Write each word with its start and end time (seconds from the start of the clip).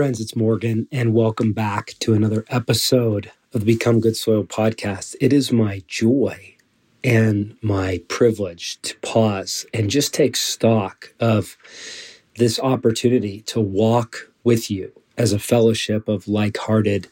Friends, 0.00 0.18
it's 0.18 0.34
Morgan, 0.34 0.88
and 0.90 1.12
welcome 1.12 1.52
back 1.52 1.92
to 2.00 2.14
another 2.14 2.46
episode 2.48 3.32
of 3.52 3.60
the 3.60 3.66
Become 3.66 4.00
Good 4.00 4.16
Soil 4.16 4.44
podcast. 4.44 5.14
It 5.20 5.30
is 5.30 5.52
my 5.52 5.82
joy 5.88 6.56
and 7.04 7.54
my 7.60 8.00
privilege 8.08 8.80
to 8.80 8.96
pause 9.00 9.66
and 9.74 9.90
just 9.90 10.14
take 10.14 10.36
stock 10.36 11.12
of 11.20 11.58
this 12.38 12.58
opportunity 12.58 13.42
to 13.42 13.60
walk 13.60 14.30
with 14.42 14.70
you 14.70 14.90
as 15.18 15.34
a 15.34 15.38
fellowship 15.38 16.08
of 16.08 16.26
like 16.26 16.56
hearted 16.56 17.08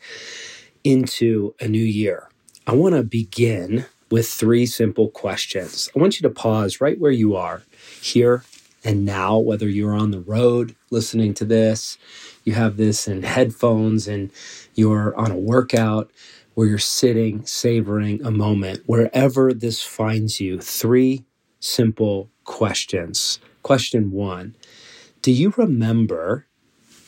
into 0.82 1.55
a 1.61 1.68
new 1.68 1.84
year. 1.84 2.30
I 2.66 2.73
want 2.73 2.95
to 2.95 3.02
begin 3.02 3.84
with 4.11 4.30
three 4.30 4.64
simple 4.64 5.11
questions. 5.11 5.91
I 5.95 5.98
want 5.98 6.18
you 6.18 6.27
to 6.27 6.34
pause 6.34 6.80
right 6.80 6.98
where 6.98 7.12
you 7.12 7.36
are 7.36 7.62
here 8.00 8.45
and 8.85 9.05
now, 9.05 9.39
whether 9.39 9.69
you're 9.69 9.95
on 9.95 10.13
the 10.13 10.21
road 10.21 10.75
listening 10.91 11.35
to 11.35 11.45
this, 11.45 11.99
you 12.45 12.55
have 12.55 12.77
this 12.77 13.09
in 13.09 13.23
headphones, 13.23 14.07
and 14.07 14.31
you're 14.75 15.16
on 15.16 15.30
a 15.30 15.37
workout 15.37 16.11
where 16.55 16.66
you're 16.66 16.79
sitting, 16.79 17.45
savoring 17.45 18.25
a 18.25 18.30
moment, 18.30 18.83
wherever 18.87 19.52
this 19.52 19.83
finds 19.83 20.41
you, 20.41 20.61
three 20.61 21.25
simple 21.61 22.30
questions. 22.45 23.41
Question 23.62 24.12
one 24.12 24.55
Do 25.23 25.33
you 25.33 25.52
remember 25.57 26.47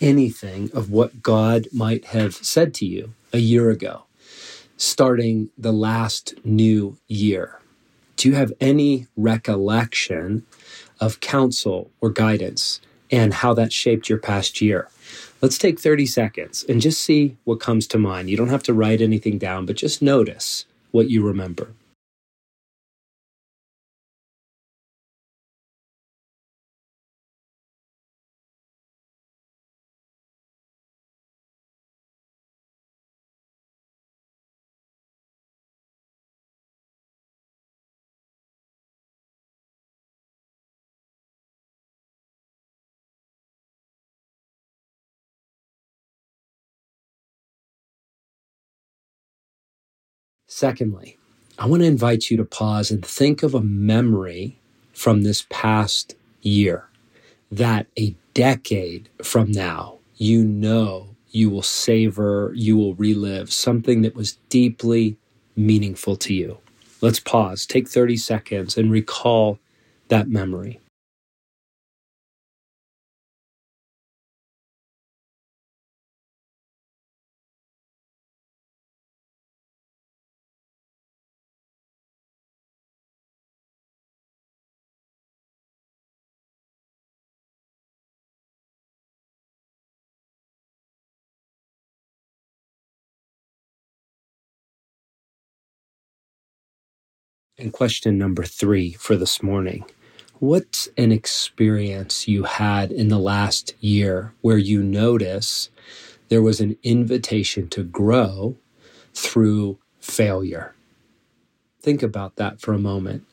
anything 0.01 0.71
of 0.75 0.91
what 0.91 1.23
God 1.23 1.67
might 1.73 2.07
have 2.07 2.35
said 2.35 2.75
to 2.75 2.87
you 2.87 3.15
a 3.33 3.39
year 3.39 3.71
ago, 3.71 4.05
starting 4.77 5.51
the 5.57 5.73
last 5.73 6.35
new 6.45 6.99
year? 7.07 7.61
Do 8.17 8.29
you 8.29 8.35
have 8.35 8.53
any 8.61 9.07
recollection 9.17 10.45
of 11.01 11.21
counsel 11.21 11.91
or 12.01 12.11
guidance 12.11 12.81
and 13.11 13.35
how 13.35 13.55
that 13.55 13.73
shaped 13.73 14.09
your 14.09 14.19
past 14.19 14.61
year. 14.61 14.89
Let's 15.43 15.59
take 15.59 15.81
30 15.81 16.07
seconds 16.07 16.65
and 16.69 16.81
just 16.81 17.01
see 17.01 17.37
what 17.45 17.61
comes 17.61 17.87
to 17.89 17.99
mind. 17.99 18.31
You 18.31 18.37
don't 18.37 18.51
have 18.51 18.63
to 18.65 18.75
write 18.75 19.01
anything 19.01 19.39
down, 19.39 19.67
but 19.67 19.77
just 19.77 20.03
notice 20.03 20.67
what 20.91 21.11
you 21.11 21.27
remember. 21.27 21.73
Secondly, 50.61 51.17
I 51.59 51.65
want 51.65 51.81
to 51.81 51.89
invite 51.89 52.31
you 52.31 52.37
to 52.37 52.45
pause 52.45 52.91
and 52.91 53.03
think 53.03 53.43
of 53.43 53.55
a 53.55 53.63
memory 53.63 54.59
from 54.93 55.23
this 55.23 55.47
past 55.49 56.15
year 56.43 56.87
that 57.51 57.87
a 57.99 58.15
decade 58.35 59.09
from 59.23 59.51
now, 59.53 60.01
you 60.17 60.45
know 60.45 61.17
you 61.31 61.49
will 61.49 61.63
savor, 61.63 62.53
you 62.55 62.77
will 62.77 62.95
relive 62.97 63.51
something 63.51 64.03
that 64.03 64.15
was 64.15 64.37
deeply 64.51 65.17
meaningful 65.57 66.15
to 66.17 66.35
you. 66.35 66.59
Let's 67.01 67.21
pause, 67.21 67.65
take 67.65 67.89
30 67.89 68.19
seconds, 68.19 68.77
and 68.77 68.93
recall 68.93 69.59
that 70.09 70.29
memory. 70.29 70.79
And 97.61 97.75
question 97.75 98.17
number 98.17 98.45
three 98.45 98.93
for 98.95 99.17
this 99.17 99.43
morning 99.43 99.85
What's 100.39 100.89
an 100.97 101.13
experience 101.13 102.27
you 102.27 102.45
had 102.45 102.91
in 102.91 103.09
the 103.09 103.19
last 103.19 103.75
year 103.81 104.33
where 104.41 104.57
you 104.57 104.83
notice 104.83 105.69
there 106.31 106.41
was 106.41 106.61
an 106.61 106.79
invitation 106.83 107.69
to 107.69 107.85
grow 107.85 108.57
through 109.13 109.79
failure? 110.01 110.75
Think 111.83 112.03
about 112.03 112.37
that 112.37 112.63
for 112.63 112.73
a 112.73 112.79
moment. 112.79 113.27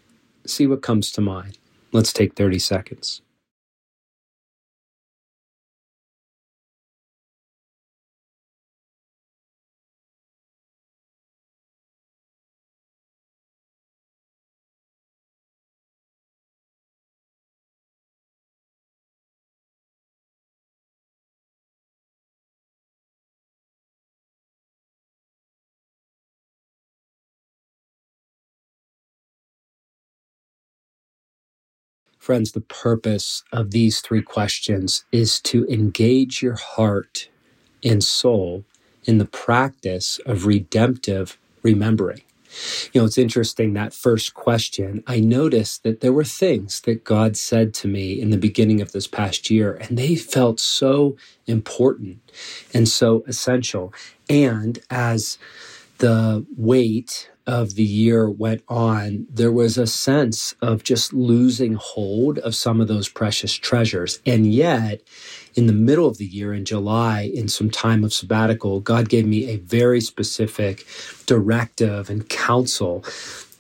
See 0.45 0.67
what 0.67 0.81
comes 0.81 1.11
to 1.13 1.21
mind. 1.21 1.57
Let's 1.93 2.11
take 2.11 2.35
30 2.35 2.59
seconds. 2.59 3.21
Friends, 32.27 32.51
the 32.51 32.59
purpose 32.59 33.45
of 33.53 33.71
these 33.71 34.01
three 34.01 34.21
questions 34.21 35.05
is 35.13 35.39
to 35.43 35.65
engage 35.67 36.41
your 36.41 36.57
heart 36.57 37.29
and 37.85 38.03
soul 38.03 38.65
in 39.05 39.17
the 39.17 39.23
practice 39.23 40.19
of 40.25 40.45
redemptive 40.45 41.37
remembering. 41.63 42.23
You 42.91 42.99
know, 42.99 43.05
it's 43.05 43.17
interesting 43.17 43.75
that 43.75 43.93
first 43.93 44.33
question. 44.33 45.05
I 45.07 45.21
noticed 45.21 45.83
that 45.83 46.01
there 46.01 46.11
were 46.11 46.25
things 46.25 46.81
that 46.81 47.05
God 47.05 47.37
said 47.37 47.73
to 47.75 47.87
me 47.87 48.19
in 48.19 48.29
the 48.29 48.37
beginning 48.37 48.81
of 48.81 48.91
this 48.91 49.07
past 49.07 49.49
year, 49.49 49.75
and 49.75 49.97
they 49.97 50.17
felt 50.17 50.59
so 50.59 51.15
important 51.45 52.19
and 52.73 52.89
so 52.89 53.23
essential. 53.25 53.93
And 54.29 54.79
as 54.89 55.37
the 55.99 56.45
weight 56.57 57.31
of 57.47 57.75
the 57.75 57.83
year 57.83 58.29
went 58.29 58.61
on, 58.67 59.25
there 59.29 59.51
was 59.51 59.77
a 59.77 59.87
sense 59.87 60.53
of 60.61 60.83
just 60.83 61.13
losing 61.13 61.75
hold 61.75 62.37
of 62.39 62.53
some 62.53 62.81
of 62.81 62.89
those 62.89 63.07
precious 63.07 63.53
treasures. 63.53 64.19
And 64.25 64.53
yet, 64.53 65.01
in 65.55 65.65
the 65.65 65.73
middle 65.73 66.07
of 66.07 66.17
the 66.17 66.25
year, 66.25 66.53
in 66.53 66.65
July, 66.65 67.31
in 67.33 67.47
some 67.47 67.71
time 67.71 68.03
of 68.03 68.13
sabbatical, 68.13 68.81
God 68.81 69.07
gave 69.07 69.25
me 69.25 69.49
a 69.49 69.57
very 69.57 70.01
specific 70.01 70.85
directive 71.25 72.09
and 72.09 72.27
counsel 72.27 73.03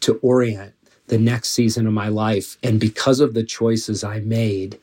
to 0.01 0.19
orient 0.21 0.73
the 1.07 1.17
next 1.17 1.49
season 1.51 1.87
of 1.87 1.93
my 1.93 2.09
life. 2.09 2.57
And 2.61 2.79
because 2.81 3.21
of 3.21 3.33
the 3.33 3.43
choices 3.43 4.03
I 4.03 4.19
made, 4.19 4.77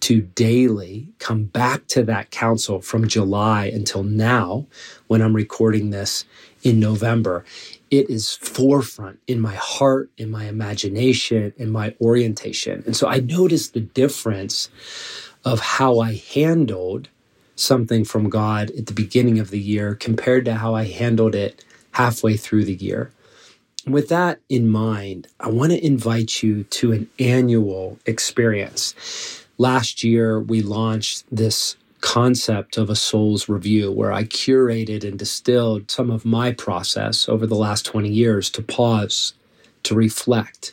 to 0.00 0.22
daily 0.22 1.08
come 1.18 1.44
back 1.44 1.86
to 1.88 2.02
that 2.04 2.30
counsel 2.30 2.80
from 2.80 3.06
July 3.06 3.66
until 3.66 4.02
now, 4.02 4.66
when 5.08 5.20
I'm 5.20 5.36
recording 5.36 5.90
this 5.90 6.24
in 6.62 6.80
November, 6.80 7.44
it 7.90 8.08
is 8.08 8.34
forefront 8.34 9.20
in 9.26 9.40
my 9.40 9.54
heart, 9.54 10.10
in 10.16 10.30
my 10.30 10.44
imagination, 10.44 11.52
in 11.56 11.70
my 11.70 11.94
orientation. 12.00 12.82
And 12.86 12.96
so 12.96 13.08
I 13.08 13.18
noticed 13.18 13.74
the 13.74 13.80
difference 13.80 14.70
of 15.44 15.60
how 15.60 15.98
I 15.98 16.22
handled 16.32 17.08
something 17.56 18.04
from 18.04 18.30
God 18.30 18.70
at 18.70 18.86
the 18.86 18.92
beginning 18.92 19.38
of 19.38 19.50
the 19.50 19.58
year 19.58 19.94
compared 19.94 20.44
to 20.46 20.54
how 20.54 20.74
I 20.74 20.84
handled 20.84 21.34
it 21.34 21.64
halfway 21.92 22.36
through 22.36 22.64
the 22.64 22.74
year. 22.74 23.10
With 23.86 24.08
that 24.08 24.40
in 24.48 24.68
mind, 24.68 25.28
I 25.40 25.48
want 25.48 25.72
to 25.72 25.84
invite 25.84 26.42
you 26.42 26.64
to 26.64 26.92
an 26.92 27.10
annual 27.18 27.98
experience. 28.06 28.94
Last 29.58 30.04
year, 30.04 30.38
we 30.38 30.62
launched 30.62 31.24
this 31.30 31.76
concept 32.00 32.76
of 32.76 32.90
a 32.90 32.96
soul's 32.96 33.48
review 33.48 33.92
where 33.92 34.12
I 34.12 34.24
curated 34.24 35.04
and 35.04 35.18
distilled 35.18 35.90
some 35.90 36.10
of 36.10 36.24
my 36.24 36.52
process 36.52 37.28
over 37.28 37.46
the 37.46 37.56
last 37.56 37.86
20 37.86 38.08
years 38.08 38.50
to 38.50 38.62
pause, 38.62 39.34
to 39.84 39.94
reflect, 39.94 40.72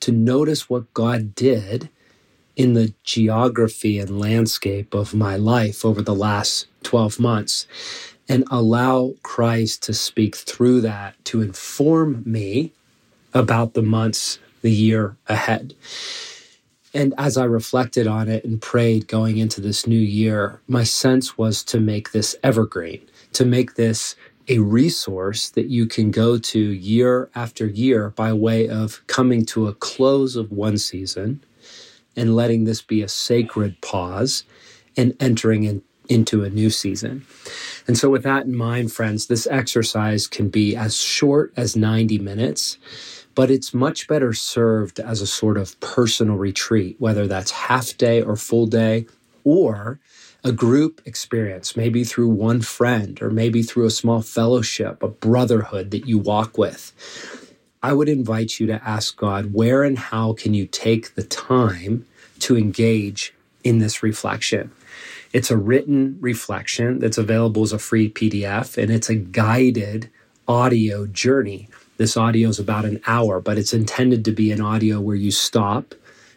to 0.00 0.12
notice 0.12 0.70
what 0.70 0.92
God 0.94 1.34
did 1.34 1.88
in 2.56 2.74
the 2.74 2.92
geography 3.04 3.98
and 3.98 4.20
landscape 4.20 4.94
of 4.94 5.14
my 5.14 5.36
life 5.36 5.84
over 5.84 6.02
the 6.02 6.14
last 6.14 6.66
12 6.82 7.18
months 7.18 7.66
and 8.28 8.44
allow 8.50 9.14
Christ 9.22 9.82
to 9.84 9.94
speak 9.94 10.36
through 10.36 10.80
that 10.82 11.22
to 11.26 11.40
inform 11.40 12.22
me 12.24 12.72
about 13.34 13.74
the 13.74 13.82
months, 13.82 14.38
the 14.62 14.70
year 14.70 15.16
ahead. 15.28 15.74
And 16.94 17.14
as 17.16 17.36
I 17.36 17.44
reflected 17.44 18.06
on 18.06 18.28
it 18.28 18.44
and 18.44 18.60
prayed 18.60 19.08
going 19.08 19.38
into 19.38 19.60
this 19.60 19.86
new 19.86 19.98
year, 19.98 20.60
my 20.68 20.84
sense 20.84 21.38
was 21.38 21.64
to 21.64 21.80
make 21.80 22.12
this 22.12 22.36
evergreen, 22.42 23.00
to 23.32 23.44
make 23.44 23.74
this 23.74 24.14
a 24.48 24.58
resource 24.58 25.50
that 25.50 25.66
you 25.66 25.86
can 25.86 26.10
go 26.10 26.36
to 26.36 26.58
year 26.58 27.30
after 27.34 27.66
year 27.66 28.10
by 28.10 28.32
way 28.32 28.68
of 28.68 29.02
coming 29.06 29.44
to 29.46 29.68
a 29.68 29.74
close 29.74 30.36
of 30.36 30.50
one 30.50 30.76
season 30.76 31.42
and 32.16 32.36
letting 32.36 32.64
this 32.64 32.82
be 32.82 33.02
a 33.02 33.08
sacred 33.08 33.80
pause 33.80 34.44
and 34.96 35.16
entering 35.20 35.64
in, 35.64 35.82
into 36.08 36.44
a 36.44 36.50
new 36.50 36.70
season. 36.70 37.24
And 37.86 37.96
so, 37.96 38.10
with 38.10 38.22
that 38.24 38.44
in 38.44 38.54
mind, 38.54 38.92
friends, 38.92 39.26
this 39.26 39.46
exercise 39.46 40.26
can 40.26 40.48
be 40.48 40.76
as 40.76 40.96
short 40.96 41.52
as 41.56 41.76
90 41.76 42.18
minutes, 42.18 42.78
but 43.34 43.50
it's 43.50 43.74
much 43.74 44.08
better 44.08 44.32
served 44.32 45.00
as 45.00 45.20
a 45.20 45.26
sort 45.26 45.56
of 45.56 45.78
personal 45.80 46.36
retreat, 46.36 46.96
whether 46.98 47.26
that's 47.26 47.50
half 47.50 47.96
day 47.96 48.22
or 48.22 48.36
full 48.36 48.66
day, 48.66 49.06
or 49.44 49.98
a 50.44 50.52
group 50.52 51.00
experience, 51.04 51.76
maybe 51.76 52.04
through 52.04 52.28
one 52.28 52.60
friend 52.60 53.20
or 53.22 53.30
maybe 53.30 53.62
through 53.62 53.86
a 53.86 53.90
small 53.90 54.22
fellowship, 54.22 55.02
a 55.02 55.08
brotherhood 55.08 55.90
that 55.92 56.06
you 56.06 56.18
walk 56.18 56.58
with. 56.58 56.92
I 57.82 57.92
would 57.92 58.08
invite 58.08 58.60
you 58.60 58.66
to 58.68 58.82
ask 58.88 59.16
God, 59.16 59.52
where 59.52 59.82
and 59.82 59.98
how 59.98 60.34
can 60.34 60.54
you 60.54 60.66
take 60.66 61.14
the 61.14 61.24
time 61.24 62.06
to 62.40 62.56
engage 62.56 63.34
in 63.64 63.78
this 63.78 64.02
reflection? 64.02 64.72
It's 65.32 65.50
a 65.50 65.56
written 65.56 66.18
reflection 66.20 66.98
that's 66.98 67.18
available 67.18 67.62
as 67.62 67.72
a 67.72 67.78
free 67.78 68.10
PDF, 68.10 68.80
and 68.80 68.90
it's 68.92 69.08
a 69.08 69.14
guided 69.14 70.10
audio 70.46 71.06
journey. 71.06 71.68
This 71.96 72.16
audio 72.16 72.48
is 72.48 72.58
about 72.58 72.84
an 72.84 73.00
hour, 73.06 73.40
but 73.40 73.58
it's 73.58 73.74
intended 73.74 74.24
to 74.24 74.32
be 74.32 74.50
an 74.50 74.60
audio 74.60 75.00
where 75.00 75.16
you 75.16 75.30
stop 75.30 75.94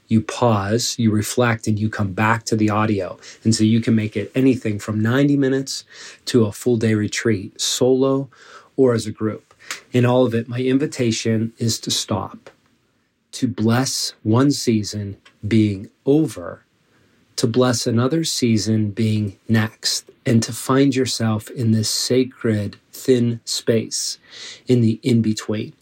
you 0.07 0.22
pause, 0.22 0.96
you 1.00 1.12
reflect, 1.12 1.68
and 1.68 1.80
you 1.80 1.90
come 1.90 2.13
back 2.13 2.44
to 2.46 2.56
the 2.56 2.69
audio. 2.69 3.18
And 3.44 3.56
so 3.56 3.63
you 3.63 3.81
can 3.81 3.96
make 3.96 4.16
it 4.16 4.31
anything 4.36 4.80
from 4.80 5.00
90 5.00 5.38
minutes 5.38 5.84
to 6.25 6.46
a 6.46 6.52
full 6.52 6.78
day 6.78 6.94
retreat, 6.94 7.60
solo 7.60 8.30
or 8.78 8.94
as 8.94 9.07
a 9.07 9.12
group. 9.12 9.54
In 9.92 10.06
all 10.06 10.25
of 10.25 10.36
it, 10.36 10.48
my 10.48 10.60
invitation 10.60 11.54
is 11.57 11.80
to 11.80 11.92
stop, 11.92 12.52
to 13.31 13.48
bless 13.48 14.13
one 14.22 14.52
season 14.52 15.18
being 15.48 15.90
over, 16.06 16.63
to 17.38 17.48
bless 17.48 17.88
another 17.88 18.24
season 18.24 18.92
being 18.92 19.38
next, 19.50 20.12
and 20.25 20.44
to 20.44 20.54
find 20.54 20.96
yourself 20.96 21.50
in 21.50 21.72
this 21.72 21.90
sacred 21.90 22.78
thin 22.95 23.39
space 23.45 24.18
in 24.68 24.81
the 24.81 25.00
in 25.03 25.21
between. 25.21 25.74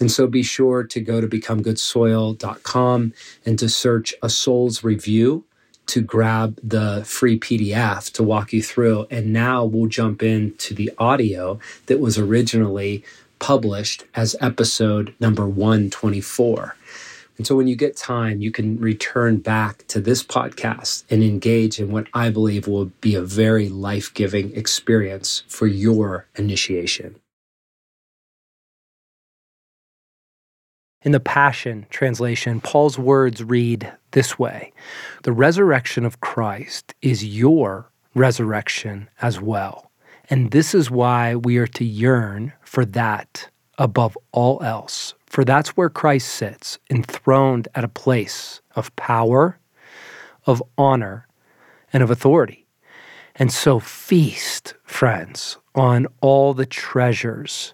And 0.00 0.10
so 0.10 0.26
be 0.26 0.42
sure 0.42 0.84
to 0.84 1.00
go 1.00 1.20
to 1.20 1.26
becomegoodsoil.com 1.26 3.12
and 3.44 3.58
to 3.58 3.68
search 3.68 4.14
a 4.22 4.30
soul's 4.30 4.82
review 4.82 5.44
to 5.86 6.00
grab 6.00 6.58
the 6.62 7.02
free 7.04 7.38
PDF 7.38 8.10
to 8.12 8.22
walk 8.22 8.52
you 8.52 8.62
through. 8.62 9.06
And 9.10 9.32
now 9.32 9.64
we'll 9.64 9.88
jump 9.88 10.22
into 10.22 10.74
the 10.74 10.90
audio 10.98 11.58
that 11.86 12.00
was 12.00 12.18
originally 12.18 13.04
published 13.38 14.04
as 14.14 14.36
episode 14.40 15.14
number 15.18 15.46
124. 15.46 16.76
And 17.38 17.46
so 17.46 17.56
when 17.56 17.66
you 17.66 17.76
get 17.76 17.96
time, 17.96 18.40
you 18.40 18.50
can 18.50 18.78
return 18.78 19.38
back 19.38 19.86
to 19.88 20.00
this 20.00 20.22
podcast 20.22 21.04
and 21.10 21.22
engage 21.22 21.80
in 21.80 21.90
what 21.90 22.06
I 22.12 22.30
believe 22.30 22.66
will 22.66 22.86
be 23.00 23.14
a 23.14 23.22
very 23.22 23.68
life 23.68 24.12
giving 24.12 24.54
experience 24.54 25.42
for 25.48 25.66
your 25.66 26.26
initiation. 26.36 27.16
In 31.04 31.12
the 31.12 31.20
Passion 31.20 31.86
translation, 31.90 32.60
Paul's 32.60 32.98
words 32.98 33.42
read 33.42 33.92
this 34.12 34.38
way 34.38 34.72
The 35.24 35.32
resurrection 35.32 36.04
of 36.04 36.20
Christ 36.20 36.94
is 37.02 37.24
your 37.24 37.90
resurrection 38.14 39.08
as 39.20 39.40
well. 39.40 39.90
And 40.30 40.50
this 40.52 40.74
is 40.74 40.90
why 40.90 41.34
we 41.34 41.56
are 41.58 41.66
to 41.68 41.84
yearn 41.84 42.52
for 42.62 42.84
that 42.84 43.48
above 43.78 44.16
all 44.30 44.62
else. 44.62 45.14
For 45.32 45.46
that's 45.46 45.70
where 45.70 45.88
Christ 45.88 46.28
sits, 46.28 46.78
enthroned 46.90 47.66
at 47.74 47.84
a 47.84 47.88
place 47.88 48.60
of 48.76 48.94
power, 48.96 49.58
of 50.44 50.62
honor, 50.76 51.26
and 51.90 52.02
of 52.02 52.10
authority. 52.10 52.66
And 53.34 53.50
so 53.50 53.80
feast, 53.80 54.74
friends, 54.84 55.56
on 55.74 56.06
all 56.20 56.52
the 56.52 56.66
treasures 56.66 57.72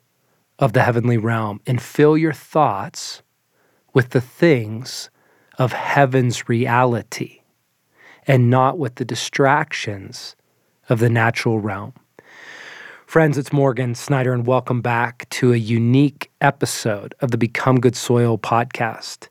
of 0.61 0.73
the 0.73 0.85
heavenly 0.85 1.19
realm 1.19 1.61
and 1.67 1.83
fill 1.83 2.17
your 2.17 2.33
thoughts 2.33 3.23
with 3.93 4.11
the 4.11 4.21
things 4.21 5.11
of 5.59 5.73
heaven's 5.73 6.49
reality 6.49 7.41
and 8.25 8.49
not 8.49 8.79
with 8.79 8.95
the 8.95 9.05
distractions 9.05 10.37
of 10.89 11.01
the 11.01 11.11
natural 11.11 11.59
realm. 11.59 11.95
Friends, 13.09 13.39
it's 13.39 13.55
Morgan 13.55 13.95
Snyder, 13.95 14.35
and 14.35 14.47
welcome 14.47 14.83
back 14.83 15.27
to 15.31 15.55
a 15.55 15.57
unique 15.57 16.31
episode 16.43 17.15
of 17.21 17.31
the 17.31 17.39
Become 17.39 17.81
Good 17.81 17.97
Soil 17.97 18.37
podcast. 18.37 19.29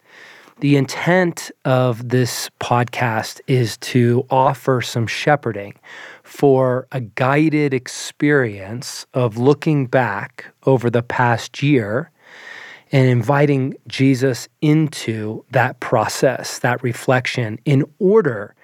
The 0.62 0.77
intent 0.77 1.51
of 1.63 2.09
this 2.09 2.50
podcast 2.59 3.39
is 3.45 3.77
to 3.77 4.25
offer 4.31 4.81
some 4.81 5.06
shepherding 5.06 5.75
for 6.24 6.88
a 6.91 7.01
guided 7.01 7.71
experience 7.71 9.06
of 9.13 9.38
looking 9.38 9.85
back 9.85 10.45
over 10.65 10.89
the 10.89 11.03
past 11.03 11.62
year 11.62 12.09
and 12.91 13.07
inviting 13.07 13.75
Jesus 13.88 14.50
into 14.59 15.45
that 15.51 15.80
process, 15.81 16.57
that 16.57 16.81
reflection, 16.81 17.59
in 17.63 17.85
order 18.00 18.56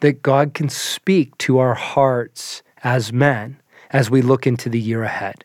that 0.00 0.22
God 0.22 0.52
can 0.52 0.68
speak 0.68 1.38
to 1.38 1.56
our 1.56 1.72
hearts 1.72 2.62
as 2.84 3.14
men 3.14 3.56
as 3.90 4.10
we 4.10 4.22
look 4.22 4.46
into 4.46 4.68
the 4.68 4.80
year 4.80 5.02
ahead. 5.02 5.44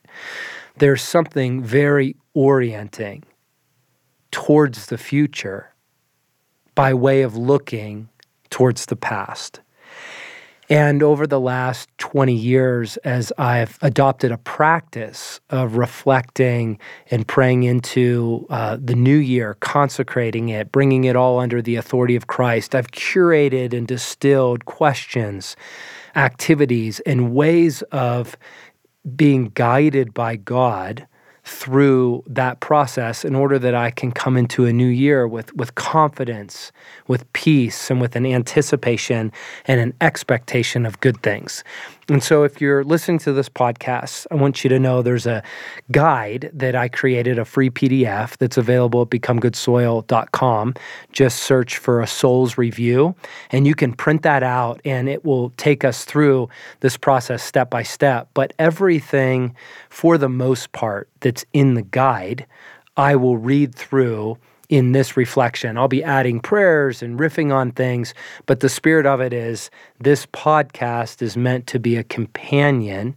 There's 0.77 1.01
something 1.01 1.63
very 1.63 2.15
orienting 2.33 3.23
towards 4.31 4.87
the 4.87 4.97
future 4.97 5.73
by 6.75 6.93
way 6.93 7.21
of 7.21 7.37
looking 7.37 8.09
towards 8.49 8.87
the 8.87 8.95
past. 8.95 9.61
And 10.69 11.03
over 11.03 11.27
the 11.27 11.39
last 11.39 11.89
20 11.97 12.33
years, 12.33 12.97
as 12.97 13.33
I've 13.37 13.77
adopted 13.81 14.31
a 14.31 14.37
practice 14.37 15.39
of 15.49 15.75
reflecting 15.75 16.79
and 17.11 17.27
praying 17.27 17.63
into 17.63 18.47
uh, 18.49 18.77
the 18.81 18.95
new 18.95 19.17
year, 19.17 19.55
consecrating 19.59 20.49
it, 20.49 20.71
bringing 20.71 21.03
it 21.03 21.15
all 21.15 21.39
under 21.39 21.61
the 21.61 21.75
authority 21.75 22.15
of 22.15 22.27
Christ, 22.27 22.73
I've 22.73 22.91
curated 22.91 23.73
and 23.73 23.85
distilled 23.85 24.65
questions, 24.65 25.57
activities, 26.15 26.99
and 27.01 27.33
ways 27.33 27.81
of 27.91 28.37
being 29.15 29.51
guided 29.55 30.13
by 30.13 30.35
God 30.35 31.07
through 31.45 32.23
that 32.25 32.61
process 32.61 33.25
in 33.25 33.35
order 33.35 33.59
that 33.59 33.75
I 33.75 33.91
can 33.91 34.11
come 34.11 34.37
into 34.37 34.65
a 34.65 34.71
new 34.71 34.87
year 34.87 35.27
with, 35.27 35.53
with 35.55 35.75
confidence, 35.75 36.71
with 37.07 37.31
peace, 37.33 37.91
and 37.91 37.99
with 37.99 38.15
an 38.15 38.25
anticipation 38.25 39.31
and 39.65 39.81
an 39.81 39.93
expectation 39.99 40.85
of 40.85 40.99
good 41.01 41.21
things. 41.21 41.63
And 42.09 42.21
so, 42.21 42.43
if 42.43 42.59
you're 42.59 42.83
listening 42.83 43.19
to 43.19 43.31
this 43.31 43.47
podcast, 43.47 44.27
I 44.29 44.35
want 44.35 44.63
you 44.63 44.69
to 44.69 44.79
know 44.79 45.01
there's 45.01 45.25
a 45.25 45.41
guide 45.89 46.49
that 46.53 46.75
I 46.75 46.89
created, 46.89 47.39
a 47.39 47.45
free 47.45 47.69
PDF 47.69 48.37
that's 48.37 48.57
available 48.57 49.03
at 49.03 49.09
becomegoodsoil.com. 49.09 50.73
Just 51.13 51.43
search 51.43 51.77
for 51.77 52.01
a 52.01 52.07
soul's 52.07 52.57
review, 52.57 53.15
and 53.51 53.65
you 53.65 53.73
can 53.73 53.93
print 53.93 54.23
that 54.23 54.43
out, 54.43 54.81
and 54.83 55.07
it 55.07 55.23
will 55.23 55.51
take 55.51 55.85
us 55.85 56.03
through 56.03 56.49
this 56.81 56.97
process 56.97 57.41
step 57.41 57.69
by 57.69 57.83
step. 57.83 58.27
But 58.33 58.53
everything, 58.59 59.55
for 59.89 60.17
the 60.17 60.29
most 60.29 60.73
part, 60.73 61.07
that's 61.21 61.45
in 61.53 61.75
the 61.75 61.83
guide, 61.83 62.45
I 62.97 63.15
will 63.15 63.37
read 63.37 63.73
through 63.73 64.37
in 64.73 64.91
this 64.91 65.15
reflection. 65.15 65.77
I'll 65.77 65.87
be 65.87 66.03
adding 66.03 66.39
prayers 66.39 67.03
and 67.03 67.19
riffing 67.19 67.53
on 67.53 67.73
things, 67.73 68.15
but 68.47 68.61
the 68.61 68.69
spirit 68.69 69.05
of 69.05 69.21
it 69.21 69.31
is 69.31 69.69
this 69.99 70.25
podcast 70.25 71.21
is 71.21 71.37
meant 71.37 71.67
to 71.67 71.79
be 71.79 71.95
a 71.95 72.03
companion 72.03 73.15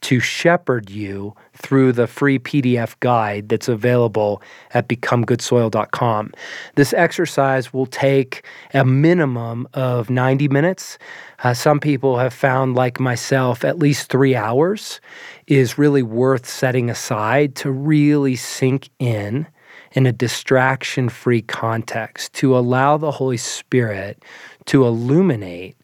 to 0.00 0.18
shepherd 0.18 0.90
you 0.90 1.36
through 1.54 1.92
the 1.92 2.08
free 2.08 2.40
PDF 2.40 2.98
guide 2.98 3.48
that's 3.48 3.68
available 3.68 4.42
at 4.74 4.88
becomegoodsoil.com. 4.88 6.32
This 6.74 6.92
exercise 6.92 7.72
will 7.72 7.86
take 7.86 8.44
a 8.74 8.84
minimum 8.84 9.68
of 9.74 10.10
90 10.10 10.48
minutes. 10.48 10.98
Uh, 11.44 11.54
some 11.54 11.78
people 11.78 12.18
have 12.18 12.34
found, 12.34 12.74
like 12.74 12.98
myself, 12.98 13.64
at 13.64 13.78
least 13.78 14.10
three 14.10 14.34
hours 14.34 15.00
is 15.46 15.78
really 15.78 16.02
worth 16.02 16.48
setting 16.48 16.90
aside 16.90 17.54
to 17.54 17.70
really 17.70 18.34
sink 18.34 18.88
in 18.98 19.46
in 19.92 20.06
a 20.06 20.12
distraction 20.12 21.08
free 21.08 21.42
context 21.42 22.32
to 22.34 22.56
allow 22.56 22.96
the 22.96 23.10
Holy 23.10 23.36
Spirit 23.36 24.22
to 24.66 24.84
illuminate 24.84 25.76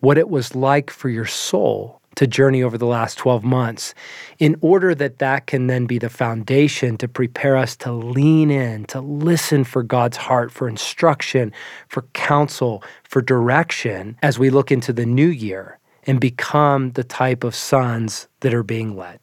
what 0.00 0.18
it 0.18 0.28
was 0.28 0.54
like 0.54 0.90
for 0.90 1.08
your 1.08 1.26
soul 1.26 2.00
to 2.14 2.26
journey 2.26 2.62
over 2.62 2.76
the 2.76 2.86
last 2.86 3.16
12 3.18 3.42
months 3.42 3.94
in 4.38 4.56
order 4.60 4.94
that 4.94 5.18
that 5.18 5.46
can 5.46 5.66
then 5.66 5.86
be 5.86 5.98
the 5.98 6.10
foundation 6.10 6.96
to 6.98 7.08
prepare 7.08 7.56
us 7.56 7.76
to 7.76 7.92
lean 7.92 8.50
in, 8.50 8.84
to 8.84 9.00
listen 9.00 9.64
for 9.64 9.82
God's 9.82 10.16
heart, 10.16 10.52
for 10.52 10.68
instruction, 10.68 11.52
for 11.88 12.02
counsel, 12.12 12.82
for 13.04 13.22
direction 13.22 14.16
as 14.22 14.38
we 14.38 14.50
look 14.50 14.70
into 14.70 14.92
the 14.92 15.06
new 15.06 15.28
year 15.28 15.78
and 16.06 16.20
become 16.20 16.90
the 16.92 17.04
type 17.04 17.44
of 17.44 17.54
sons 17.54 18.28
that 18.40 18.52
are 18.52 18.64
being 18.64 18.96
led. 18.96 19.20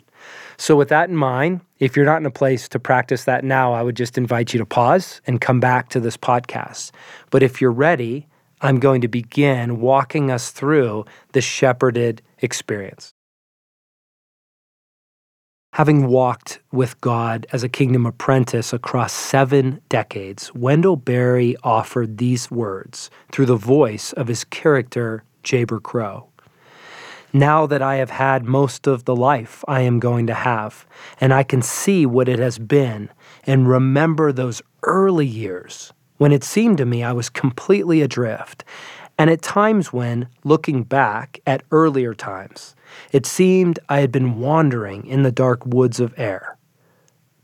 So, 0.59 0.75
with 0.75 0.89
that 0.89 1.07
in 1.07 1.15
mind, 1.15 1.61
if 1.79 1.95
you're 1.95 2.05
not 2.05 2.17
in 2.17 2.25
a 2.25 2.31
place 2.31 2.67
to 2.67 2.79
practice 2.79 3.23
that 3.23 3.45
now, 3.45 3.71
I 3.71 3.81
would 3.81 3.95
just 3.95 4.17
invite 4.17 4.53
you 4.53 4.57
to 4.57 4.65
pause 4.65 5.21
and 5.25 5.39
come 5.39 5.61
back 5.61 5.87
to 5.89 6.01
this 6.01 6.17
podcast. 6.17 6.91
But 7.29 7.43
if 7.43 7.61
you're 7.61 7.71
ready, 7.71 8.27
I'm 8.59 8.77
going 8.77 8.99
to 8.99 9.07
begin 9.07 9.79
walking 9.79 10.29
us 10.29 10.51
through 10.51 11.05
the 11.31 11.39
shepherded 11.39 12.21
experience. 12.39 13.13
Having 15.73 16.07
walked 16.07 16.59
with 16.73 16.99
God 16.99 17.47
as 17.53 17.63
a 17.63 17.69
kingdom 17.69 18.05
apprentice 18.05 18.73
across 18.73 19.13
seven 19.13 19.79
decades, 19.87 20.53
Wendell 20.53 20.97
Berry 20.97 21.55
offered 21.63 22.17
these 22.17 22.51
words 22.51 23.09
through 23.31 23.45
the 23.45 23.55
voice 23.55 24.11
of 24.11 24.27
his 24.27 24.43
character, 24.43 25.23
Jayber 25.41 25.81
Crow. 25.81 26.29
Now 27.31 27.67
that 27.67 27.81
I 27.81 27.97
have 27.97 28.09
had 28.09 28.43
most 28.43 28.87
of 28.87 29.05
the 29.05 29.15
life 29.15 29.63
I 29.67 29.81
am 29.81 29.99
going 29.99 30.25
to 30.27 30.33
have, 30.33 30.87
and 31.21 31.33
I 31.33 31.43
can 31.43 31.61
see 31.61 32.05
what 32.05 32.27
it 32.27 32.39
has 32.39 32.57
been 32.57 33.09
and 33.45 33.69
remember 33.69 34.31
those 34.31 34.61
early 34.83 35.27
years 35.27 35.93
when 36.17 36.31
it 36.31 36.43
seemed 36.43 36.77
to 36.77 36.85
me 36.85 37.03
I 37.03 37.13
was 37.13 37.29
completely 37.29 38.01
adrift, 38.01 38.63
and 39.17 39.29
at 39.29 39.41
times 39.41 39.93
when, 39.93 40.27
looking 40.43 40.83
back 40.83 41.39
at 41.45 41.63
earlier 41.71 42.13
times, 42.13 42.75
it 43.11 43.25
seemed 43.25 43.79
I 43.89 43.99
had 43.99 44.11
been 44.11 44.39
wandering 44.39 45.05
in 45.05 45.23
the 45.23 45.31
dark 45.31 45.65
woods 45.65 45.99
of 45.99 46.13
air. 46.17 46.57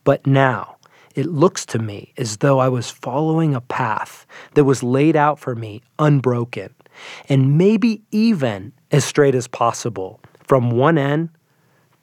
But 0.03 0.25
now, 0.25 0.77
it 1.15 1.25
looks 1.25 1.65
to 1.67 1.79
me 1.79 2.13
as 2.17 2.37
though 2.37 2.59
I 2.59 2.67
was 2.69 2.91
following 2.91 3.55
a 3.55 3.61
path 3.61 4.25
that 4.55 4.65
was 4.65 4.83
laid 4.83 5.15
out 5.15 5.39
for 5.39 5.55
me 5.55 5.81
unbroken, 5.97 6.73
and 7.29 7.57
maybe 7.57 8.01
even 8.11 8.73
as 8.91 9.05
straight 9.05 9.35
as 9.35 9.47
possible 9.47 10.19
from 10.43 10.71
one 10.71 10.97
end 10.97 11.29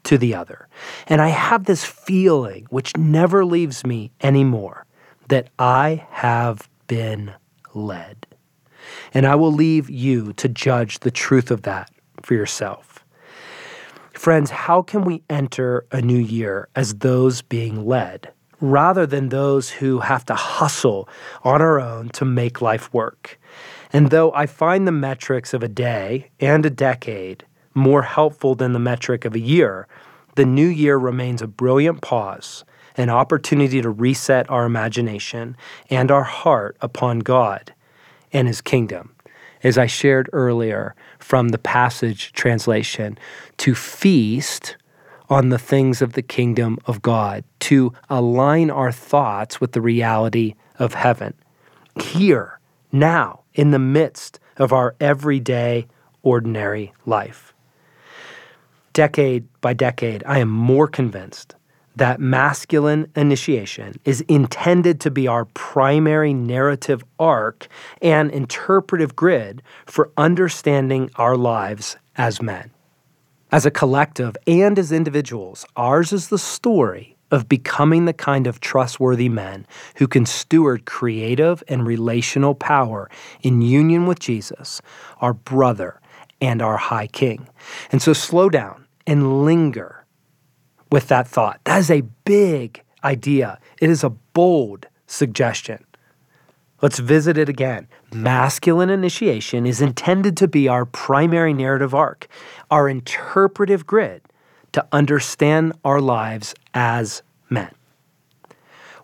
to 0.04 0.18
the 0.18 0.34
other. 0.34 0.68
And 1.06 1.20
I 1.20 1.28
have 1.28 1.64
this 1.64 1.84
feeling, 1.84 2.66
which 2.70 2.96
never 2.96 3.44
leaves 3.44 3.84
me 3.86 4.10
anymore, 4.20 4.86
that 5.28 5.48
I 5.58 6.06
have 6.10 6.68
been 6.86 7.32
led. 7.74 8.26
And 9.14 9.26
I 9.26 9.34
will 9.36 9.52
leave 9.52 9.88
you 9.88 10.32
to 10.34 10.48
judge 10.48 11.00
the 11.00 11.10
truth 11.10 11.50
of 11.50 11.62
that 11.62 11.90
for 12.22 12.34
yourself. 12.34 13.04
Friends, 14.12 14.50
how 14.50 14.82
can 14.82 15.04
we 15.04 15.22
enter 15.30 15.86
a 15.90 16.00
new 16.00 16.18
year 16.18 16.68
as 16.76 16.94
those 16.94 17.42
being 17.42 17.86
led 17.86 18.32
rather 18.60 19.06
than 19.06 19.28
those 19.28 19.70
who 19.70 20.00
have 20.00 20.24
to 20.26 20.34
hustle 20.34 21.08
on 21.42 21.60
our 21.60 21.80
own 21.80 22.08
to 22.10 22.24
make 22.24 22.60
life 22.60 22.92
work? 22.92 23.40
And 23.92 24.10
though 24.10 24.32
I 24.32 24.46
find 24.46 24.86
the 24.86 24.92
metrics 24.92 25.52
of 25.52 25.62
a 25.62 25.68
day 25.68 26.30
and 26.40 26.64
a 26.64 26.70
decade 26.70 27.44
more 27.74 28.02
helpful 28.02 28.54
than 28.54 28.72
the 28.72 28.78
metric 28.78 29.24
of 29.24 29.34
a 29.34 29.40
year, 29.40 29.86
the 30.34 30.46
new 30.46 30.66
year 30.66 30.96
remains 30.96 31.42
a 31.42 31.46
brilliant 31.46 32.00
pause, 32.00 32.64
an 32.96 33.10
opportunity 33.10 33.82
to 33.82 33.90
reset 33.90 34.48
our 34.50 34.64
imagination 34.64 35.56
and 35.90 36.10
our 36.10 36.22
heart 36.22 36.76
upon 36.80 37.20
God 37.20 37.74
and 38.32 38.48
His 38.48 38.60
kingdom. 38.60 39.14
As 39.62 39.78
I 39.78 39.86
shared 39.86 40.28
earlier 40.32 40.94
from 41.18 41.50
the 41.50 41.58
Passion 41.58 42.14
translation, 42.14 43.18
to 43.58 43.74
feast 43.74 44.76
on 45.28 45.50
the 45.50 45.58
things 45.58 46.02
of 46.02 46.14
the 46.14 46.22
kingdom 46.22 46.78
of 46.86 47.00
God, 47.00 47.44
to 47.60 47.92
align 48.10 48.70
our 48.70 48.90
thoughts 48.90 49.60
with 49.60 49.72
the 49.72 49.80
reality 49.80 50.54
of 50.78 50.94
heaven. 50.94 51.34
Here, 52.00 52.58
now, 52.90 53.41
in 53.54 53.70
the 53.70 53.78
midst 53.78 54.38
of 54.56 54.72
our 54.72 54.94
everyday, 55.00 55.86
ordinary 56.22 56.92
life. 57.06 57.52
Decade 58.92 59.46
by 59.60 59.72
decade, 59.72 60.22
I 60.26 60.38
am 60.38 60.50
more 60.50 60.86
convinced 60.86 61.54
that 61.96 62.20
masculine 62.20 63.10
initiation 63.16 63.94
is 64.04 64.22
intended 64.22 65.00
to 65.00 65.10
be 65.10 65.26
our 65.26 65.44
primary 65.46 66.32
narrative 66.32 67.04
arc 67.18 67.68
and 68.00 68.30
interpretive 68.30 69.14
grid 69.14 69.62
for 69.86 70.10
understanding 70.16 71.10
our 71.16 71.36
lives 71.36 71.96
as 72.16 72.40
men. 72.40 72.70
As 73.50 73.66
a 73.66 73.70
collective 73.70 74.36
and 74.46 74.78
as 74.78 74.92
individuals, 74.92 75.66
ours 75.76 76.12
is 76.12 76.28
the 76.28 76.38
story 76.38 77.16
of 77.32 77.48
becoming 77.48 78.04
the 78.04 78.12
kind 78.12 78.46
of 78.46 78.60
trustworthy 78.60 79.28
men 79.28 79.66
who 79.96 80.06
can 80.06 80.26
steward 80.26 80.84
creative 80.84 81.64
and 81.66 81.86
relational 81.86 82.54
power 82.54 83.10
in 83.42 83.62
union 83.62 84.06
with 84.06 84.20
Jesus, 84.20 84.80
our 85.20 85.32
brother 85.32 85.98
and 86.40 86.62
our 86.62 86.76
high 86.76 87.06
king. 87.08 87.48
And 87.90 88.02
so 88.02 88.12
slow 88.12 88.48
down 88.48 88.86
and 89.06 89.44
linger 89.44 90.04
with 90.92 91.08
that 91.08 91.26
thought. 91.26 91.60
That 91.64 91.78
is 91.78 91.90
a 91.90 92.02
big 92.24 92.82
idea, 93.02 93.58
it 93.80 93.90
is 93.90 94.04
a 94.04 94.10
bold 94.10 94.86
suggestion. 95.06 95.84
Let's 96.82 96.98
visit 96.98 97.38
it 97.38 97.48
again. 97.48 97.86
Masculine 98.12 98.90
initiation 98.90 99.66
is 99.66 99.80
intended 99.80 100.36
to 100.38 100.48
be 100.48 100.66
our 100.66 100.84
primary 100.84 101.54
narrative 101.54 101.94
arc, 101.94 102.26
our 102.70 102.88
interpretive 102.88 103.86
grid 103.86 104.22
to 104.72 104.86
understand 104.92 105.72
our 105.84 106.00
lives 106.00 106.54
as 106.74 107.22
men. 107.48 107.74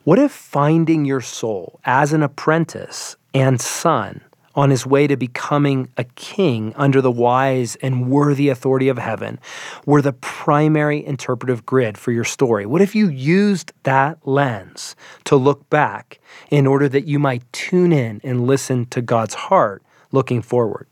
What 0.05 0.19
if 0.19 0.33
finding 0.33 1.05
your 1.05 1.21
soul 1.21 1.81
as 1.85 2.13
an 2.13 2.23
apprentice 2.23 3.17
and 3.35 3.61
son 3.61 4.23
on 4.55 4.71
his 4.71 4.87
way 4.87 5.07
to 5.07 5.17
becoming 5.17 5.89
a 5.97 6.05
king 6.05 6.73
under 6.77 7.01
the 7.01 7.11
wise 7.11 7.77
and 7.77 8.11
worthy 8.11 8.49
authority 8.49 8.89
of 8.89 8.99
heaven 8.99 9.39
were 9.87 10.03
the 10.03 10.15
primary 10.15 11.05
interpretive 11.05 11.67
grid 11.67 11.99
for 11.99 12.11
your 12.11 12.25
story? 12.25 12.65
What 12.65 12.81
if 12.81 12.95
you 12.95 13.09
used 13.09 13.73
that 13.83 14.19
lens 14.27 14.97
to 15.25 15.37
look 15.37 15.69
back 15.69 16.19
in 16.51 16.67
order 16.67 16.89
that 16.89 17.07
you 17.07 17.19
might 17.19 17.53
tune 17.53 17.93
in 17.93 18.21
and 18.25 18.47
listen 18.47 18.87
to 18.87 19.03
God's 19.03 19.35
heart 19.35 19.83
looking 20.11 20.41
forward? 20.41 20.89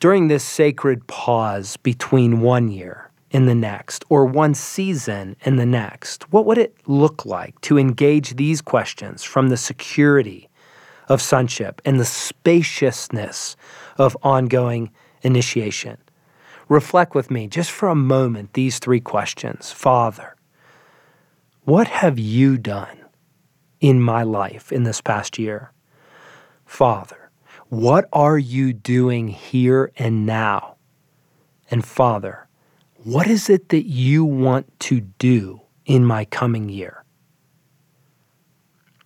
During 0.00 0.28
this 0.28 0.42
sacred 0.42 1.06
pause 1.06 1.76
between 1.76 2.40
one 2.40 2.70
year 2.70 3.09
in 3.30 3.46
the 3.46 3.54
next 3.54 4.04
or 4.08 4.24
one 4.24 4.54
season 4.54 5.36
in 5.42 5.56
the 5.56 5.66
next? 5.66 6.32
What 6.32 6.46
would 6.46 6.58
it 6.58 6.76
look 6.86 7.24
like 7.24 7.60
to 7.62 7.78
engage 7.78 8.36
these 8.36 8.60
questions 8.60 9.22
from 9.22 9.48
the 9.48 9.56
security 9.56 10.48
of 11.08 11.22
sonship 11.22 11.80
and 11.84 11.98
the 11.98 12.04
spaciousness 12.04 13.56
of 13.96 14.16
ongoing 14.22 14.90
initiation? 15.22 15.98
Reflect 16.68 17.14
with 17.14 17.30
me 17.30 17.48
just 17.48 17.70
for 17.70 17.88
a 17.88 17.94
moment 17.94 18.52
these 18.54 18.78
three 18.78 19.00
questions. 19.00 19.72
Father, 19.72 20.36
what 21.64 21.88
have 21.88 22.18
you 22.18 22.58
done 22.58 23.04
in 23.80 24.00
my 24.00 24.22
life 24.22 24.70
in 24.72 24.84
this 24.84 25.00
past 25.00 25.38
year? 25.38 25.72
Father, 26.64 27.30
what 27.68 28.08
are 28.12 28.38
you 28.38 28.72
doing 28.72 29.28
here 29.28 29.92
and 29.96 30.26
now? 30.26 30.76
And 31.70 31.84
Father, 31.84 32.48
what 33.04 33.26
is 33.26 33.48
it 33.48 33.70
that 33.70 33.86
you 33.86 34.24
want 34.24 34.78
to 34.80 35.00
do 35.00 35.62
in 35.86 36.04
my 36.04 36.26
coming 36.26 36.68
year? 36.68 37.02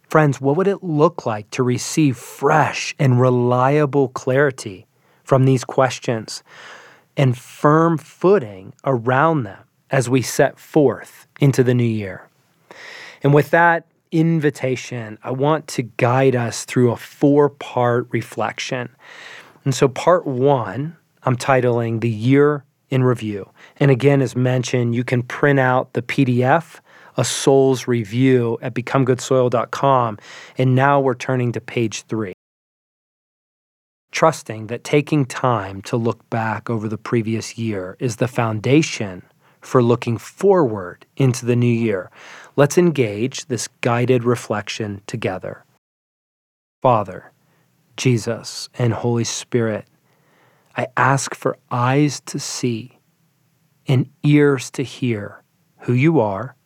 Friends, 0.09 0.41
what 0.41 0.57
would 0.57 0.67
it 0.67 0.83
look 0.83 1.27
like 1.27 1.49
to 1.51 1.63
receive 1.63 2.17
fresh 2.17 2.95
and 2.99 3.21
reliable 3.21 4.09
clarity 4.09 4.87
from 5.23 5.45
these 5.45 5.65
questions 5.65 6.43
and 7.17 7.39
firm 7.39 7.97
footing 7.97 8.73
around 8.85 9.45
them 9.45 9.63
as 9.91 10.09
we 10.09 10.23
set 10.23 10.59
forth 10.59 11.29
into 11.41 11.63
the 11.63 11.75
new 11.75 11.85
year? 11.85 12.29
And 13.23 13.33
with 13.33 13.51
that 13.51 13.87
invitation, 14.11 15.19
I 15.23 15.31
want 15.31 15.69
to 15.69 15.83
guide 15.83 16.35
us 16.35 16.65
through 16.65 16.91
a 16.91 16.97
four 16.97 17.49
part 17.49 18.09
reflection. 18.11 18.89
And 19.65 19.75
so, 19.75 19.89
part 19.89 20.27
one, 20.27 20.97
I'm 21.23 21.37
titling 21.37 22.01
The 22.01 22.11
Year 22.11 22.65
in 22.95 23.03
review. 23.03 23.51
And 23.79 23.91
again, 23.91 24.23
as 24.23 24.37
mentioned, 24.37 24.95
you 24.95 25.05
can 25.05 25.23
print 25.23 25.59
out 25.59 25.93
the 25.93 26.03
PDF, 26.03 26.81
a 27.17 27.25
soul's 27.25 27.87
review 27.89 28.59
at 28.63 28.75
becomegoodsoil.com. 28.75 30.19
And 30.57 30.75
now 30.75 31.01
we're 31.01 31.15
turning 31.15 31.53
to 31.53 31.61
page 31.61 32.03
three. 32.03 32.33
Trusting 34.13 34.69
that 34.69 34.85
taking 34.85 35.27
time 35.27 35.83
to 35.83 35.97
look 35.97 36.29
back 36.31 36.71
over 36.71 36.89
the 36.89 36.97
previous 36.97 37.59
year 37.59 37.97
is 37.99 38.17
the 38.17 38.29
foundation 38.29 39.23
for 39.61 39.83
looking 39.83 40.19
forward 40.19 41.05
into 41.17 41.45
the 41.45 41.57
new 41.57 41.67
year. 41.67 42.11
Let's 42.55 42.79
engage 42.79 43.47
this 43.47 43.69
guided 43.81 44.23
reflection 44.23 45.03
together. 45.07 45.65
Father, 46.81 47.33
Jesus, 47.97 48.69
and 48.79 48.93
Holy 48.93 49.25
Spirit, 49.25 49.87
I 50.77 50.89
ask 50.97 51.35
for 51.35 51.59
eyes 51.71 52.21
to 52.27 52.39
see 52.39 52.99
and 53.87 54.09
ears 54.23 54.71
to 54.73 54.83
hear 54.83 55.43
who 55.81 55.93
you 55.93 56.21
are 56.21 56.57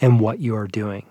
and 0.00 0.18
what 0.18 0.40
you 0.40 0.56
are 0.56 0.66
doing. 0.66 1.06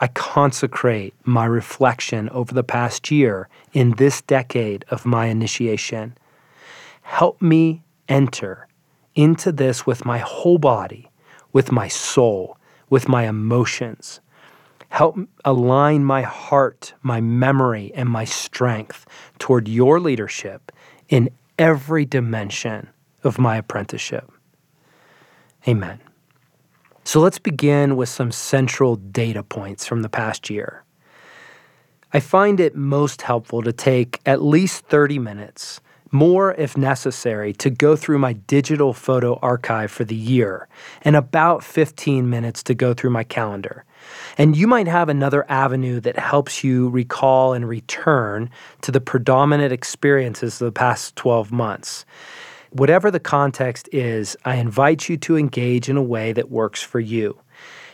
I 0.00 0.08
consecrate 0.08 1.14
my 1.24 1.44
reflection 1.44 2.28
over 2.30 2.52
the 2.52 2.64
past 2.64 3.10
year 3.10 3.48
in 3.72 3.92
this 3.92 4.22
decade 4.22 4.84
of 4.90 5.06
my 5.06 5.26
initiation. 5.26 6.16
Help 7.02 7.40
me 7.40 7.84
enter 8.08 8.66
into 9.14 9.52
this 9.52 9.86
with 9.86 10.04
my 10.04 10.18
whole 10.18 10.58
body, 10.58 11.10
with 11.52 11.70
my 11.70 11.88
soul, 11.88 12.56
with 12.88 13.08
my 13.08 13.28
emotions. 13.28 14.20
Help 14.88 15.16
align 15.44 16.04
my 16.04 16.22
heart, 16.22 16.94
my 17.02 17.20
memory, 17.20 17.92
and 17.94 18.08
my 18.08 18.24
strength 18.24 19.06
toward 19.38 19.68
your 19.68 20.00
leadership 20.00 20.72
in 21.10 21.28
every 21.58 22.06
dimension 22.06 22.88
of 23.22 23.38
my 23.38 23.56
apprenticeship. 23.56 24.32
Amen. 25.68 26.00
So 27.04 27.20
let's 27.20 27.38
begin 27.38 27.96
with 27.96 28.08
some 28.08 28.32
central 28.32 28.96
data 28.96 29.42
points 29.42 29.84
from 29.84 30.00
the 30.00 30.08
past 30.08 30.48
year. 30.48 30.84
I 32.12 32.20
find 32.20 32.58
it 32.60 32.74
most 32.74 33.22
helpful 33.22 33.62
to 33.62 33.72
take 33.72 34.20
at 34.24 34.42
least 34.42 34.86
30 34.86 35.18
minutes, 35.18 35.80
more 36.10 36.54
if 36.54 36.76
necessary, 36.76 37.52
to 37.54 37.70
go 37.70 37.94
through 37.94 38.18
my 38.18 38.32
digital 38.32 38.92
photo 38.92 39.38
archive 39.42 39.90
for 39.90 40.04
the 40.04 40.16
year, 40.16 40.68
and 41.02 41.14
about 41.14 41.62
15 41.62 42.28
minutes 42.28 42.62
to 42.64 42.74
go 42.74 42.94
through 42.94 43.10
my 43.10 43.24
calendar. 43.24 43.84
And 44.40 44.56
you 44.56 44.66
might 44.66 44.88
have 44.88 45.10
another 45.10 45.44
avenue 45.50 46.00
that 46.00 46.18
helps 46.18 46.64
you 46.64 46.88
recall 46.88 47.52
and 47.52 47.68
return 47.68 48.48
to 48.80 48.90
the 48.90 48.98
predominant 48.98 49.70
experiences 49.70 50.62
of 50.62 50.64
the 50.64 50.72
past 50.72 51.14
12 51.16 51.52
months. 51.52 52.06
Whatever 52.70 53.10
the 53.10 53.20
context 53.20 53.86
is, 53.92 54.38
I 54.46 54.54
invite 54.54 55.10
you 55.10 55.18
to 55.18 55.36
engage 55.36 55.90
in 55.90 55.98
a 55.98 56.02
way 56.02 56.32
that 56.32 56.50
works 56.50 56.82
for 56.82 57.00
you. 57.00 57.38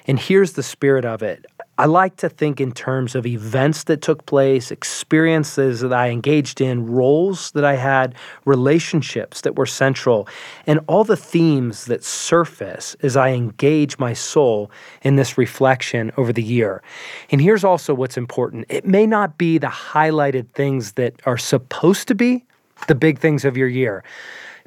And 0.06 0.20
here's 0.20 0.52
the 0.52 0.62
spirit 0.62 1.04
of 1.04 1.20
it 1.20 1.46
I 1.78 1.84
like 1.84 2.16
to 2.16 2.30
think 2.30 2.58
in 2.58 2.72
terms 2.72 3.14
of 3.14 3.26
events 3.26 3.84
that 3.84 4.00
took 4.00 4.24
place, 4.24 4.70
experiences 4.70 5.80
that 5.80 5.92
I 5.92 6.08
engaged 6.08 6.62
in, 6.62 6.86
roles 6.86 7.50
that 7.50 7.64
I 7.64 7.74
had, 7.74 8.14
relationships 8.46 9.42
that 9.42 9.56
were 9.56 9.66
central, 9.66 10.26
and 10.66 10.80
all 10.86 11.04
the 11.04 11.18
themes 11.18 11.84
that 11.84 12.02
surface 12.02 12.96
as 13.02 13.14
I 13.14 13.30
engage 13.30 13.98
my 13.98 14.14
soul 14.14 14.70
in 15.02 15.16
this 15.16 15.36
reflection 15.36 16.12
over 16.16 16.32
the 16.32 16.42
year. 16.42 16.82
And 17.30 17.42
here's 17.42 17.64
also 17.64 17.92
what's 17.92 18.16
important 18.16 18.64
it 18.70 18.86
may 18.86 19.06
not 19.06 19.36
be 19.36 19.58
the 19.58 19.66
highlighted 19.66 20.48
things 20.52 20.92
that 20.92 21.20
are 21.26 21.38
supposed 21.38 22.08
to 22.08 22.14
be 22.14 22.44
the 22.88 22.94
big 22.94 23.18
things 23.18 23.44
of 23.44 23.56
your 23.56 23.68
year 23.68 24.02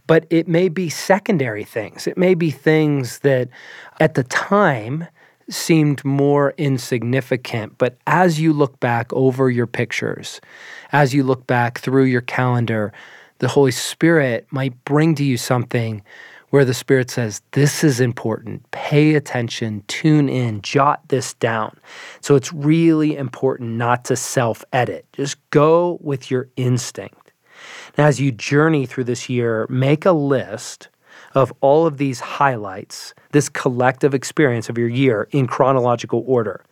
but 0.08 0.26
it 0.32 0.48
may 0.48 0.70
be 0.70 0.90
secondary 0.90 1.64
things. 1.64 2.08
It 2.08 2.18
may 2.18 2.34
be 2.34 2.50
things 2.50 3.20
that 3.20 3.48
at 4.00 4.16
the 4.16 4.24
time 4.24 5.06
seemed 5.50 6.04
more 6.06 6.54
insignificant. 6.58 7.78
But 7.78 7.98
as 8.08 8.40
you 8.40 8.54
look 8.54 8.80
back 8.80 9.12
over 9.14 9.50
your 9.50 9.68
pictures, 9.68 10.40
as 10.92 11.14
you 11.14 11.24
look 11.24 11.48
back 11.48 11.80
through 11.80 12.06
your 12.06 12.22
calendar, 12.22 12.94
the 13.40 13.48
Holy 13.48 13.72
Spirit 13.72 14.48
might 14.52 14.84
bring 14.86 15.16
to 15.16 15.24
you 15.24 15.38
something 15.38 16.04
where 16.50 16.66
the 16.66 16.74
Spirit 16.74 17.10
says, 17.10 17.42
This 17.52 17.84
is 17.84 18.00
important. 18.00 18.70
Pay 18.72 19.16
attention, 19.16 19.84
tune 19.88 20.30
in, 20.30 20.62
jot 20.62 21.08
this 21.08 21.34
down. 21.36 21.78
So 22.22 22.36
it's 22.36 22.52
really 22.52 23.16
important 23.16 23.72
not 23.72 24.06
to 24.06 24.16
self 24.16 24.64
edit. 24.74 25.06
Just 25.14 25.38
go 25.52 26.00
with 26.02 26.32
your 26.32 26.50
instinct. 26.56 27.32
Now, 27.98 28.06
as 28.06 28.20
you 28.20 28.32
journey 28.32 28.86
through 28.86 29.06
this 29.06 29.30
year, 29.30 29.68
make 29.70 30.06
a 30.06 30.12
list 30.12 30.90
of 31.36 31.54
all 31.62 31.86
of 31.86 31.98
these 31.98 32.20
highlights, 32.20 33.14
this 33.32 33.50
collective 33.50 34.14
experience 34.14 34.70
of 34.70 34.78
your 34.78 34.88
year 34.88 35.28
in 35.32 35.48
chronological 35.48 36.24
order. 36.28 36.64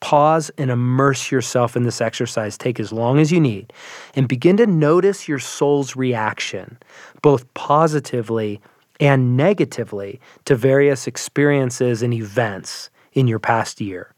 Pause 0.00 0.50
and 0.58 0.70
immerse 0.70 1.30
yourself 1.30 1.76
in 1.76 1.84
this 1.84 2.00
exercise. 2.00 2.58
Take 2.58 2.80
as 2.80 2.92
long 2.92 3.20
as 3.20 3.30
you 3.30 3.40
need 3.40 3.72
and 4.14 4.26
begin 4.26 4.56
to 4.56 4.66
notice 4.66 5.28
your 5.28 5.38
soul's 5.38 5.94
reaction, 5.94 6.78
both 7.22 7.52
positively 7.54 8.60
and 8.98 9.36
negatively, 9.36 10.20
to 10.44 10.56
various 10.56 11.06
experiences 11.06 12.02
and 12.02 12.12
events 12.12 12.90
in 13.12 13.28
your 13.28 13.38
past 13.38 13.80
year. 13.80 14.12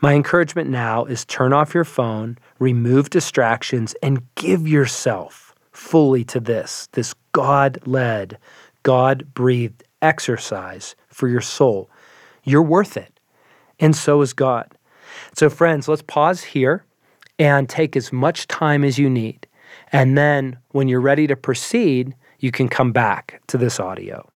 My 0.00 0.14
encouragement 0.14 0.68
now 0.70 1.04
is 1.04 1.24
turn 1.24 1.52
off 1.52 1.74
your 1.74 1.84
phone, 1.84 2.38
remove 2.58 3.10
distractions, 3.10 3.94
and 4.02 4.22
give 4.34 4.66
yourself 4.66 5.54
fully 5.72 6.24
to 6.24 6.40
this, 6.40 6.88
this 6.92 7.14
God 7.32 7.78
led 7.86 8.38
God 8.82 9.34
breathed 9.34 9.84
exercise 10.00 10.94
for 11.08 11.28
your 11.28 11.40
soul. 11.40 11.90
You're 12.44 12.62
worth 12.62 12.96
it. 12.96 13.18
And 13.78 13.94
so 13.96 14.20
is 14.22 14.32
God. 14.32 14.76
So, 15.34 15.50
friends, 15.50 15.88
let's 15.88 16.02
pause 16.02 16.42
here 16.42 16.84
and 17.38 17.68
take 17.68 17.96
as 17.96 18.12
much 18.12 18.48
time 18.48 18.84
as 18.84 18.98
you 18.98 19.10
need. 19.10 19.46
And 19.90 20.16
then 20.16 20.58
when 20.70 20.88
you're 20.88 21.00
ready 21.00 21.26
to 21.26 21.36
proceed, 21.36 22.14
you 22.38 22.50
can 22.50 22.68
come 22.68 22.92
back 22.92 23.40
to 23.48 23.58
this 23.58 23.78
audio. 23.78 24.28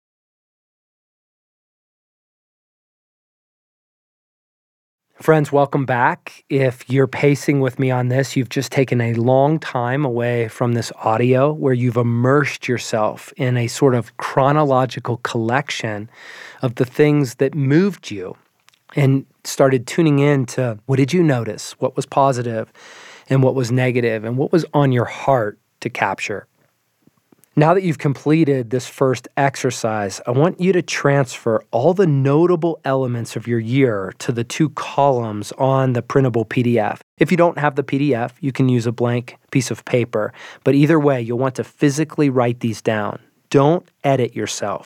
Friends, 5.25 5.51
welcome 5.51 5.87
back. 5.87 6.45
If 6.51 6.91
you're 6.91 7.07
pacing 7.07 7.61
with 7.61 7.79
me 7.79 7.91
on 7.91 8.09
this, 8.09 8.37
you've 8.37 8.51
just 8.51 8.71
taken 8.71 9.01
a 9.01 9.15
long 9.15 9.59
time 9.59 10.05
away 10.05 10.49
from 10.49 10.75
this 10.75 10.93
audio 10.97 11.51
where 11.51 11.73
you've 11.73 11.97
immersed 11.97 12.69
yourself 12.69 13.33
in 13.39 13.57
a 13.57 13.67
sort 13.67 13.95
of 13.95 14.15
chronological 14.19 15.17
collection 15.23 16.11
of 16.61 16.75
the 16.75 16.85
things 16.85 17.37
that 17.37 17.55
moved 17.55 18.11
you 18.11 18.37
and 18.97 19.25
started 19.45 19.87
tuning 19.87 20.19
in 20.19 20.45
to 20.45 20.79
what 20.85 20.97
did 20.97 21.15
you 21.15 21.23
notice, 21.23 21.73
what 21.81 21.97
was 21.97 22.05
positive 22.05 22.71
and 23.31 23.43
what 23.43 23.55
was 23.55 23.73
negative, 23.73 24.25
and 24.25 24.37
what 24.37 24.53
was 24.53 24.67
on 24.75 24.93
your 24.93 25.07
heart 25.07 25.59
to 25.81 25.89
capture. 25.89 26.47
Now 27.57 27.73
that 27.75 27.85
you've 27.85 27.99
completed 27.99 28.71
this 28.71 28.89
first 28.89 29.29
exercise, 29.37 30.21
I 30.27 30.33
want 30.33 30.61
you 30.61 30.73
to 30.73 30.83
transfer 30.83 31.63
all 31.71 31.95
the 31.95 32.07
notable 32.07 32.81
elements 32.85 33.37
of 33.37 33.47
your 33.47 33.61
year 33.61 34.13
to 34.19 34.33
the 34.33 34.43
two 34.43 34.71
columns 34.71 35.53
on 35.53 35.93
the 35.93 36.03
printable 36.03 36.45
PDF. 36.45 36.99
If 37.19 37.31
you 37.31 37.37
don't 37.37 37.59
have 37.59 37.77
the 37.77 37.85
PDF, 37.85 38.33
you 38.41 38.51
can 38.51 38.69
use 38.69 38.87
a 38.87 38.93
blank 38.93 39.37
piece 39.53 39.71
of 39.71 39.85
paper, 39.85 40.33
but 40.65 40.75
either 40.75 40.99
way, 40.99 41.23
you'll 41.23 41.39
want 41.39 41.55
to 41.55 41.63
physically 41.63 42.29
write 42.29 42.59
these 42.59 42.83
down. 42.83 43.21
Don't 43.51 43.89
edit 44.03 44.35
yourself. 44.35 44.85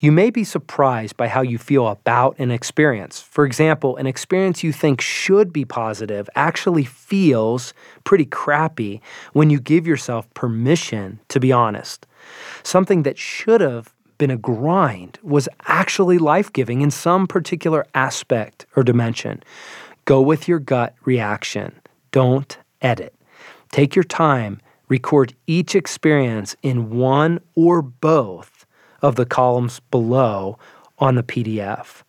You 0.00 0.10
may 0.10 0.30
be 0.30 0.42
surprised 0.42 1.16
by 1.16 1.28
how 1.28 1.42
you 1.42 1.58
feel 1.58 1.86
about 1.86 2.38
an 2.38 2.50
experience. 2.52 3.20
For 3.20 3.44
example, 3.44 3.96
an 3.96 4.06
experience 4.06 4.62
you 4.62 4.72
think 4.72 5.00
should 5.00 5.52
be 5.52 5.64
positive 5.64 6.28
actually 6.36 6.84
feels 6.84 7.74
pretty 8.02 8.24
crappy 8.24 9.02
when 9.32 9.50
you 9.50 9.58
give 9.60 9.86
yourself 9.86 10.32
permission 10.34 11.18
to 11.28 11.40
be 11.40 11.50
honest. 11.50 12.06
Something 12.62 13.02
that 13.02 13.18
should 13.18 13.60
have 13.60 13.92
been 14.18 14.30
a 14.30 14.36
grind 14.36 15.18
was 15.22 15.48
actually 15.66 16.18
life 16.18 16.52
giving 16.52 16.80
in 16.80 16.90
some 16.90 17.26
particular 17.26 17.86
aspect 17.94 18.66
or 18.76 18.82
dimension. 18.82 19.42
Go 20.04 20.20
with 20.20 20.48
your 20.48 20.58
gut 20.58 20.94
reaction. 21.04 21.80
Don't 22.10 22.58
edit. 22.82 23.14
Take 23.70 23.94
your 23.94 24.04
time, 24.04 24.60
record 24.88 25.34
each 25.46 25.74
experience 25.74 26.56
in 26.62 26.90
one 26.90 27.40
or 27.54 27.82
both 27.82 28.66
of 29.02 29.16
the 29.16 29.26
columns 29.26 29.80
below 29.90 30.58
on 30.98 31.14
the 31.14 31.22
PDF. 31.22 32.02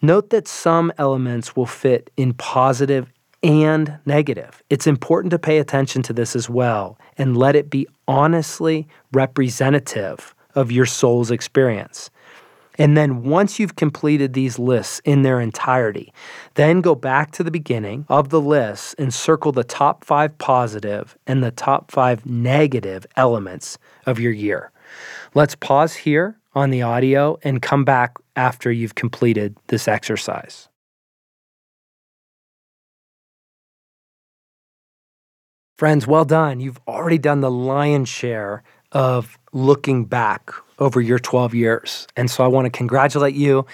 Note 0.00 0.30
that 0.30 0.48
some 0.48 0.92
elements 0.98 1.56
will 1.56 1.66
fit 1.66 2.10
in 2.16 2.32
positive 2.34 3.12
and 3.42 3.98
negative. 4.04 4.62
It's 4.70 4.86
important 4.86 5.30
to 5.30 5.38
pay 5.38 5.58
attention 5.58 6.02
to 6.04 6.12
this 6.12 6.34
as 6.34 6.50
well 6.50 6.98
and 7.16 7.36
let 7.36 7.56
it 7.56 7.70
be 7.70 7.86
honestly 8.06 8.88
representative 9.12 10.34
of 10.54 10.72
your 10.72 10.86
soul's 10.86 11.30
experience. 11.30 12.10
And 12.78 12.96
then 12.96 13.24
once 13.24 13.58
you've 13.58 13.74
completed 13.74 14.32
these 14.32 14.58
lists 14.58 15.00
in 15.04 15.22
their 15.22 15.40
entirety, 15.40 16.12
then 16.54 16.80
go 16.80 16.94
back 16.94 17.32
to 17.32 17.42
the 17.42 17.50
beginning 17.50 18.06
of 18.08 18.28
the 18.28 18.40
list 18.40 18.94
and 18.98 19.12
circle 19.12 19.50
the 19.50 19.64
top 19.64 20.04
five 20.04 20.38
positive 20.38 21.18
and 21.26 21.42
the 21.42 21.50
top 21.50 21.90
five 21.90 22.24
negative 22.24 23.04
elements 23.16 23.78
of 24.06 24.20
your 24.20 24.32
year. 24.32 24.70
Let's 25.34 25.56
pause 25.56 25.96
here 25.96 26.38
on 26.54 26.70
the 26.70 26.82
audio 26.82 27.38
and 27.42 27.60
come 27.60 27.84
back 27.84 28.16
after 28.36 28.70
you've 28.70 28.94
completed 28.94 29.56
this 29.66 29.88
exercise. 29.88 30.68
Friends, 35.78 36.08
well 36.08 36.24
done. 36.24 36.58
You've 36.58 36.80
already 36.88 37.18
done 37.18 37.40
the 37.40 37.52
lion's 37.52 38.08
share 38.08 38.64
of 38.90 39.38
looking 39.52 40.06
back 40.06 40.50
over 40.80 41.00
your 41.00 41.20
12 41.20 41.54
years. 41.54 42.08
And 42.16 42.28
so 42.28 42.42
I 42.42 42.48
want 42.48 42.64
to 42.64 42.70
congratulate 42.70 43.36
you 43.36 43.64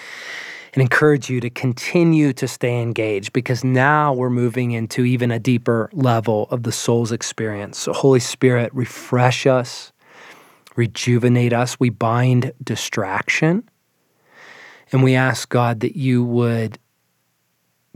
and 0.74 0.82
encourage 0.82 1.30
you 1.30 1.40
to 1.40 1.48
continue 1.48 2.34
to 2.34 2.46
stay 2.46 2.82
engaged 2.82 3.32
because 3.32 3.64
now 3.64 4.12
we're 4.12 4.28
moving 4.28 4.72
into 4.72 5.06
even 5.06 5.30
a 5.30 5.38
deeper 5.38 5.88
level 5.94 6.46
of 6.50 6.64
the 6.64 6.72
soul's 6.72 7.10
experience. 7.10 7.78
So, 7.78 7.94
Holy 7.94 8.20
Spirit, 8.20 8.70
refresh 8.74 9.46
us, 9.46 9.90
rejuvenate 10.76 11.54
us. 11.54 11.80
We 11.80 11.88
bind 11.88 12.52
distraction. 12.62 13.66
And 14.92 15.02
we 15.02 15.14
ask 15.14 15.48
God 15.48 15.80
that 15.80 15.96
you 15.96 16.22
would 16.22 16.78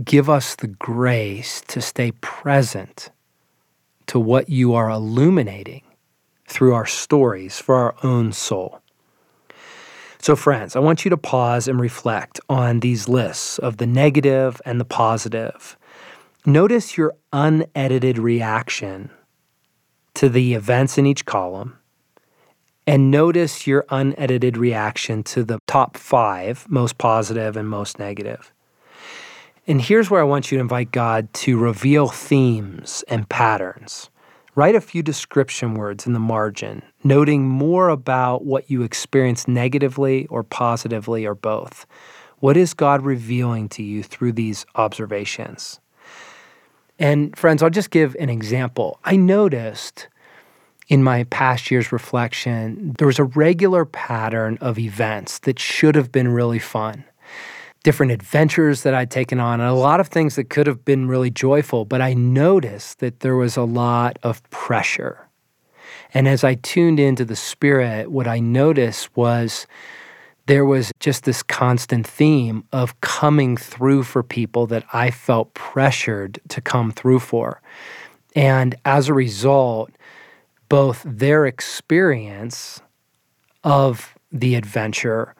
give 0.02 0.30
us 0.30 0.54
the 0.54 0.68
grace 0.68 1.60
to 1.68 1.82
stay 1.82 2.12
present 2.12 3.10
to 4.08 4.18
what 4.18 4.48
you 4.48 4.74
are 4.74 4.90
illuminating 4.90 5.82
through 6.46 6.74
our 6.74 6.86
stories 6.86 7.60
for 7.60 7.76
our 7.76 7.94
own 8.02 8.32
soul. 8.32 8.80
So, 10.20 10.34
friends, 10.34 10.74
I 10.74 10.80
want 10.80 11.04
you 11.04 11.10
to 11.10 11.16
pause 11.16 11.68
and 11.68 11.80
reflect 11.80 12.40
on 12.48 12.80
these 12.80 13.08
lists 13.08 13.58
of 13.58 13.76
the 13.76 13.86
negative 13.86 14.60
and 14.64 14.80
the 14.80 14.84
positive. 14.84 15.76
Notice 16.44 16.96
your 16.96 17.14
unedited 17.32 18.18
reaction 18.18 19.10
to 20.14 20.28
the 20.28 20.54
events 20.54 20.98
in 20.98 21.06
each 21.06 21.24
column, 21.24 21.78
and 22.86 23.10
notice 23.10 23.66
your 23.66 23.84
unedited 23.90 24.56
reaction 24.56 25.22
to 25.22 25.44
the 25.44 25.60
top 25.66 25.96
five 25.96 26.66
most 26.68 26.98
positive 26.98 27.56
and 27.56 27.68
most 27.68 27.98
negative. 27.98 28.52
And 29.68 29.82
here's 29.82 30.08
where 30.08 30.22
I 30.22 30.24
want 30.24 30.50
you 30.50 30.56
to 30.56 30.62
invite 30.62 30.92
God 30.92 31.30
to 31.34 31.58
reveal 31.58 32.08
themes 32.08 33.04
and 33.06 33.28
patterns. 33.28 34.08
Write 34.54 34.74
a 34.74 34.80
few 34.80 35.02
description 35.02 35.74
words 35.74 36.06
in 36.06 36.14
the 36.14 36.18
margin, 36.18 36.82
noting 37.04 37.46
more 37.46 37.90
about 37.90 38.46
what 38.46 38.70
you 38.70 38.82
experience 38.82 39.46
negatively 39.46 40.26
or 40.28 40.42
positively 40.42 41.26
or 41.26 41.34
both. 41.34 41.84
What 42.38 42.56
is 42.56 42.72
God 42.72 43.02
revealing 43.02 43.68
to 43.70 43.82
you 43.82 44.02
through 44.02 44.32
these 44.32 44.64
observations? 44.74 45.80
And 46.98 47.36
friends, 47.36 47.62
I'll 47.62 47.68
just 47.68 47.90
give 47.90 48.16
an 48.18 48.30
example. 48.30 48.98
I 49.04 49.16
noticed 49.16 50.08
in 50.88 51.04
my 51.04 51.24
past 51.24 51.70
year's 51.70 51.92
reflection, 51.92 52.94
there 52.96 53.06
was 53.06 53.18
a 53.18 53.24
regular 53.24 53.84
pattern 53.84 54.56
of 54.62 54.78
events 54.78 55.40
that 55.40 55.58
should 55.58 55.94
have 55.94 56.10
been 56.10 56.28
really 56.28 56.58
fun 56.58 57.04
different 57.82 58.12
adventures 58.12 58.82
that 58.82 58.94
I'd 58.94 59.10
taken 59.10 59.40
on, 59.40 59.60
and 59.60 59.68
a 59.68 59.74
lot 59.74 60.00
of 60.00 60.08
things 60.08 60.36
that 60.36 60.50
could 60.50 60.66
have 60.66 60.84
been 60.84 61.08
really 61.08 61.30
joyful. 61.30 61.84
But 61.84 62.00
I 62.00 62.14
noticed 62.14 62.98
that 62.98 63.20
there 63.20 63.36
was 63.36 63.56
a 63.56 63.62
lot 63.62 64.18
of 64.22 64.42
pressure. 64.50 65.28
And 66.14 66.26
as 66.26 66.44
I 66.44 66.54
tuned 66.54 66.98
into 66.98 67.24
the 67.24 67.36
spirit, 67.36 68.10
what 68.10 68.26
I 68.26 68.40
noticed 68.40 69.14
was 69.16 69.66
there 70.46 70.64
was 70.64 70.90
just 70.98 71.24
this 71.24 71.42
constant 71.42 72.06
theme 72.06 72.64
of 72.72 72.98
coming 73.02 73.56
through 73.56 74.02
for 74.02 74.22
people 74.22 74.66
that 74.68 74.84
I 74.92 75.10
felt 75.10 75.52
pressured 75.52 76.40
to 76.48 76.60
come 76.60 76.90
through 76.90 77.20
for. 77.20 77.60
And 78.34 78.74
as 78.84 79.08
a 79.08 79.14
result, 79.14 79.90
both 80.68 81.02
their 81.04 81.44
experience 81.46 82.80
of 83.62 84.14
the 84.32 84.54
adventure 84.54 85.34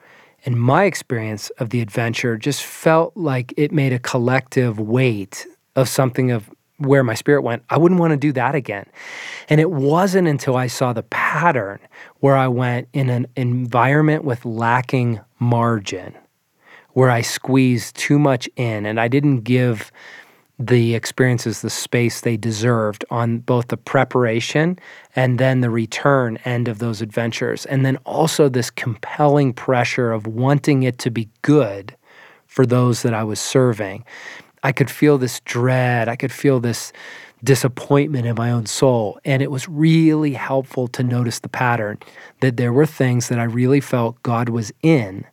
and 0.45 0.59
my 0.59 0.85
experience 0.85 1.49
of 1.51 1.69
the 1.69 1.81
adventure 1.81 2.37
just 2.37 2.63
felt 2.63 3.15
like 3.15 3.53
it 3.57 3.71
made 3.71 3.93
a 3.93 3.99
collective 3.99 4.79
weight 4.79 5.45
of 5.75 5.89
something 5.89 6.31
of 6.31 6.49
where 6.77 7.03
my 7.03 7.13
spirit 7.13 7.41
went, 7.41 7.63
I 7.69 7.77
wouldn't 7.77 7.99
want 7.99 8.11
to 8.11 8.17
do 8.17 8.31
that 8.33 8.55
again. 8.55 8.85
And 9.49 9.59
it 9.59 9.69
wasn't 9.69 10.27
until 10.27 10.55
I 10.55 10.67
saw 10.67 10.93
the 10.93 11.03
pattern 11.03 11.79
where 12.21 12.37
I 12.37 12.47
went 12.47 12.87
in 12.93 13.09
an 13.09 13.27
environment 13.35 14.23
with 14.23 14.45
lacking 14.45 15.19
margin, 15.39 16.15
where 16.93 17.09
I 17.09 17.21
squeezed 17.21 17.97
too 17.97 18.17
much 18.17 18.49
in 18.55 18.85
and 18.85 18.99
I 18.99 19.09
didn't 19.09 19.41
give 19.41 19.91
the 20.59 20.93
experiences 20.93 21.61
the 21.61 21.69
space 21.69 22.19
they 22.19 22.35
deserved 22.35 23.05
on 23.09 23.39
both 23.39 23.69
the 23.69 23.77
preparation 23.77 24.77
and 25.15 25.39
then 25.39 25.61
the 25.61 25.69
return 25.69 26.37
end 26.43 26.67
of 26.67 26.79
those 26.79 27.01
adventures. 27.01 27.65
And 27.67 27.85
then 27.85 27.95
also 28.05 28.49
this 28.49 28.69
compelling 28.69 29.53
pressure 29.53 30.11
of 30.11 30.27
wanting 30.27 30.83
it 30.83 30.97
to 30.99 31.09
be 31.09 31.29
good 31.43 31.95
for 32.45 32.65
those 32.65 33.03
that 33.03 33.13
I 33.13 33.23
was 33.23 33.39
serving. 33.39 34.03
I 34.61 34.73
could 34.73 34.91
feel 34.91 35.17
this 35.17 35.39
dread, 35.41 36.09
I 36.09 36.17
could 36.17 36.31
feel 36.31 36.59
this 36.59 36.91
disappointment 37.41 38.25
in 38.25 38.35
my 38.35 38.51
own 38.51 38.65
soul. 38.65 39.17
And 39.23 39.41
it 39.41 39.51
was 39.51 39.69
really 39.69 40.33
helpful 40.33 40.89
to 40.89 41.03
notice 41.03 41.39
the 41.39 41.47
pattern 41.47 41.99
that 42.41 42.57
there 42.57 42.73
were 42.73 42.85
things 42.85 43.29
that 43.29 43.39
I 43.39 43.45
really 43.45 43.79
felt 43.79 44.21
God 44.23 44.49
was 44.49 44.73
in 44.83 45.25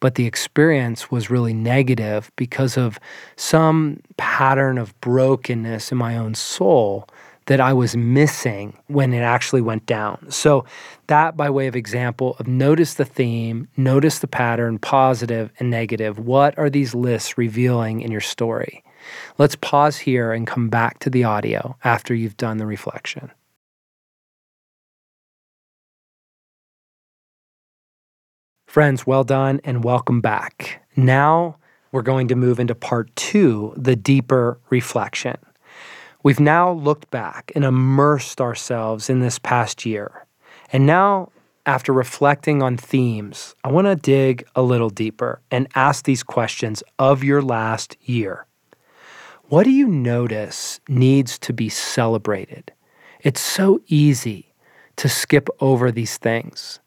but 0.00 0.14
the 0.14 0.26
experience 0.26 1.10
was 1.10 1.30
really 1.30 1.54
negative 1.54 2.30
because 2.36 2.76
of 2.76 2.98
some 3.36 4.00
pattern 4.16 4.78
of 4.78 4.98
brokenness 5.00 5.90
in 5.90 5.98
my 5.98 6.16
own 6.16 6.34
soul 6.34 7.08
that 7.46 7.60
I 7.60 7.72
was 7.72 7.96
missing 7.96 8.76
when 8.88 9.12
it 9.12 9.20
actually 9.20 9.60
went 9.60 9.86
down. 9.86 10.30
So, 10.30 10.64
that 11.06 11.36
by 11.36 11.48
way 11.48 11.68
of 11.68 11.76
example 11.76 12.36
of 12.38 12.48
notice 12.48 12.94
the 12.94 13.04
theme, 13.04 13.68
notice 13.76 14.18
the 14.18 14.26
pattern, 14.26 14.78
positive 14.78 15.52
and 15.58 15.70
negative. 15.70 16.18
What 16.18 16.58
are 16.58 16.68
these 16.68 16.94
lists 16.94 17.38
revealing 17.38 18.00
in 18.00 18.10
your 18.10 18.20
story? 18.20 18.82
Let's 19.38 19.54
pause 19.56 19.98
here 19.98 20.32
and 20.32 20.46
come 20.46 20.68
back 20.68 20.98
to 21.00 21.10
the 21.10 21.22
audio 21.22 21.76
after 21.84 22.14
you've 22.14 22.36
done 22.36 22.58
the 22.58 22.66
reflection. 22.66 23.30
Friends, 28.66 29.06
well 29.06 29.24
done 29.24 29.60
and 29.64 29.84
welcome 29.84 30.20
back. 30.20 30.82
Now 30.96 31.56
we're 31.92 32.02
going 32.02 32.28
to 32.28 32.34
move 32.34 32.60
into 32.60 32.74
part 32.74 33.14
two 33.16 33.72
the 33.76 33.96
deeper 33.96 34.58
reflection. 34.68 35.38
We've 36.22 36.40
now 36.40 36.72
looked 36.72 37.10
back 37.10 37.52
and 37.54 37.64
immersed 37.64 38.40
ourselves 38.40 39.08
in 39.08 39.20
this 39.20 39.38
past 39.38 39.86
year. 39.86 40.26
And 40.72 40.84
now, 40.84 41.30
after 41.64 41.92
reflecting 41.92 42.62
on 42.62 42.76
themes, 42.76 43.54
I 43.64 43.70
want 43.70 43.86
to 43.86 43.96
dig 43.96 44.46
a 44.54 44.62
little 44.62 44.90
deeper 44.90 45.40
and 45.50 45.68
ask 45.74 46.04
these 46.04 46.22
questions 46.22 46.82
of 46.98 47.24
your 47.24 47.40
last 47.40 47.96
year. 48.02 48.46
What 49.44 49.64
do 49.64 49.70
you 49.70 49.86
notice 49.86 50.80
needs 50.88 51.38
to 51.38 51.52
be 51.52 51.68
celebrated? 51.68 52.72
It's 53.22 53.40
so 53.40 53.80
easy 53.86 54.54
to 54.96 55.08
skip 55.08 55.48
over 55.60 55.90
these 55.92 56.18
things 56.18 56.80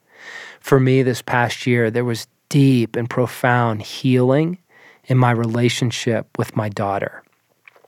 for 0.60 0.80
me 0.80 1.04
this 1.04 1.22
past 1.22 1.66
year, 1.66 1.90
there 1.92 2.06
was 2.06 2.28
deep 2.50 2.96
and 2.96 3.10
profound 3.10 3.82
healing 3.82 4.58
in 5.06 5.18
my 5.18 5.32
relationship 5.32 6.28
with 6.38 6.56
my 6.56 6.70
daughter. 6.70 7.24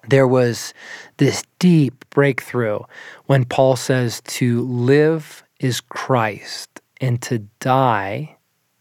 There 0.08 0.28
was 0.28 0.74
this 1.18 1.44
deep 1.60 2.06
breakthrough 2.10 2.80
when 3.26 3.46
Paul 3.46 3.76
says 3.76 4.22
to 4.22 4.62
live 4.62 5.44
is 5.60 5.80
Christ 5.80 6.82
and 7.00 7.22
to 7.24 7.40
die 7.60 8.38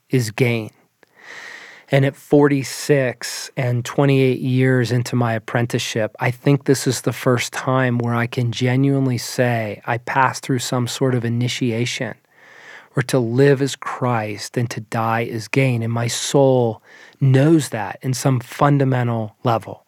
is 0.09 0.31
gain. 0.31 0.71
And 1.93 2.05
at 2.05 2.15
46 2.15 3.51
and 3.57 3.85
28 3.85 4.39
years 4.39 4.93
into 4.93 5.17
my 5.17 5.35
apprenticeship, 5.35 6.15
I 6.21 6.31
think 6.31 6.65
this 6.65 6.87
is 6.87 7.03
the 7.03 7.13
first 7.13 7.53
time 7.53 7.99
where 7.99 8.15
I 8.15 8.29
can 8.29 8.53
genuinely 8.53 9.19
say 9.19 9.83
I 9.87 9.99
passed 9.99 10.45
through 10.45 10.61
some 10.61 10.87
sort 10.87 11.15
of 11.15 11.25
initiation 11.25 12.15
or 12.97 13.03
to 13.05 13.19
live 13.19 13.63
as 13.63 13.77
Christ 13.77 14.57
and 14.57 14.69
to 14.71 14.81
die 14.81 15.25
as 15.25 15.49
gain. 15.49 15.83
And 15.83 15.93
my 15.93 16.07
soul 16.07 16.83
knows 17.21 17.69
that 17.71 17.99
in 18.03 18.15
some 18.15 18.41
fundamental 18.41 19.37
level. 19.45 19.87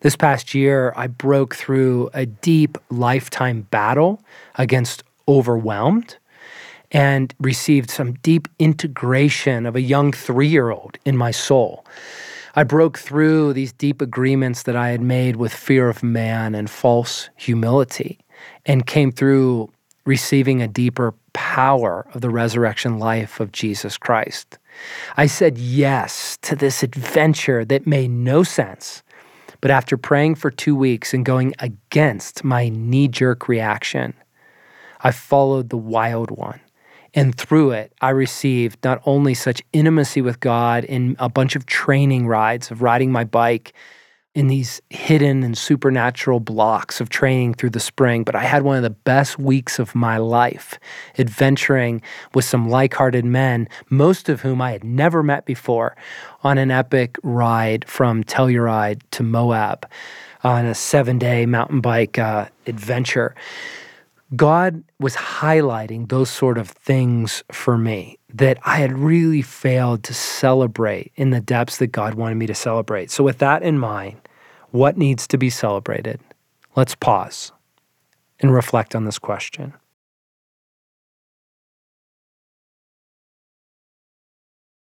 This 0.00 0.16
past 0.16 0.54
year, 0.54 0.92
I 0.96 1.06
broke 1.06 1.54
through 1.54 2.10
a 2.14 2.26
deep 2.26 2.78
lifetime 2.90 3.62
battle 3.70 4.22
against 4.56 5.02
overwhelmed 5.28 6.16
and 6.90 7.34
received 7.38 7.90
some 7.90 8.14
deep 8.14 8.48
integration 8.58 9.66
of 9.66 9.76
a 9.76 9.80
young 9.80 10.12
three 10.12 10.48
year 10.48 10.70
old 10.70 10.98
in 11.04 11.16
my 11.16 11.30
soul. 11.30 11.84
I 12.56 12.64
broke 12.64 12.98
through 12.98 13.52
these 13.52 13.72
deep 13.72 14.00
agreements 14.00 14.64
that 14.64 14.74
I 14.74 14.88
had 14.88 15.00
made 15.00 15.36
with 15.36 15.52
fear 15.52 15.88
of 15.88 16.02
man 16.02 16.54
and 16.56 16.68
false 16.68 17.30
humility 17.36 18.18
and 18.66 18.86
came 18.86 19.12
through 19.12 19.70
receiving 20.04 20.60
a 20.60 20.66
deeper 20.66 21.14
power 21.32 22.06
of 22.14 22.20
the 22.20 22.30
resurrection 22.30 22.98
life 22.98 23.40
of 23.40 23.52
Jesus 23.52 23.96
Christ. 23.96 24.58
I 25.16 25.26
said 25.26 25.58
yes 25.58 26.38
to 26.42 26.56
this 26.56 26.82
adventure 26.82 27.64
that 27.64 27.86
made 27.86 28.10
no 28.10 28.42
sense. 28.42 29.02
But 29.60 29.70
after 29.70 29.96
praying 29.96 30.36
for 30.36 30.50
two 30.50 30.74
weeks 30.74 31.12
and 31.12 31.24
going 31.24 31.54
against 31.58 32.44
my 32.44 32.70
knee 32.70 33.08
jerk 33.08 33.48
reaction, 33.48 34.14
I 35.00 35.10
followed 35.10 35.68
the 35.68 35.76
wild 35.76 36.30
one. 36.30 36.60
And 37.12 37.36
through 37.36 37.72
it, 37.72 37.92
I 38.00 38.10
received 38.10 38.78
not 38.84 39.02
only 39.04 39.34
such 39.34 39.62
intimacy 39.72 40.22
with 40.22 40.40
God 40.40 40.84
in 40.84 41.16
a 41.18 41.28
bunch 41.28 41.56
of 41.56 41.66
training 41.66 42.26
rides 42.26 42.70
of 42.70 42.82
riding 42.82 43.10
my 43.10 43.24
bike 43.24 43.74
in 44.34 44.46
these 44.46 44.80
hidden 44.90 45.42
and 45.42 45.58
supernatural 45.58 46.38
blocks 46.38 47.00
of 47.00 47.08
training 47.08 47.54
through 47.54 47.70
the 47.70 47.80
spring, 47.80 48.22
but 48.22 48.36
I 48.36 48.44
had 48.44 48.62
one 48.62 48.76
of 48.76 48.82
the 48.82 48.90
best 48.90 49.38
weeks 49.38 49.80
of 49.80 49.94
my 49.94 50.18
life 50.18 50.78
adventuring 51.18 52.00
with 52.32 52.44
some 52.44 52.68
like 52.68 52.94
hearted 52.94 53.24
men, 53.24 53.68
most 53.88 54.28
of 54.28 54.40
whom 54.40 54.62
I 54.62 54.70
had 54.70 54.84
never 54.84 55.24
met 55.24 55.46
before, 55.46 55.96
on 56.44 56.58
an 56.58 56.70
epic 56.70 57.18
ride 57.24 57.88
from 57.88 58.22
Telluride 58.22 59.02
to 59.12 59.24
Moab 59.24 59.90
on 60.44 60.64
a 60.64 60.74
seven 60.74 61.18
day 61.18 61.44
mountain 61.44 61.80
bike 61.80 62.18
uh, 62.18 62.46
adventure. 62.66 63.34
God 64.36 64.84
was 65.00 65.16
highlighting 65.16 66.08
those 66.08 66.30
sort 66.30 66.56
of 66.56 66.68
things 66.68 67.42
for 67.50 67.76
me 67.76 68.19
that 68.34 68.58
I 68.64 68.76
had 68.76 68.92
really 68.92 69.42
failed 69.42 70.04
to 70.04 70.14
celebrate 70.14 71.12
in 71.16 71.30
the 71.30 71.40
depths 71.40 71.78
that 71.78 71.88
God 71.88 72.14
wanted 72.14 72.36
me 72.36 72.46
to 72.46 72.54
celebrate. 72.54 73.10
So, 73.10 73.24
with 73.24 73.38
that 73.38 73.62
in 73.62 73.78
mind, 73.78 74.20
what 74.70 74.96
needs 74.96 75.26
to 75.28 75.38
be 75.38 75.50
celebrated? 75.50 76.20
Let's 76.76 76.94
pause 76.94 77.52
and 78.38 78.52
reflect 78.52 78.94
on 78.94 79.04
this 79.04 79.18
question. 79.18 79.74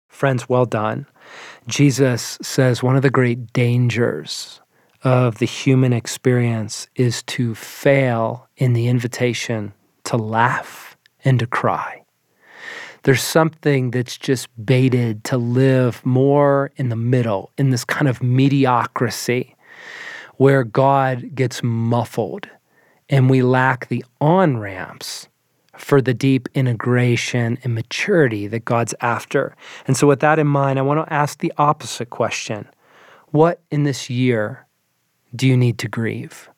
Friends, 0.08 0.48
well 0.48 0.64
done. 0.64 1.06
Jesus 1.66 2.38
says 2.40 2.82
one 2.82 2.96
of 2.96 3.02
the 3.02 3.10
great 3.10 3.52
dangers 3.52 4.60
of 5.04 5.38
the 5.38 5.46
human 5.46 5.92
experience 5.92 6.88
is 6.96 7.22
to 7.24 7.54
fail 7.54 8.48
in 8.56 8.72
the 8.72 8.88
invitation 8.88 9.74
to 10.04 10.16
laugh 10.16 10.96
and 11.24 11.38
to 11.38 11.46
cry. 11.46 12.05
There's 13.06 13.22
something 13.22 13.92
that's 13.92 14.18
just 14.18 14.48
baited 14.66 15.22
to 15.26 15.36
live 15.38 16.04
more 16.04 16.72
in 16.74 16.88
the 16.88 16.96
middle, 16.96 17.52
in 17.56 17.70
this 17.70 17.84
kind 17.84 18.08
of 18.08 18.20
mediocrity 18.20 19.54
where 20.38 20.64
God 20.64 21.32
gets 21.32 21.62
muffled 21.62 22.48
and 23.08 23.30
we 23.30 23.42
lack 23.42 23.86
the 23.86 24.04
on 24.20 24.58
ramps 24.58 25.28
for 25.76 26.02
the 26.02 26.14
deep 26.14 26.48
integration 26.52 27.58
and 27.62 27.76
maturity 27.76 28.48
that 28.48 28.64
God's 28.64 28.92
after. 29.00 29.54
And 29.86 29.96
so, 29.96 30.08
with 30.08 30.18
that 30.18 30.40
in 30.40 30.48
mind, 30.48 30.80
I 30.80 30.82
want 30.82 31.06
to 31.06 31.12
ask 31.14 31.38
the 31.38 31.52
opposite 31.58 32.10
question 32.10 32.66
What 33.28 33.60
in 33.70 33.84
this 33.84 34.10
year 34.10 34.66
do 35.36 35.46
you 35.46 35.56
need 35.56 35.78
to 35.78 35.86
grieve? 35.86 36.50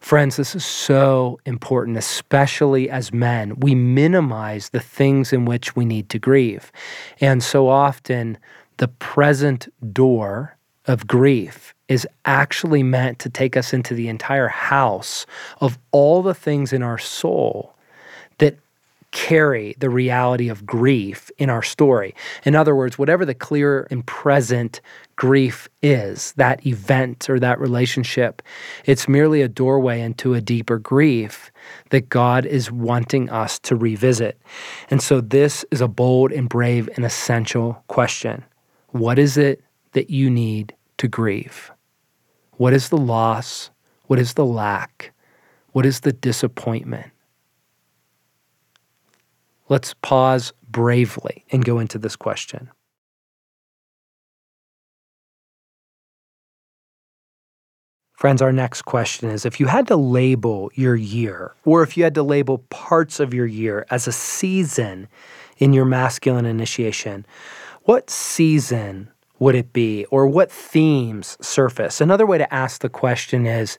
Friends, 0.00 0.36
this 0.36 0.54
is 0.54 0.64
so 0.64 1.40
important, 1.44 1.96
especially 1.96 2.88
as 2.88 3.12
men. 3.12 3.58
We 3.60 3.74
minimize 3.74 4.70
the 4.70 4.80
things 4.80 5.32
in 5.32 5.44
which 5.44 5.74
we 5.74 5.84
need 5.84 6.08
to 6.10 6.18
grieve. 6.18 6.70
And 7.20 7.42
so 7.42 7.68
often, 7.68 8.38
the 8.76 8.88
present 8.88 9.68
door 9.92 10.56
of 10.86 11.06
grief 11.06 11.74
is 11.88 12.06
actually 12.24 12.82
meant 12.82 13.18
to 13.20 13.30
take 13.30 13.56
us 13.56 13.72
into 13.72 13.94
the 13.94 14.08
entire 14.08 14.48
house 14.48 15.26
of 15.60 15.78
all 15.90 16.22
the 16.22 16.34
things 16.34 16.72
in 16.72 16.82
our 16.82 16.98
soul 16.98 17.74
carry 19.10 19.74
the 19.78 19.88
reality 19.88 20.48
of 20.48 20.66
grief 20.66 21.30
in 21.38 21.48
our 21.48 21.62
story. 21.62 22.14
In 22.44 22.54
other 22.54 22.74
words, 22.74 22.98
whatever 22.98 23.24
the 23.24 23.34
clear 23.34 23.86
and 23.90 24.04
present 24.06 24.80
grief 25.16 25.68
is, 25.82 26.32
that 26.32 26.64
event 26.66 27.28
or 27.30 27.40
that 27.40 27.58
relationship, 27.58 28.42
it's 28.84 29.08
merely 29.08 29.40
a 29.40 29.48
doorway 29.48 30.00
into 30.00 30.34
a 30.34 30.40
deeper 30.40 30.78
grief 30.78 31.50
that 31.90 32.08
God 32.08 32.44
is 32.44 32.70
wanting 32.70 33.30
us 33.30 33.58
to 33.60 33.76
revisit. 33.76 34.38
And 34.90 35.02
so, 35.02 35.20
this 35.20 35.64
is 35.70 35.80
a 35.80 35.88
bold 35.88 36.30
and 36.32 36.48
brave 36.48 36.88
and 36.96 37.04
essential 37.04 37.82
question 37.88 38.44
What 38.88 39.18
is 39.18 39.36
it 39.36 39.62
that 39.92 40.10
you 40.10 40.28
need 40.28 40.74
to 40.98 41.08
grieve? 41.08 41.72
What 42.52 42.72
is 42.72 42.88
the 42.90 42.98
loss? 42.98 43.70
What 44.06 44.18
is 44.18 44.34
the 44.34 44.44
lack? 44.44 45.12
What 45.72 45.86
is 45.86 46.00
the 46.00 46.12
disappointment? 46.12 47.10
Let's 49.68 49.94
pause 49.94 50.52
bravely 50.68 51.44
and 51.50 51.64
go 51.64 51.78
into 51.78 51.98
this 51.98 52.16
question. 52.16 52.70
Friends, 58.18 58.42
our 58.42 58.50
next 58.50 58.82
question 58.82 59.30
is 59.30 59.46
if 59.46 59.60
you 59.60 59.66
had 59.66 59.86
to 59.86 59.96
label 59.96 60.72
your 60.74 60.96
year, 60.96 61.54
or 61.64 61.84
if 61.84 61.96
you 61.96 62.02
had 62.02 62.16
to 62.16 62.22
label 62.24 62.58
parts 62.68 63.20
of 63.20 63.32
your 63.32 63.46
year 63.46 63.86
as 63.90 64.08
a 64.08 64.12
season 64.12 65.06
in 65.58 65.72
your 65.72 65.84
masculine 65.84 66.44
initiation, 66.44 67.24
what 67.82 68.10
season 68.10 69.08
would 69.38 69.54
it 69.54 69.72
be? 69.72 70.04
Or 70.06 70.26
what 70.26 70.50
themes 70.50 71.36
surface? 71.40 72.00
Another 72.00 72.26
way 72.26 72.38
to 72.38 72.52
ask 72.52 72.80
the 72.80 72.88
question 72.88 73.46
is 73.46 73.78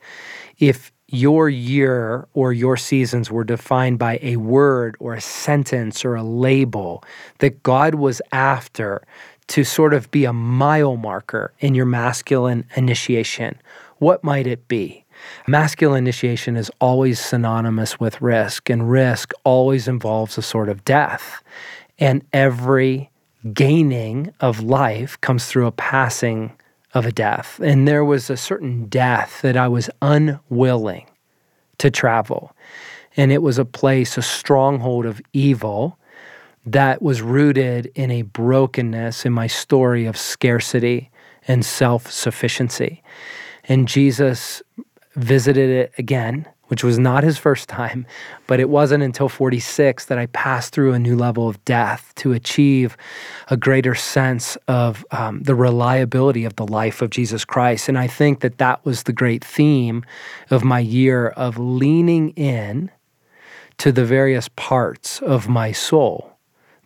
if 0.58 0.94
your 1.14 1.50
year 1.50 2.28
or 2.34 2.54
your 2.54 2.78
seasons 2.78 3.32
were 3.32 3.44
defined 3.44 4.00
by 4.00 4.20
a 4.22 4.38
word 4.38 4.96
or 5.00 5.14
a 5.14 5.22
sentence 5.22 6.06
or 6.06 6.16
a 6.16 6.24
label 6.24 7.04
that 7.40 7.64
God 7.64 7.96
was 7.96 8.22
after 8.32 9.04
to 9.48 9.64
sort 9.64 9.94
of 9.94 10.12
be 10.12 10.26
a 10.26 10.34
mile 10.34 10.96
marker 10.96 11.52
in 11.60 11.74
your 11.74 11.86
masculine 11.86 12.66
initiation, 12.76 13.60
what 13.98 14.24
might 14.24 14.46
it 14.46 14.68
be? 14.68 15.04
Masculine 15.48 16.04
initiation 16.04 16.56
is 16.56 16.72
always 16.80 17.20
synonymous 17.20 18.00
with 18.00 18.22
risk, 18.22 18.70
and 18.70 18.90
risk 18.90 19.34
always 19.44 19.88
involves 19.88 20.38
a 20.38 20.42
sort 20.42 20.70
of 20.70 20.86
death. 20.86 21.44
And 21.98 22.24
every 22.32 23.10
gaining 23.54 24.34
of 24.40 24.62
life 24.62 25.20
comes 25.22 25.48
through 25.48 25.66
a 25.66 25.72
passing 25.72 26.52
of 26.94 27.06
a 27.06 27.12
death. 27.12 27.60
And 27.64 27.88
there 27.88 28.04
was 28.04 28.30
a 28.30 28.38
certain 28.38 28.86
death 28.86 29.42
that 29.42 29.56
I 29.56 29.68
was 29.68 29.90
unwilling 30.02 31.08
to 31.78 31.92
travel. 31.92 32.56
And 33.16 33.32
it 33.32 33.42
was 33.42 33.58
a 33.58 33.66
place, 33.66 34.18
a 34.18 34.22
stronghold 34.22 35.06
of 35.06 35.22
evil 35.34 35.98
that 36.66 37.02
was 37.02 37.22
rooted 37.22 37.92
in 37.96 38.12
a 38.12 38.24
brokenness 38.24 39.26
in 39.26 39.34
my 39.34 39.48
story 39.48 40.06
of 40.06 40.18
scarcity 40.18 41.10
and 41.48 41.66
self 41.66 42.12
sufficiency. 42.12 43.02
And 43.66 43.88
Jesus 43.88 44.62
visited 45.16 45.70
it 45.70 45.94
again 45.98 46.48
which 46.70 46.84
was 46.84 46.98
not 46.98 47.24
his 47.24 47.38
first 47.38 47.68
time, 47.68 48.06
but 48.48 48.60
it 48.60 48.70
wasn't 48.70 49.04
until 49.04 49.28
46 49.28 50.06
that 50.06 50.18
I 50.18 50.28
passed 50.28 50.74
through 50.74 50.94
a 50.94 51.00
new 51.00 51.16
level 51.16 51.50
of 51.50 51.64
death 51.66 52.14
to 52.18 52.32
achieve 52.32 52.96
a 53.50 53.58
greater 53.58 53.96
sense 53.96 54.56
of 54.68 55.06
um, 55.12 55.42
the 55.42 55.56
reliability 55.56 56.46
of 56.46 56.56
the 56.56 56.68
life 56.68 57.02
of 57.02 57.10
Jesus 57.10 57.44
Christ. 57.44 57.90
And 57.90 57.98
I 57.98 58.08
think 58.08 58.40
that 58.40 58.60
that 58.60 58.86
was 58.86 59.04
the 59.04 59.14
great 59.14 59.44
theme 59.44 60.06
of 60.50 60.64
my 60.64 60.80
year 60.80 61.30
of 61.30 61.58
leaning 61.58 62.30
in 62.32 62.92
to 63.80 63.92
the 63.92 64.06
various 64.06 64.48
parts 64.50 65.22
of 65.22 65.50
my 65.50 65.72
soul 65.72 66.38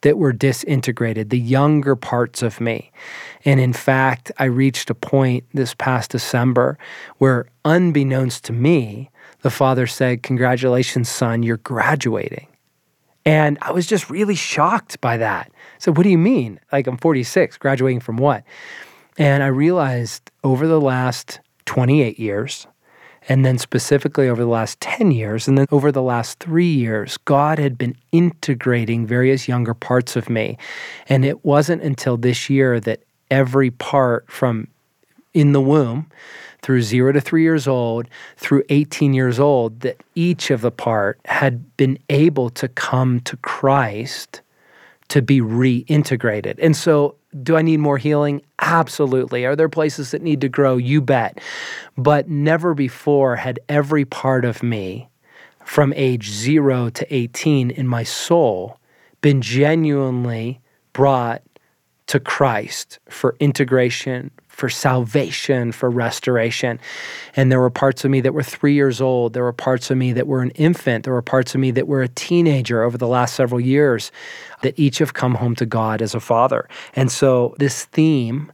that 0.02 0.18
were 0.18 0.34
disintegrated, 0.34 1.30
the 1.30 1.40
younger 1.40 1.96
parts 1.96 2.42
of 2.42 2.62
me. 2.62 2.92
And 3.46 3.60
in 3.60 3.74
fact, 3.74 4.32
I 4.38 4.46
reached 4.46 4.90
a 4.90 4.96
point 4.96 5.46
this 5.54 5.74
past 5.74 6.12
December 6.12 6.78
where, 7.18 7.48
unbeknownst 7.66 8.44
to 8.46 8.54
me, 8.54 9.10
the 9.44 9.52
father 9.52 9.86
said, 9.86 10.24
Congratulations, 10.24 11.10
son, 11.10 11.44
you're 11.44 11.58
graduating. 11.58 12.48
And 13.26 13.58
I 13.62 13.72
was 13.72 13.86
just 13.86 14.10
really 14.10 14.36
shocked 14.36 15.00
by 15.00 15.18
that. 15.18 15.52
So, 15.78 15.92
what 15.94 16.04
do 16.04 16.10
you 16.10 16.18
mean? 16.18 16.60
Like, 16.72 16.88
I'm 16.88 16.98
46, 16.98 17.58
graduating 17.58 18.00
from 18.00 18.18
what? 18.18 18.44
And 19.18 19.44
I 19.44 19.48
realized 19.48 20.32
over 20.44 20.66
the 20.66 20.82
last 20.82 21.40
28 21.66 22.20
years, 22.20 22.68
and 23.30 23.46
then 23.46 23.58
specifically 23.58 24.28
over 24.28 24.42
the 24.42 24.50
last 24.50 24.80
10 24.82 25.12
years, 25.12 25.48
and 25.48 25.58
then 25.58 25.68
over 25.72 25.92
the 25.92 26.02
last 26.02 26.40
three 26.40 26.72
years, 26.72 27.18
God 27.18 27.60
had 27.60 27.78
been 27.78 27.96
integrating 28.12 29.06
various 29.06 29.48
younger 29.48 29.74
parts 29.74 30.16
of 30.16 30.30
me. 30.30 30.58
And 31.08 31.24
it 31.24 31.46
wasn't 31.46 31.84
until 31.84 32.18
this 32.18 32.50
year 32.50 32.80
that 32.82 33.04
every 33.32 33.72
part 33.72 34.30
from 34.30 34.68
in 35.34 35.52
the 35.52 35.62
womb 35.62 36.10
through 36.62 36.82
zero 36.82 37.12
to 37.12 37.20
three 37.20 37.44
years 37.44 37.68
old, 37.68 38.08
through 38.38 38.64
18 38.70 39.14
years 39.14 39.40
old, 39.40 39.82
that 39.82 40.02
each 40.16 40.50
of 40.50 40.62
the 40.62 40.72
part 40.72 41.20
had 41.26 41.76
been 41.78 42.00
able 42.10 42.50
to 42.50 42.68
come 42.70 43.20
to 43.22 43.36
Christ 43.38 44.42
to 45.10 45.22
be 45.22 45.42
reintegrated. 45.42 46.58
And 46.62 46.76
so, 46.76 47.16
do 47.44 47.58
I 47.58 47.62
need 47.62 47.78
more 47.78 47.98
healing? 47.98 48.42
Absolutely. 48.60 49.46
Are 49.46 49.56
there 49.56 49.70
places 49.70 50.12
that 50.12 50.22
need 50.22 50.40
to 50.42 50.50
grow? 50.50 50.78
You 50.78 51.02
bet. 51.02 51.40
But 51.98 52.30
never 52.30 52.74
before 52.74 53.36
had 53.36 53.60
every 53.68 54.06
part 54.06 54.46
of 54.46 54.64
me 54.64 55.10
from 55.66 55.94
age 55.96 56.30
zero 56.30 56.90
to 56.90 57.14
18 57.14 57.72
in 57.72 57.88
my 57.88 58.04
soul 58.04 58.80
been 59.22 59.42
genuinely 59.42 60.62
brought 60.94 61.42
to 62.08 62.20
Christ 62.20 63.00
for 63.10 63.36
integration, 63.40 64.30
for 64.54 64.70
salvation, 64.70 65.72
for 65.72 65.90
restoration. 65.90 66.80
And 67.36 67.52
there 67.52 67.60
were 67.60 67.72
parts 67.72 68.06
of 68.06 68.12
me 68.12 68.22
that 68.22 68.36
were 68.36 68.44
three 68.44 68.76
years 68.76 69.02
old. 69.02 69.34
There 69.34 69.44
were 69.44 69.52
parts 69.52 69.90
of 69.90 69.98
me 69.98 70.14
that 70.14 70.28
were 70.28 70.44
an 70.44 70.52
infant. 70.52 71.06
There 71.06 71.14
were 71.14 71.24
parts 71.24 71.56
of 71.56 71.60
me 71.60 71.72
that 71.72 71.88
were 71.88 72.04
a 72.04 72.08
teenager 72.08 72.84
over 72.84 72.96
the 72.96 73.08
last 73.08 73.34
several 73.34 73.60
years 73.60 74.12
that 74.62 74.78
each 74.78 75.00
have 75.00 75.16
come 75.16 75.36
home 75.36 75.56
to 75.56 75.66
God 75.66 76.04
as 76.04 76.14
a 76.14 76.20
father. 76.20 76.70
And 76.96 77.12
so, 77.12 77.56
this 77.58 77.86
theme 77.86 78.52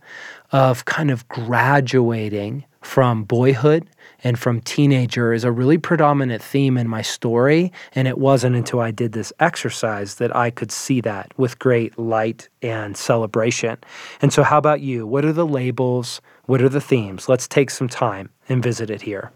of 0.53 0.85
kind 0.85 1.11
of 1.11 1.27
graduating 1.27 2.63
from 2.81 3.25
boyhood 3.25 3.85
and 4.23 4.37
from 4.37 4.61
teenager 4.61 5.33
is 5.33 5.43
a 5.43 5.51
really 5.51 5.77
predominant 5.77 6.41
theme 6.41 6.77
in 6.77 6.87
my 6.87 7.01
story. 7.01 7.71
And 7.93 8.07
it 8.07 8.17
wasn't 8.17 8.55
until 8.55 8.79
I 8.79 8.91
did 8.91 9.13
this 9.13 9.33
exercise 9.39 10.15
that 10.15 10.35
I 10.35 10.49
could 10.49 10.71
see 10.71 11.01
that 11.01 11.31
with 11.37 11.59
great 11.59 11.97
light 11.97 12.49
and 12.61 12.95
celebration. 12.97 13.77
And 14.21 14.33
so, 14.33 14.43
how 14.43 14.57
about 14.57 14.81
you? 14.81 15.07
What 15.07 15.25
are 15.25 15.33
the 15.33 15.45
labels? 15.45 16.21
What 16.45 16.61
are 16.61 16.69
the 16.69 16.81
themes? 16.81 17.29
Let's 17.29 17.47
take 17.47 17.69
some 17.69 17.87
time 17.87 18.29
and 18.47 18.63
visit 18.63 18.89
it 18.89 19.03
here. 19.03 19.31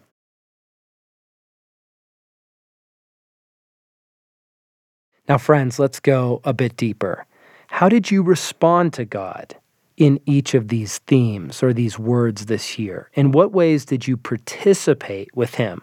Now, 5.29 5.37
friends, 5.37 5.79
let's 5.79 6.01
go 6.01 6.41
a 6.43 6.53
bit 6.53 6.75
deeper. 6.75 7.25
How 7.67 7.87
did 7.87 8.11
you 8.11 8.21
respond 8.21 8.93
to 8.93 9.05
God 9.05 9.55
in 9.97 10.19
each 10.25 10.53
of 10.53 10.67
these 10.67 10.99
themes 10.99 11.61
or 11.61 11.73
these 11.73 11.99
words 11.99 12.45
this 12.45 12.77
year? 12.79 13.09
In 13.13 13.31
what 13.31 13.51
ways 13.51 13.85
did 13.85 14.07
you 14.07 14.17
participate 14.17 15.35
with 15.35 15.55
Him? 15.55 15.81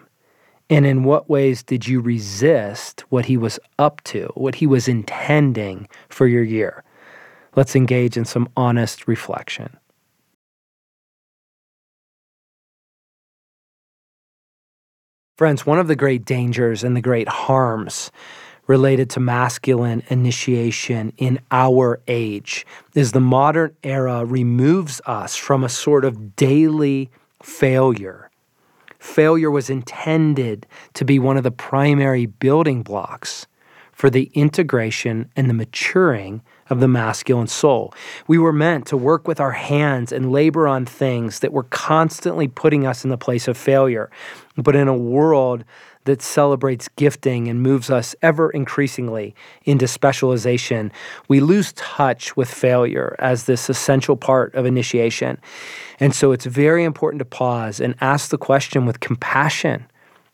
And 0.69 0.85
in 0.85 1.03
what 1.03 1.29
ways 1.29 1.63
did 1.63 1.87
you 1.87 1.99
resist 1.99 3.01
what 3.09 3.25
He 3.25 3.37
was 3.37 3.59
up 3.77 4.01
to, 4.05 4.31
what 4.35 4.55
He 4.55 4.67
was 4.67 4.87
intending 4.87 5.87
for 6.09 6.27
your 6.27 6.43
year? 6.43 6.83
Let's 7.55 7.75
engage 7.75 8.15
in 8.15 8.25
some 8.25 8.47
honest 8.55 9.07
reflection. 9.07 9.77
Friends, 15.37 15.65
one 15.65 15.79
of 15.79 15.87
the 15.87 15.95
great 15.95 16.23
dangers 16.23 16.83
and 16.83 16.95
the 16.95 17.01
great 17.01 17.27
harms 17.27 18.11
related 18.71 19.09
to 19.09 19.19
masculine 19.19 20.01
initiation 20.07 21.11
in 21.17 21.37
our 21.51 21.99
age 22.07 22.65
is 22.95 23.11
the 23.11 23.19
modern 23.19 23.75
era 23.83 24.23
removes 24.23 25.01
us 25.05 25.35
from 25.35 25.61
a 25.61 25.67
sort 25.67 26.05
of 26.05 26.37
daily 26.37 27.09
failure. 27.43 28.31
Failure 28.97 29.51
was 29.51 29.69
intended 29.69 30.65
to 30.93 31.03
be 31.03 31.19
one 31.19 31.35
of 31.35 31.43
the 31.43 31.51
primary 31.51 32.25
building 32.25 32.81
blocks 32.81 33.45
for 33.91 34.09
the 34.09 34.31
integration 34.33 35.29
and 35.35 35.49
the 35.49 35.53
maturing 35.53 36.41
of 36.69 36.79
the 36.79 36.87
masculine 36.87 37.47
soul. 37.47 37.93
We 38.25 38.37
were 38.37 38.53
meant 38.53 38.87
to 38.87 38.95
work 38.95 39.27
with 39.27 39.41
our 39.41 39.51
hands 39.51 40.13
and 40.13 40.31
labor 40.31 40.65
on 40.65 40.85
things 40.85 41.39
that 41.39 41.51
were 41.51 41.63
constantly 41.63 42.47
putting 42.47 42.87
us 42.87 43.03
in 43.03 43.09
the 43.09 43.17
place 43.17 43.49
of 43.49 43.57
failure. 43.57 44.09
But 44.55 44.77
in 44.77 44.87
a 44.87 44.95
world 44.95 45.65
that 46.05 46.21
celebrates 46.21 46.87
gifting 46.95 47.47
and 47.47 47.61
moves 47.61 47.89
us 47.89 48.15
ever 48.21 48.49
increasingly 48.49 49.35
into 49.63 49.87
specialization, 49.87 50.91
we 51.27 51.39
lose 51.39 51.73
touch 51.73 52.35
with 52.35 52.51
failure 52.51 53.15
as 53.19 53.45
this 53.45 53.69
essential 53.69 54.15
part 54.15 54.53
of 54.55 54.65
initiation. 54.65 55.39
And 55.99 56.15
so 56.15 56.31
it's 56.31 56.45
very 56.45 56.83
important 56.83 57.19
to 57.19 57.25
pause 57.25 57.79
and 57.79 57.95
ask 58.01 58.29
the 58.29 58.37
question 58.37 58.85
with 58.85 58.99
compassion, 58.99 59.85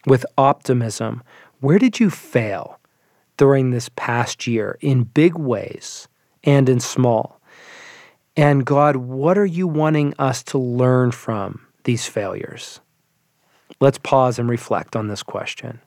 with 0.06 0.25
optimism 0.38 1.21
where 1.60 1.80
did 1.80 1.99
you 1.99 2.12
fail 2.12 2.80
during 3.36 3.71
this 3.71 3.89
past 3.95 4.45
year 4.45 4.77
in 4.80 5.03
big 5.03 5.36
ways 5.36 6.08
and 6.43 6.69
in 6.69 6.80
small? 6.80 7.41
And 8.36 8.63
God, 8.63 8.97
what 8.97 9.38
are 9.39 9.45
you 9.45 9.67
wanting 9.67 10.13
us 10.19 10.43
to 10.43 10.60
learn 10.60 11.12
from 11.12 11.65
these 11.84 12.06
failures? 12.06 12.80
Let's 13.80 13.97
pause 13.97 14.39
and 14.39 14.49
reflect 14.49 14.95
on 14.95 15.08
this 15.08 15.23
question. 15.23 15.82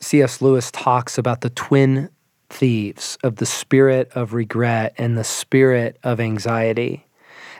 C.S. 0.00 0.40
Lewis 0.40 0.70
talks 0.70 1.18
about 1.18 1.42
the 1.42 1.50
twin 1.50 2.08
thieves 2.48 3.18
of 3.22 3.36
the 3.36 3.46
spirit 3.46 4.10
of 4.14 4.32
regret 4.32 4.94
and 4.96 5.16
the 5.16 5.24
spirit 5.24 5.98
of 6.02 6.20
anxiety. 6.20 7.06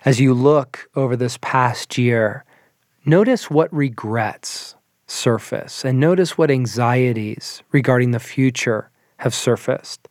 As 0.05 0.19
you 0.21 0.33
look 0.33 0.89
over 0.97 1.17
this 1.17 1.39
past 1.43 1.99
year, 1.99 2.45
notice 3.05 3.51
what 3.51 3.73
regrets 3.73 4.75
surface 5.07 5.85
and 5.85 6.01
notice 6.01 6.39
what 6.39 6.51
anxieties 6.51 7.63
regarding 7.73 8.13
the 8.13 8.19
future 8.19 8.91
have 9.19 9.35
surfaced. 9.35 10.09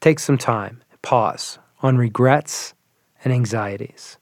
Take 0.00 0.18
some 0.18 0.38
time, 0.38 0.82
pause 1.02 1.58
on 1.82 1.98
regrets 1.98 2.74
and 3.26 3.34
anxieties. 3.34 4.18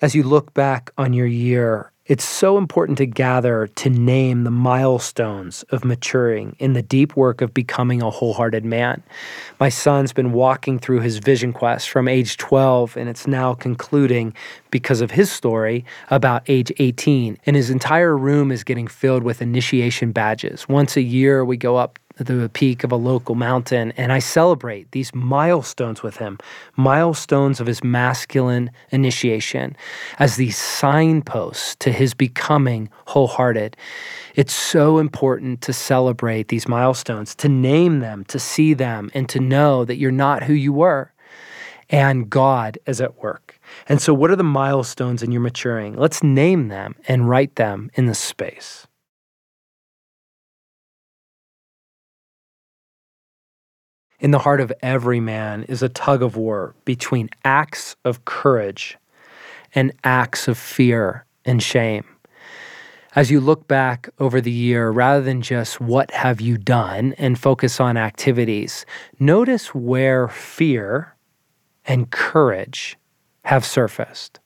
As 0.00 0.14
you 0.14 0.22
look 0.22 0.54
back 0.54 0.92
on 0.96 1.12
your 1.12 1.26
year, 1.26 1.90
it's 2.06 2.24
so 2.24 2.56
important 2.56 2.98
to 2.98 3.06
gather 3.06 3.66
to 3.66 3.90
name 3.90 4.44
the 4.44 4.52
milestones 4.52 5.64
of 5.70 5.84
maturing 5.84 6.54
in 6.60 6.74
the 6.74 6.82
deep 6.82 7.16
work 7.16 7.40
of 7.40 7.52
becoming 7.52 8.00
a 8.00 8.10
wholehearted 8.10 8.64
man. 8.64 9.02
My 9.58 9.70
son's 9.70 10.12
been 10.12 10.32
walking 10.32 10.78
through 10.78 11.00
his 11.00 11.18
vision 11.18 11.52
quest 11.52 11.90
from 11.90 12.06
age 12.06 12.36
12, 12.36 12.96
and 12.96 13.08
it's 13.08 13.26
now 13.26 13.54
concluding 13.54 14.34
because 14.70 15.00
of 15.00 15.10
his 15.10 15.32
story 15.32 15.84
about 16.10 16.44
age 16.46 16.70
18. 16.78 17.38
And 17.44 17.56
his 17.56 17.70
entire 17.70 18.16
room 18.16 18.52
is 18.52 18.62
getting 18.62 18.86
filled 18.86 19.24
with 19.24 19.42
initiation 19.42 20.12
badges. 20.12 20.68
Once 20.68 20.96
a 20.96 21.02
year, 21.02 21.44
we 21.44 21.56
go 21.56 21.74
up 21.74 21.98
the 22.18 22.50
peak 22.52 22.84
of 22.84 22.92
a 22.92 22.96
local 22.96 23.34
mountain, 23.34 23.92
and 23.96 24.12
I 24.12 24.18
celebrate 24.18 24.90
these 24.92 25.14
milestones 25.14 26.02
with 26.02 26.16
him, 26.16 26.38
milestones 26.76 27.60
of 27.60 27.66
his 27.66 27.84
masculine 27.84 28.70
initiation, 28.90 29.76
as 30.18 30.36
these 30.36 30.56
signposts 30.56 31.76
to 31.76 31.92
his 31.92 32.14
becoming 32.14 32.90
wholehearted. 33.06 33.76
It's 34.34 34.54
so 34.54 34.98
important 34.98 35.62
to 35.62 35.72
celebrate 35.72 36.48
these 36.48 36.68
milestones, 36.68 37.34
to 37.36 37.48
name 37.48 38.00
them, 38.00 38.24
to 38.26 38.38
see 38.38 38.74
them, 38.74 39.10
and 39.14 39.28
to 39.28 39.40
know 39.40 39.84
that 39.84 39.96
you're 39.96 40.10
not 40.10 40.44
who 40.44 40.54
you 40.54 40.72
were. 40.72 41.12
And 41.90 42.28
God 42.28 42.78
is 42.86 43.00
at 43.00 43.22
work. 43.22 43.58
And 43.88 44.02
so, 44.02 44.12
what 44.12 44.30
are 44.30 44.36
the 44.36 44.42
milestones 44.42 45.22
in 45.22 45.32
your 45.32 45.40
maturing? 45.40 45.96
Let's 45.96 46.22
name 46.22 46.68
them 46.68 46.96
and 47.06 47.28
write 47.28 47.54
them 47.56 47.90
in 47.94 48.06
the 48.06 48.14
space. 48.14 48.87
In 54.20 54.32
the 54.32 54.40
heart 54.40 54.60
of 54.60 54.72
every 54.82 55.20
man 55.20 55.62
is 55.64 55.80
a 55.80 55.88
tug 55.88 56.22
of 56.22 56.36
war 56.36 56.74
between 56.84 57.30
acts 57.44 57.94
of 58.04 58.24
courage 58.24 58.98
and 59.76 59.92
acts 60.02 60.48
of 60.48 60.58
fear 60.58 61.24
and 61.44 61.62
shame. 61.62 62.04
As 63.14 63.30
you 63.30 63.40
look 63.40 63.68
back 63.68 64.08
over 64.18 64.40
the 64.40 64.50
year, 64.50 64.90
rather 64.90 65.22
than 65.22 65.40
just 65.40 65.80
what 65.80 66.10
have 66.10 66.40
you 66.40 66.58
done 66.58 67.14
and 67.16 67.38
focus 67.38 67.78
on 67.78 67.96
activities, 67.96 68.84
notice 69.20 69.72
where 69.72 70.26
fear 70.26 71.14
and 71.86 72.10
courage 72.10 72.98
have 73.44 73.64
surfaced. 73.64 74.40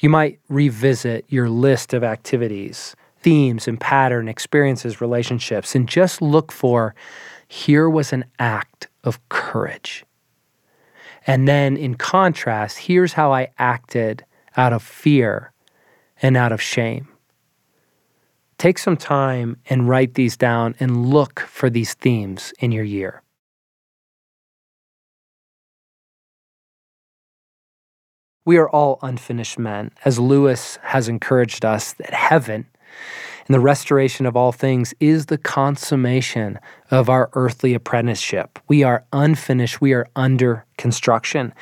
You 0.00 0.10
might 0.10 0.38
revisit 0.48 1.24
your 1.28 1.48
list 1.48 1.94
of 1.94 2.04
activities, 2.04 2.94
themes 3.20 3.66
and 3.66 3.80
pattern, 3.80 4.28
experiences, 4.28 5.00
relationships, 5.00 5.74
and 5.74 5.88
just 5.88 6.20
look 6.20 6.52
for 6.52 6.94
here 7.52 7.86
was 7.86 8.14
an 8.14 8.24
act 8.38 8.88
of 9.04 9.28
courage. 9.28 10.06
And 11.26 11.46
then, 11.46 11.76
in 11.76 11.96
contrast, 11.96 12.78
here's 12.78 13.12
how 13.12 13.30
I 13.30 13.48
acted 13.58 14.24
out 14.56 14.72
of 14.72 14.82
fear 14.82 15.52
and 16.22 16.34
out 16.34 16.50
of 16.50 16.62
shame. 16.62 17.08
Take 18.56 18.78
some 18.78 18.96
time 18.96 19.58
and 19.68 19.86
write 19.86 20.14
these 20.14 20.34
down 20.34 20.74
and 20.80 21.10
look 21.10 21.40
for 21.40 21.68
these 21.68 21.92
themes 21.92 22.54
in 22.58 22.72
your 22.72 22.84
year. 22.84 23.22
We 28.46 28.56
are 28.56 28.70
all 28.70 28.98
unfinished 29.02 29.58
men, 29.58 29.90
as 30.06 30.18
Lewis 30.18 30.78
has 30.82 31.06
encouraged 31.06 31.66
us 31.66 31.92
that 31.92 32.14
heaven 32.14 32.66
and 33.46 33.54
the 33.54 33.60
restoration 33.60 34.26
of 34.26 34.36
all 34.36 34.52
things 34.52 34.94
is 35.00 35.26
the 35.26 35.38
consummation 35.38 36.58
of 36.90 37.08
our 37.08 37.30
earthly 37.34 37.74
apprenticeship. 37.74 38.58
We 38.68 38.82
are 38.82 39.04
unfinished, 39.12 39.80
we 39.80 39.92
are 39.92 40.08
under 40.14 40.64
construction. 40.76 41.52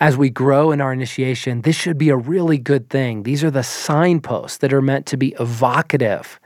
As 0.00 0.16
we 0.16 0.30
grow 0.30 0.70
in 0.70 0.80
our 0.80 0.92
initiation, 0.92 1.62
this 1.62 1.76
should 1.76 1.98
be 1.98 2.08
a 2.08 2.16
really 2.16 2.58
good 2.58 2.90
thing. 2.90 3.22
These 3.22 3.44
are 3.44 3.50
the 3.50 3.62
signposts 3.62 4.58
that 4.58 4.72
are 4.72 4.82
meant 4.82 5.06
to 5.06 5.16
be 5.16 5.34
evocative 5.38 6.40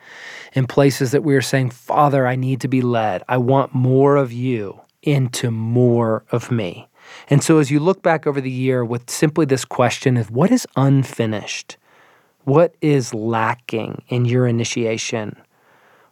in 0.53 0.67
places 0.67 1.11
that 1.13 1.25
we 1.25 1.35
are 1.35 1.43
saying, 1.43 1.71
Father, 1.71 2.27
I 2.27 2.37
need 2.37 2.61
to 2.61 2.69
be 2.69 2.81
led. 2.81 3.23
I 3.29 3.39
want 3.39 3.75
more 3.75 4.17
of 4.17 4.33
you 4.33 4.81
into 5.03 5.51
more 5.51 6.25
of 6.31 6.51
me. 6.51 6.89
And 7.29 7.43
so, 7.43 7.59
as 7.59 7.71
you 7.71 7.81
look 7.81 8.03
back 8.03 8.27
over 8.27 8.41
the 8.41 8.51
year 8.51 8.85
with 8.85 9.11
simply 9.11 9.45
this 9.47 9.65
question 9.65 10.17
of 10.17 10.31
what 10.31 10.51
is 10.51 10.67
unfinished, 10.77 11.77
what 12.45 12.75
is 12.81 13.13
lacking 13.13 14.03
in 14.09 14.25
your 14.25 14.47
initiation? 14.47 15.37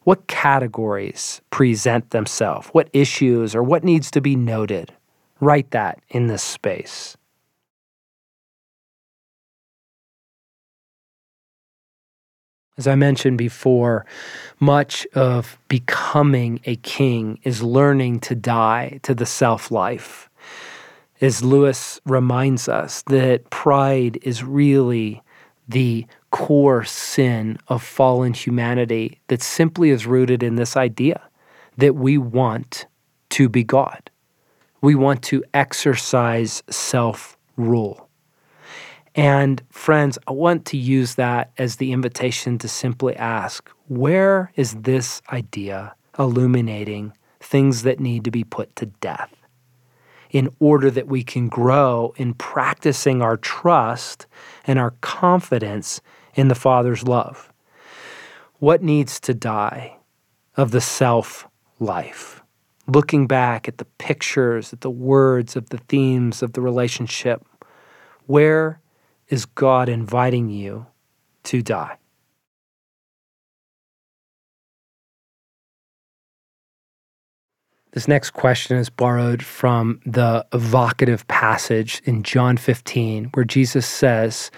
What 0.04 0.26
categories 0.26 1.40
present 1.50 2.10
themselves? 2.10 2.68
What 2.68 2.88
issues 2.92 3.54
or 3.54 3.62
what 3.62 3.84
needs 3.84 4.10
to 4.12 4.20
be 4.20 4.34
noted? 4.34 4.92
Write 5.40 5.70
that 5.70 6.00
in 6.08 6.26
this 6.26 6.42
space. 6.42 7.16
As 12.78 12.86
I 12.86 12.94
mentioned 12.94 13.38
before, 13.38 14.06
much 14.58 15.06
of 15.14 15.58
becoming 15.68 16.60
a 16.64 16.76
king 16.76 17.38
is 17.44 17.62
learning 17.62 18.20
to 18.20 18.34
die 18.34 18.98
to 19.02 19.14
the 19.14 19.26
self 19.26 19.70
life. 19.70 20.30
As 21.20 21.44
Lewis 21.44 22.00
reminds 22.06 22.68
us, 22.68 23.02
that 23.02 23.50
pride 23.50 24.18
is 24.22 24.42
really 24.42 25.22
the 25.68 26.06
core 26.32 26.82
sin 26.82 27.58
of 27.68 27.82
fallen 27.82 28.34
humanity 28.34 29.20
that 29.28 29.42
simply 29.42 29.90
is 29.90 30.06
rooted 30.06 30.42
in 30.42 30.56
this 30.56 30.76
idea 30.76 31.22
that 31.76 31.94
we 31.94 32.18
want 32.18 32.86
to 33.30 33.48
be 33.48 33.62
God. 33.62 34.10
We 34.80 34.96
want 34.96 35.22
to 35.24 35.44
exercise 35.54 36.62
self 36.68 37.38
rule. 37.56 38.08
And 39.14 39.62
friends, 39.70 40.18
I 40.26 40.32
want 40.32 40.64
to 40.66 40.76
use 40.76 41.14
that 41.16 41.52
as 41.58 41.76
the 41.76 41.92
invitation 41.92 42.58
to 42.58 42.68
simply 42.68 43.14
ask 43.14 43.70
where 43.88 44.50
is 44.56 44.72
this 44.72 45.20
idea 45.30 45.94
illuminating 46.18 47.12
things 47.40 47.82
that 47.82 48.00
need 48.00 48.24
to 48.24 48.30
be 48.30 48.42
put 48.44 48.74
to 48.76 48.86
death 48.86 49.34
in 50.30 50.48
order 50.60 50.90
that 50.90 51.08
we 51.08 51.22
can 51.22 51.48
grow 51.48 52.14
in 52.16 52.32
practicing 52.32 53.20
our 53.20 53.36
trust 53.36 54.26
and 54.66 54.78
our 54.78 54.92
confidence 55.02 56.00
in 56.34 56.48
the 56.48 56.54
Father's 56.54 57.04
love? 57.04 57.52
What 58.58 58.82
needs 58.82 59.18
to 59.20 59.34
die 59.34 59.96
of 60.56 60.70
the 60.70 60.80
self 60.80 61.48
life? 61.78 62.42
Looking 62.86 63.26
back 63.26 63.68
at 63.68 63.78
the 63.78 63.84
pictures, 63.84 64.72
at 64.72 64.80
the 64.80 64.90
words, 64.90 65.56
of 65.56 65.70
the 65.70 65.78
themes 65.88 66.42
of 66.42 66.52
the 66.52 66.60
relationship, 66.60 67.44
where 68.26 68.80
is 69.28 69.46
God 69.46 69.88
inviting 69.88 70.48
you 70.50 70.86
to 71.44 71.62
die? 71.62 71.96
This 77.92 78.08
next 78.08 78.30
question 78.30 78.78
is 78.78 78.88
borrowed 78.88 79.42
from 79.42 80.00
the 80.06 80.46
evocative 80.54 81.28
passage 81.28 82.00
in 82.04 82.22
John 82.22 82.56
15, 82.56 83.26
where 83.34 83.44
Jesus 83.44 83.86
says, 83.86 84.50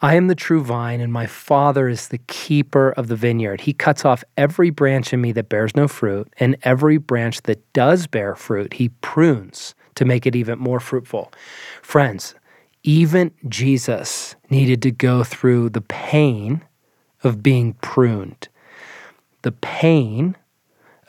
I 0.00 0.14
am 0.14 0.28
the 0.28 0.36
true 0.36 0.62
vine, 0.62 1.00
and 1.00 1.12
my 1.12 1.26
Father 1.26 1.88
is 1.88 2.08
the 2.08 2.18
keeper 2.18 2.90
of 2.92 3.08
the 3.08 3.16
vineyard. 3.16 3.62
He 3.62 3.72
cuts 3.72 4.04
off 4.04 4.22
every 4.36 4.70
branch 4.70 5.12
in 5.12 5.20
me 5.20 5.32
that 5.32 5.48
bears 5.48 5.74
no 5.74 5.88
fruit, 5.88 6.32
and 6.38 6.56
every 6.62 6.98
branch 6.98 7.42
that 7.42 7.72
does 7.72 8.06
bear 8.06 8.36
fruit, 8.36 8.74
he 8.74 8.90
prunes 9.00 9.74
to 9.96 10.04
make 10.04 10.24
it 10.24 10.36
even 10.36 10.60
more 10.60 10.78
fruitful. 10.78 11.32
Friends, 11.82 12.36
even 12.84 13.32
Jesus 13.48 14.36
needed 14.50 14.82
to 14.82 14.92
go 14.92 15.24
through 15.24 15.70
the 15.70 15.80
pain 15.80 16.62
of 17.24 17.42
being 17.42 17.72
pruned, 17.74 18.48
the 19.42 19.50
pain 19.50 20.36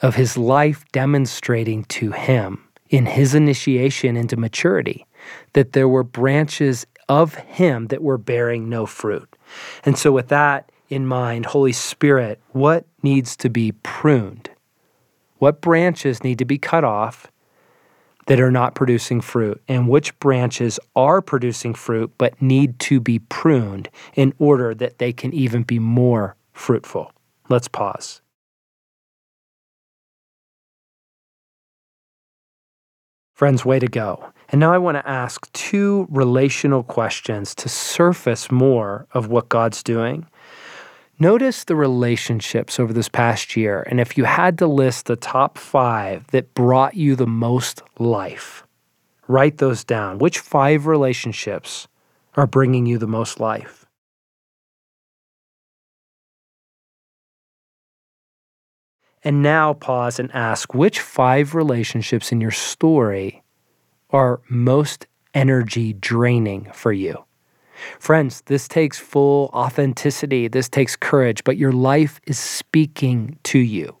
of 0.02 0.16
his 0.16 0.36
life 0.36 0.84
demonstrating 0.90 1.84
to 1.84 2.10
him 2.10 2.66
in 2.88 3.06
his 3.06 3.36
initiation 3.36 4.16
into 4.16 4.36
maturity 4.36 5.06
that 5.52 5.72
there 5.72 5.88
were 5.88 6.02
branches 6.02 6.86
of 7.10 7.34
him 7.34 7.88
that 7.88 8.04
were 8.04 8.16
bearing 8.16 8.68
no 8.68 8.86
fruit. 8.86 9.36
And 9.84 9.98
so, 9.98 10.12
with 10.12 10.28
that 10.28 10.70
in 10.88 11.06
mind, 11.06 11.46
Holy 11.46 11.72
Spirit, 11.72 12.40
what 12.52 12.86
needs 13.02 13.36
to 13.38 13.50
be 13.50 13.72
pruned? 13.72 14.48
What 15.38 15.60
branches 15.60 16.22
need 16.22 16.38
to 16.38 16.44
be 16.44 16.56
cut 16.56 16.84
off 16.84 17.26
that 18.26 18.38
are 18.38 18.52
not 18.52 18.76
producing 18.76 19.20
fruit 19.20 19.60
and 19.66 19.88
which 19.88 20.16
branches 20.20 20.78
are 20.94 21.20
producing 21.20 21.74
fruit 21.74 22.12
but 22.16 22.40
need 22.40 22.78
to 22.78 23.00
be 23.00 23.18
pruned 23.18 23.88
in 24.14 24.32
order 24.38 24.72
that 24.72 24.98
they 24.98 25.12
can 25.12 25.34
even 25.34 25.64
be 25.64 25.80
more 25.80 26.36
fruitful. 26.52 27.10
Let's 27.48 27.66
pause. 27.66 28.20
Friends, 33.34 33.64
way 33.64 33.80
to 33.80 33.88
go. 33.88 34.32
And 34.50 34.60
now 34.60 34.72
I 34.72 34.78
want 34.78 34.96
to 34.96 35.08
ask 35.08 35.50
two 35.52 36.06
relational 36.10 36.82
questions 36.82 37.54
to 37.54 37.68
surface 37.68 38.50
more 38.50 39.06
of 39.12 39.28
what 39.28 39.48
God's 39.48 39.82
doing 39.82 40.26
Notice 41.22 41.64
the 41.64 41.76
relationships 41.76 42.80
over 42.80 42.94
this 42.94 43.10
past 43.10 43.54
year, 43.54 43.82
and 43.90 44.00
if 44.00 44.16
you 44.16 44.24
had 44.24 44.56
to 44.56 44.66
list 44.66 45.04
the 45.04 45.16
top 45.16 45.58
five 45.58 46.26
that 46.28 46.54
brought 46.54 46.94
you 46.94 47.14
the 47.14 47.26
most 47.26 47.82
life, 47.98 48.66
write 49.28 49.58
those 49.58 49.84
down. 49.84 50.16
Which 50.16 50.38
five 50.38 50.86
relationships 50.86 51.88
are 52.36 52.46
bringing 52.46 52.86
you 52.86 52.96
the 52.96 53.06
most 53.06 53.38
life? 53.38 53.84
And 59.22 59.42
now 59.42 59.74
pause 59.74 60.18
and 60.18 60.34
ask 60.34 60.72
which 60.72 61.00
five 61.00 61.54
relationships 61.54 62.32
in 62.32 62.40
your 62.40 62.50
story 62.50 63.42
are 64.12 64.40
most 64.48 65.06
energy 65.34 65.92
draining 65.94 66.70
for 66.72 66.92
you? 66.92 67.24
Friends, 67.98 68.42
this 68.46 68.68
takes 68.68 68.98
full 68.98 69.50
authenticity. 69.52 70.48
This 70.48 70.68
takes 70.68 70.96
courage, 70.96 71.44
but 71.44 71.56
your 71.56 71.72
life 71.72 72.20
is 72.26 72.38
speaking 72.38 73.38
to 73.44 73.58
you. 73.58 73.96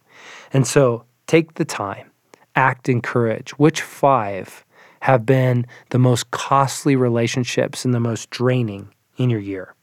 And 0.52 0.66
so 0.66 1.04
take 1.26 1.54
the 1.54 1.64
time, 1.64 2.10
act 2.54 2.88
in 2.88 3.00
courage. 3.00 3.58
Which 3.58 3.80
five 3.80 4.64
have 5.02 5.24
been 5.24 5.66
the 5.90 5.98
most 5.98 6.30
costly 6.30 6.96
relationships 6.96 7.84
and 7.84 7.94
the 7.94 8.00
most 8.00 8.30
draining 8.30 8.92
in 9.16 9.30
your 9.30 9.40
year? 9.40 9.74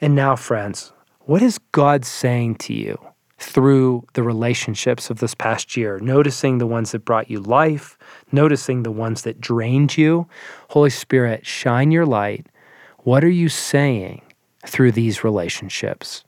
And 0.00 0.14
now, 0.14 0.36
friends, 0.36 0.92
what 1.20 1.42
is 1.42 1.58
God 1.72 2.04
saying 2.04 2.56
to 2.56 2.74
you 2.74 2.98
through 3.38 4.04
the 4.14 4.22
relationships 4.22 5.10
of 5.10 5.18
this 5.18 5.34
past 5.34 5.76
year, 5.76 5.98
noticing 5.98 6.58
the 6.58 6.66
ones 6.66 6.92
that 6.92 7.04
brought 7.04 7.30
you 7.30 7.40
life, 7.40 7.98
noticing 8.32 8.82
the 8.82 8.90
ones 8.90 9.22
that 9.22 9.40
drained 9.40 9.96
you. 9.96 10.26
Holy 10.70 10.90
Spirit, 10.90 11.44
shine 11.46 11.90
your 11.90 12.06
light. 12.06 12.46
What 13.00 13.22
are 13.22 13.30
you 13.30 13.48
saying 13.48 14.22
through 14.66 14.92
these 14.92 15.22
relationships? 15.22 16.24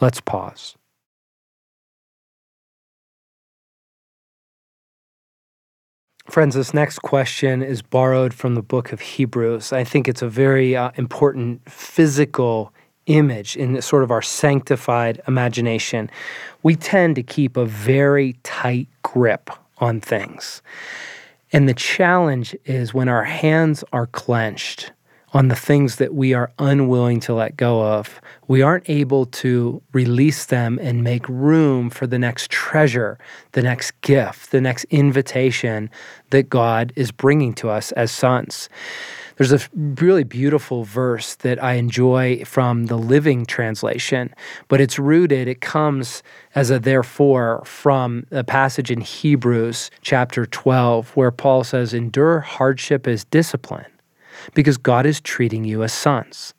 Let's 0.00 0.20
pause. 0.20 0.76
Friends, 6.28 6.54
this 6.54 6.72
next 6.72 7.00
question 7.00 7.62
is 7.62 7.82
borrowed 7.82 8.32
from 8.32 8.54
the 8.54 8.62
book 8.62 8.92
of 8.92 9.00
Hebrews. 9.00 9.72
I 9.72 9.84
think 9.84 10.08
it's 10.08 10.22
a 10.22 10.28
very 10.28 10.74
uh, 10.74 10.90
important 10.96 11.70
physical 11.70 12.72
image 13.06 13.56
in 13.56 13.80
sort 13.82 14.02
of 14.02 14.10
our 14.10 14.22
sanctified 14.22 15.20
imagination, 15.26 16.10
we 16.62 16.76
tend 16.76 17.16
to 17.16 17.22
keep 17.22 17.56
a 17.56 17.64
very 17.64 18.34
tight 18.42 18.88
grip 19.02 19.50
on 19.78 20.00
things. 20.00 20.62
And 21.52 21.68
the 21.68 21.74
challenge 21.74 22.56
is 22.64 22.92
when 22.92 23.08
our 23.08 23.24
hands 23.24 23.84
are 23.92 24.06
clenched 24.06 24.92
on 25.34 25.48
the 25.48 25.56
things 25.56 25.96
that 25.96 26.14
we 26.14 26.32
are 26.32 26.52
unwilling 26.60 27.18
to 27.18 27.34
let 27.34 27.56
go 27.56 27.82
of, 27.82 28.20
we 28.46 28.62
aren't 28.62 28.88
able 28.88 29.26
to 29.26 29.82
release 29.92 30.46
them 30.46 30.78
and 30.80 31.02
make 31.02 31.28
room 31.28 31.90
for 31.90 32.06
the 32.06 32.18
next 32.18 32.50
treasure, 32.50 33.18
the 33.52 33.62
next 33.62 34.00
gift, 34.00 34.52
the 34.52 34.60
next 34.60 34.84
invitation 34.84 35.90
that 36.30 36.48
God 36.48 36.92
is 36.94 37.10
bringing 37.10 37.52
to 37.54 37.68
us 37.68 37.90
as 37.92 38.12
sons. 38.12 38.68
There's 39.36 39.52
a 39.52 39.60
really 39.74 40.22
beautiful 40.22 40.84
verse 40.84 41.34
that 41.36 41.62
I 41.62 41.74
enjoy 41.74 42.44
from 42.44 42.86
the 42.86 42.96
Living 42.96 43.44
Translation, 43.44 44.32
but 44.68 44.80
it's 44.80 44.98
rooted, 44.98 45.48
it 45.48 45.60
comes 45.60 46.22
as 46.54 46.70
a 46.70 46.78
therefore 46.78 47.62
from 47.64 48.26
a 48.30 48.44
passage 48.44 48.90
in 48.92 49.00
Hebrews 49.00 49.90
chapter 50.02 50.46
12, 50.46 51.16
where 51.16 51.32
Paul 51.32 51.64
says, 51.64 51.92
Endure 51.92 52.40
hardship 52.40 53.08
as 53.08 53.24
discipline 53.24 53.86
because 54.54 54.76
God 54.76 55.04
is 55.04 55.20
treating 55.20 55.64
you 55.64 55.82
as 55.82 55.92
sons. 55.92 56.54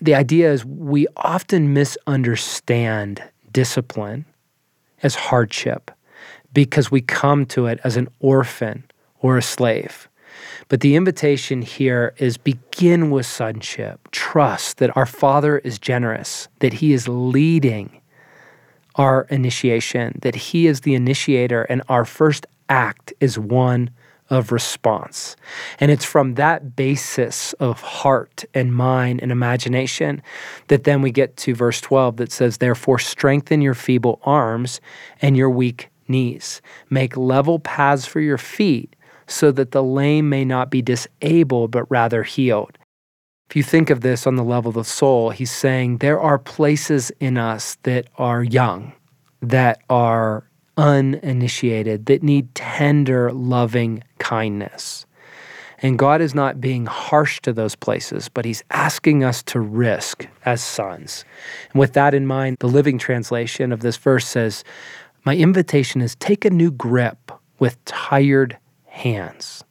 The 0.00 0.14
idea 0.14 0.52
is 0.52 0.64
we 0.64 1.06
often 1.16 1.72
misunderstand 1.72 3.22
discipline 3.50 4.24
as 5.02 5.16
hardship 5.16 5.90
because 6.52 6.90
we 6.90 7.00
come 7.00 7.44
to 7.46 7.66
it 7.66 7.80
as 7.82 7.96
an 7.96 8.08
orphan 8.20 8.84
or 9.20 9.36
a 9.36 9.42
slave. 9.42 10.08
But 10.70 10.82
the 10.82 10.94
invitation 10.94 11.62
here 11.62 12.14
is 12.18 12.38
begin 12.38 13.10
with 13.10 13.26
sonship. 13.26 14.08
Trust 14.12 14.78
that 14.78 14.96
our 14.96 15.04
Father 15.04 15.58
is 15.58 15.80
generous, 15.80 16.46
that 16.60 16.74
He 16.74 16.92
is 16.92 17.08
leading 17.08 18.00
our 18.94 19.22
initiation, 19.30 20.20
that 20.22 20.36
He 20.36 20.68
is 20.68 20.82
the 20.82 20.94
initiator, 20.94 21.64
and 21.64 21.82
our 21.88 22.04
first 22.04 22.46
act 22.68 23.12
is 23.18 23.36
one 23.36 23.90
of 24.30 24.52
response. 24.52 25.34
And 25.80 25.90
it's 25.90 26.04
from 26.04 26.34
that 26.34 26.76
basis 26.76 27.52
of 27.54 27.80
heart 27.80 28.44
and 28.54 28.72
mind 28.72 29.22
and 29.22 29.32
imagination 29.32 30.22
that 30.68 30.84
then 30.84 31.02
we 31.02 31.10
get 31.10 31.36
to 31.38 31.52
verse 31.52 31.80
12 31.80 32.18
that 32.18 32.30
says, 32.30 32.58
Therefore, 32.58 33.00
strengthen 33.00 33.60
your 33.60 33.74
feeble 33.74 34.20
arms 34.22 34.80
and 35.20 35.36
your 35.36 35.50
weak 35.50 35.88
knees. 36.06 36.62
Make 36.88 37.16
level 37.16 37.58
paths 37.58 38.06
for 38.06 38.20
your 38.20 38.38
feet 38.38 38.94
so 39.30 39.52
that 39.52 39.70
the 39.70 39.82
lame 39.82 40.28
may 40.28 40.44
not 40.44 40.70
be 40.70 40.82
disabled, 40.82 41.70
but 41.70 41.90
rather 41.90 42.22
healed. 42.22 42.76
If 43.48 43.56
you 43.56 43.62
think 43.62 43.90
of 43.90 44.00
this 44.00 44.26
on 44.26 44.36
the 44.36 44.44
level 44.44 44.68
of 44.68 44.74
the 44.74 44.84
soul, 44.84 45.30
he's 45.30 45.50
saying 45.50 45.98
there 45.98 46.20
are 46.20 46.38
places 46.38 47.10
in 47.18 47.36
us 47.36 47.76
that 47.82 48.06
are 48.16 48.44
young, 48.44 48.92
that 49.42 49.80
are 49.90 50.44
uninitiated, 50.76 52.06
that 52.06 52.22
need 52.22 52.54
tender, 52.54 53.32
loving 53.32 54.02
kindness. 54.18 55.06
And 55.82 55.98
God 55.98 56.20
is 56.20 56.34
not 56.34 56.60
being 56.60 56.86
harsh 56.86 57.40
to 57.40 57.52
those 57.52 57.74
places, 57.74 58.28
but 58.28 58.44
He's 58.44 58.62
asking 58.70 59.24
us 59.24 59.42
to 59.44 59.60
risk 59.60 60.26
as 60.44 60.62
sons. 60.62 61.24
And 61.72 61.80
with 61.80 61.94
that 61.94 62.14
in 62.14 62.26
mind, 62.26 62.58
the 62.60 62.68
Living 62.68 62.98
Translation 62.98 63.72
of 63.72 63.80
this 63.80 63.96
verse 63.96 64.26
says, 64.26 64.62
My 65.24 65.36
invitation 65.36 66.02
is 66.02 66.14
take 66.16 66.44
a 66.44 66.50
new 66.50 66.70
grip 66.70 67.32
with 67.58 67.82
tired 67.84 68.58
hands. 69.02 69.64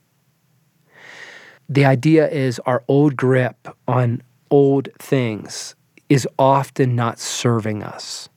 The 1.67 1.85
idea 1.85 2.27
is 2.27 2.59
our 2.65 2.83
old 2.87 3.15
grip 3.15 3.67
on 3.87 4.23
old 4.49 4.89
things 4.99 5.75
is 6.09 6.27
often 6.39 6.95
not 6.95 7.19
serving 7.19 7.83
us. 7.83 8.29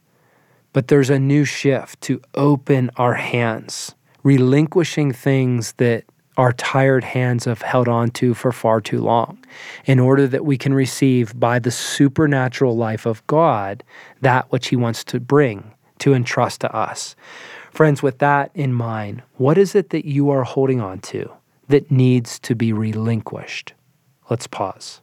But 0.74 0.88
there's 0.88 1.11
a 1.11 1.18
new 1.18 1.45
shift 1.45 2.01
to 2.03 2.20
open 2.34 2.90
our 2.97 3.14
hands, 3.14 3.95
relinquishing 4.22 5.12
things 5.12 5.72
that 5.78 6.05
our 6.36 6.53
tired 6.53 7.05
hands 7.05 7.45
have 7.45 7.61
held 7.61 7.88
on 7.88 8.11
to 8.11 8.32
for 8.34 8.53
far 8.53 8.80
too 8.80 9.01
long, 9.01 9.45
in 9.84 9.99
order 9.99 10.26
that 10.26 10.45
we 10.45 10.57
can 10.57 10.72
receive 10.72 11.38
by 11.38 11.59
the 11.59 11.70
supernatural 11.70 12.76
life 12.76 13.05
of 13.07 13.26
God 13.26 13.84
that 14.22 14.51
which 14.51 14.68
He 14.68 14.76
wants 14.76 15.05
to 15.05 15.20
bring, 15.20 15.72
to 15.99 16.14
entrust 16.14 16.62
to 16.62 16.74
us. 16.74 17.16
Friends, 17.73 18.03
with 18.03 18.18
that 18.18 18.51
in 18.55 18.75
mind, 18.75 19.23
what 19.39 19.57
is 19.57 19.75
it 19.75 19.89
that 19.91 20.05
you 20.05 20.29
are 20.29 20.45
holding 20.45 20.79
on 20.83 20.99
to 21.01 21.33
that 21.68 21.91
needs 21.91 22.39
to 22.41 22.55
be 22.55 22.70
relinquished? 22.70 23.73
Let's 24.29 24.47
pause. 24.47 25.01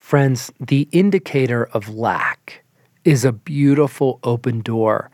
Friends, 0.00 0.52
the 0.60 0.88
indicator 0.92 1.64
of 1.64 1.88
lack 1.88 2.64
is 3.04 3.24
a 3.24 3.32
beautiful 3.32 4.20
open 4.22 4.60
door 4.60 5.10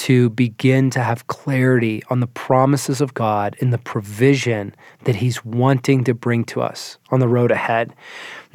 to 0.00 0.30
begin 0.30 0.88
to 0.88 1.02
have 1.02 1.26
clarity 1.26 2.02
on 2.08 2.20
the 2.20 2.26
promises 2.26 3.02
of 3.02 3.12
God 3.12 3.54
and 3.60 3.70
the 3.70 3.76
provision 3.76 4.74
that 5.04 5.16
He's 5.16 5.44
wanting 5.44 6.04
to 6.04 6.14
bring 6.14 6.42
to 6.44 6.62
us 6.62 6.96
on 7.10 7.20
the 7.20 7.28
road 7.28 7.50
ahead. 7.50 7.94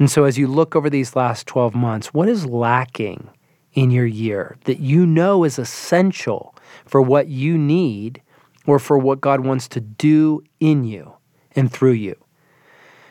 And 0.00 0.10
so, 0.10 0.24
as 0.24 0.36
you 0.36 0.48
look 0.48 0.74
over 0.74 0.90
these 0.90 1.14
last 1.14 1.46
12 1.46 1.72
months, 1.72 2.12
what 2.12 2.28
is 2.28 2.46
lacking 2.46 3.30
in 3.74 3.92
your 3.92 4.06
year 4.06 4.56
that 4.64 4.80
you 4.80 5.06
know 5.06 5.44
is 5.44 5.56
essential 5.56 6.52
for 6.84 7.00
what 7.00 7.28
you 7.28 7.56
need 7.56 8.20
or 8.66 8.80
for 8.80 8.98
what 8.98 9.20
God 9.20 9.46
wants 9.46 9.68
to 9.68 9.80
do 9.80 10.42
in 10.58 10.82
you 10.82 11.14
and 11.54 11.72
through 11.72 11.92
you? 11.92 12.16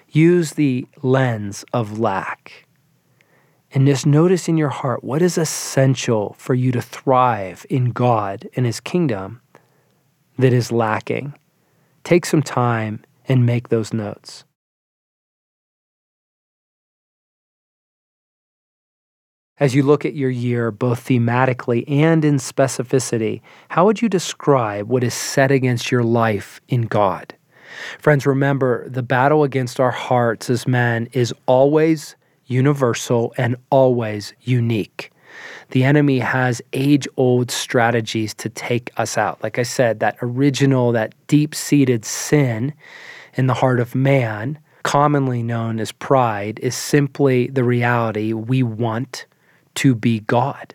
Use 0.10 0.52
the 0.52 0.86
lens 1.02 1.64
of 1.72 2.00
lack 2.00 2.65
and 3.76 3.86
just 3.86 4.06
notice 4.06 4.48
in 4.48 4.56
your 4.56 4.70
heart 4.70 5.04
what 5.04 5.22
is 5.22 5.38
essential 5.38 6.34
for 6.40 6.54
you 6.54 6.72
to 6.72 6.82
thrive 6.82 7.66
in 7.70 7.92
God 7.92 8.48
and 8.56 8.66
His 8.66 8.80
kingdom 8.80 9.42
that 10.40 10.54
is 10.54 10.72
lacking. 10.72 11.34
Take 12.06 12.26
some 12.26 12.42
time 12.42 13.04
and 13.28 13.46
make 13.46 13.68
those 13.68 13.92
notes. 13.94 14.46
As 19.58 19.76
you 19.76 19.84
look 19.84 20.06
at 20.06 20.16
your 20.16 20.30
year, 20.30 20.72
both 20.72 21.06
thematically 21.06 21.84
and 21.90 22.24
in 22.24 22.36
specificity, 22.36 23.42
how 23.70 23.86
would 23.86 24.02
you 24.02 24.08
describe 24.08 24.88
what 24.88 25.04
is 25.04 25.14
set 25.14 25.52
against 25.52 25.92
your 25.92 26.04
life 26.04 26.62
in 26.70 26.84
God? 26.84 27.36
Friends, 28.00 28.26
remember 28.26 28.88
the 28.88 29.04
battle 29.04 29.44
against 29.44 29.82
our 29.82 29.92
hearts 29.92 30.50
as 30.50 30.66
men 30.66 31.10
is 31.12 31.34
always 31.46 32.16
universal, 32.48 33.34
and 33.38 33.56
always 33.70 34.34
unique. 34.42 35.12
The 35.72 35.84
enemy 35.84 36.20
has 36.20 36.62
age 36.74 37.08
old 37.18 37.52
strategies 37.52 38.34
to 38.36 38.50
take 38.50 38.92
us 38.98 39.18
out. 39.18 39.42
Like 39.44 39.60
I 39.60 39.64
said, 39.64 40.00
that 40.00 40.18
original, 40.22 40.92
that 40.92 41.14
deep 41.28 41.56
seated 41.56 42.06
sin 42.06 42.74
in 43.34 43.48
the 43.48 43.54
heart 43.56 43.80
of 43.80 43.96
man, 43.96 44.60
commonly 44.84 45.44
known 45.44 45.80
as 45.80 45.92
pride, 45.92 46.60
is 46.60 46.76
simply 46.76 47.48
the 47.48 47.64
reality 47.64 48.34
we 48.34 48.64
want 48.64 49.26
to 49.76 49.96
be 49.96 50.22
God. 50.22 50.74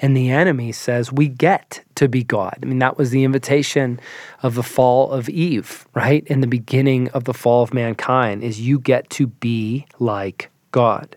And 0.00 0.16
the 0.16 0.30
enemy 0.30 0.70
says 0.70 1.12
we 1.12 1.28
get 1.28 1.84
to 1.96 2.08
be 2.08 2.22
God. 2.22 2.56
I 2.62 2.66
mean, 2.66 2.78
that 2.78 2.96
was 2.96 3.10
the 3.10 3.24
invitation 3.24 3.98
of 4.44 4.54
the 4.54 4.62
fall 4.62 5.10
of 5.10 5.28
Eve, 5.28 5.88
right? 5.92 6.24
In 6.28 6.40
the 6.40 6.46
beginning 6.46 7.08
of 7.08 7.24
the 7.24 7.34
fall 7.34 7.64
of 7.64 7.74
mankind, 7.74 8.44
is 8.44 8.60
you 8.60 8.78
get 8.78 9.10
to 9.10 9.26
be 9.26 9.86
like 9.98 10.50
God. 10.70 11.16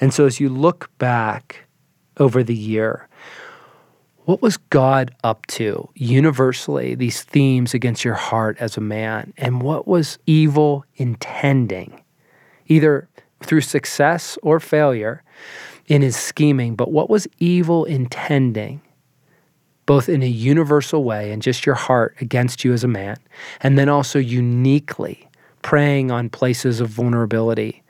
And 0.00 0.12
so 0.12 0.26
as 0.26 0.40
you 0.40 0.48
look 0.48 0.90
back 0.98 1.66
over 2.18 2.42
the 2.42 2.54
year, 2.54 3.08
what 4.24 4.40
was 4.40 4.56
God 4.56 5.14
up 5.22 5.44
to 5.48 5.88
universally, 5.94 6.94
these 6.94 7.22
themes 7.22 7.74
against 7.74 8.04
your 8.04 8.14
heart 8.14 8.56
as 8.58 8.76
a 8.76 8.80
man? 8.80 9.34
And 9.36 9.60
what 9.60 9.86
was 9.86 10.18
evil 10.26 10.84
intending, 10.96 12.02
either 12.66 13.08
through 13.42 13.60
success 13.60 14.38
or 14.42 14.60
failure 14.60 15.22
in 15.88 16.00
his 16.00 16.16
scheming? 16.16 16.74
But 16.74 16.90
what 16.90 17.10
was 17.10 17.28
evil 17.38 17.84
intending, 17.84 18.80
both 19.84 20.08
in 20.08 20.22
a 20.22 20.26
universal 20.26 21.04
way 21.04 21.30
and 21.30 21.42
just 21.42 21.66
your 21.66 21.74
heart 21.74 22.16
against 22.22 22.64
you 22.64 22.72
as 22.72 22.82
a 22.82 22.88
man, 22.88 23.18
and 23.60 23.78
then 23.78 23.90
also 23.90 24.18
uniquely 24.18 25.28
preying 25.60 26.10
on 26.10 26.30
places 26.30 26.80
of 26.80 26.88
vulnerability 26.88 27.82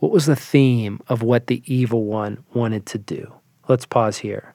what 0.00 0.10
was 0.10 0.26
the 0.26 0.36
theme 0.36 1.00
of 1.08 1.22
what 1.22 1.46
the 1.46 1.62
evil 1.66 2.04
one 2.04 2.42
wanted 2.54 2.86
to 2.86 2.98
do? 2.98 3.32
Let's 3.68 3.86
pause 3.86 4.18
here. 4.18 4.54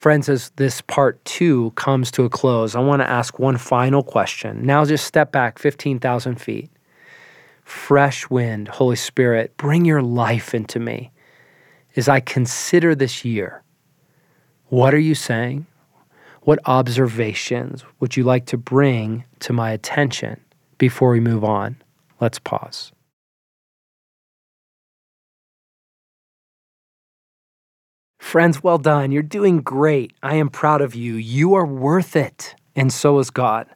Friends, 0.00 0.28
as 0.28 0.50
this 0.50 0.80
part 0.82 1.24
two 1.24 1.72
comes 1.72 2.12
to 2.12 2.24
a 2.24 2.30
close, 2.30 2.76
I 2.76 2.80
want 2.80 3.02
to 3.02 3.10
ask 3.10 3.38
one 3.38 3.56
final 3.56 4.04
question. 4.04 4.64
Now, 4.64 4.84
just 4.84 5.06
step 5.06 5.32
back 5.32 5.58
15,000 5.58 6.36
feet. 6.36 6.70
Fresh 7.64 8.30
wind, 8.30 8.68
Holy 8.68 8.96
Spirit, 8.96 9.56
bring 9.56 9.84
your 9.84 10.02
life 10.02 10.54
into 10.54 10.78
me 10.78 11.10
as 11.96 12.08
I 12.08 12.20
consider 12.20 12.94
this 12.94 13.24
year. 13.24 13.64
What 14.66 14.94
are 14.94 15.00
you 15.00 15.16
saying? 15.16 15.66
What 16.48 16.60
observations 16.64 17.84
would 18.00 18.16
you 18.16 18.24
like 18.24 18.46
to 18.46 18.56
bring 18.56 19.24
to 19.40 19.52
my 19.52 19.70
attention 19.72 20.40
before 20.78 21.10
we 21.10 21.20
move 21.20 21.44
on? 21.44 21.76
Let's 22.22 22.38
pause. 22.38 22.90
Friends, 28.18 28.62
well 28.62 28.78
done. 28.78 29.12
You're 29.12 29.22
doing 29.22 29.60
great. 29.60 30.14
I 30.22 30.36
am 30.36 30.48
proud 30.48 30.80
of 30.80 30.94
you. 30.94 31.16
You 31.16 31.52
are 31.52 31.66
worth 31.66 32.16
it, 32.16 32.54
and 32.74 32.90
so 32.90 33.18
is 33.18 33.28
God. 33.28 33.66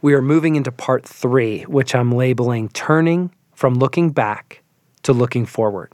We 0.00 0.14
are 0.14 0.22
moving 0.22 0.54
into 0.54 0.70
part 0.70 1.04
three, 1.04 1.62
which 1.62 1.92
I'm 1.92 2.12
labeling 2.12 2.68
Turning 2.68 3.32
from 3.52 3.74
Looking 3.74 4.10
Back 4.10 4.62
to 5.02 5.12
Looking 5.12 5.44
Forward. 5.44 5.92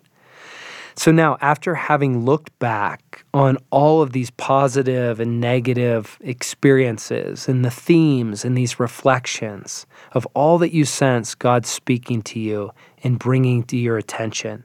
So 0.94 1.10
now, 1.10 1.38
after 1.40 1.74
having 1.74 2.24
looked 2.24 2.56
back 2.58 3.24
on 3.32 3.56
all 3.70 4.02
of 4.02 4.12
these 4.12 4.30
positive 4.30 5.20
and 5.20 5.40
negative 5.40 6.18
experiences 6.20 7.48
and 7.48 7.64
the 7.64 7.70
themes 7.70 8.44
and 8.44 8.56
these 8.56 8.78
reflections 8.78 9.86
of 10.12 10.26
all 10.34 10.58
that 10.58 10.74
you 10.74 10.84
sense 10.84 11.34
God 11.34 11.64
speaking 11.66 12.22
to 12.22 12.38
you 12.38 12.70
and 13.02 13.18
bringing 13.18 13.62
to 13.64 13.76
your 13.76 13.96
attention, 13.96 14.64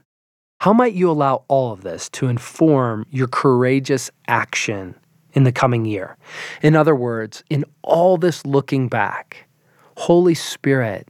how 0.60 0.72
might 0.72 0.94
you 0.94 1.10
allow 1.10 1.44
all 1.48 1.72
of 1.72 1.82
this 1.82 2.08
to 2.10 2.26
inform 2.26 3.06
your 3.10 3.28
courageous 3.28 4.10
action 4.26 4.96
in 5.32 5.44
the 5.44 5.52
coming 5.52 5.84
year? 5.84 6.16
In 6.62 6.74
other 6.76 6.94
words, 6.94 7.44
in 7.48 7.64
all 7.82 8.16
this 8.16 8.44
looking 8.44 8.88
back, 8.88 9.48
Holy 9.96 10.34
Spirit, 10.34 11.08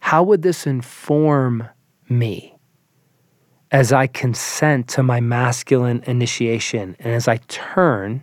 how 0.00 0.22
would 0.22 0.42
this 0.42 0.66
inform 0.66 1.68
me? 2.08 2.57
As 3.70 3.92
I 3.92 4.06
consent 4.06 4.88
to 4.88 5.02
my 5.02 5.20
masculine 5.20 6.02
initiation 6.06 6.96
and 6.98 7.14
as 7.14 7.28
I 7.28 7.38
turn 7.48 8.22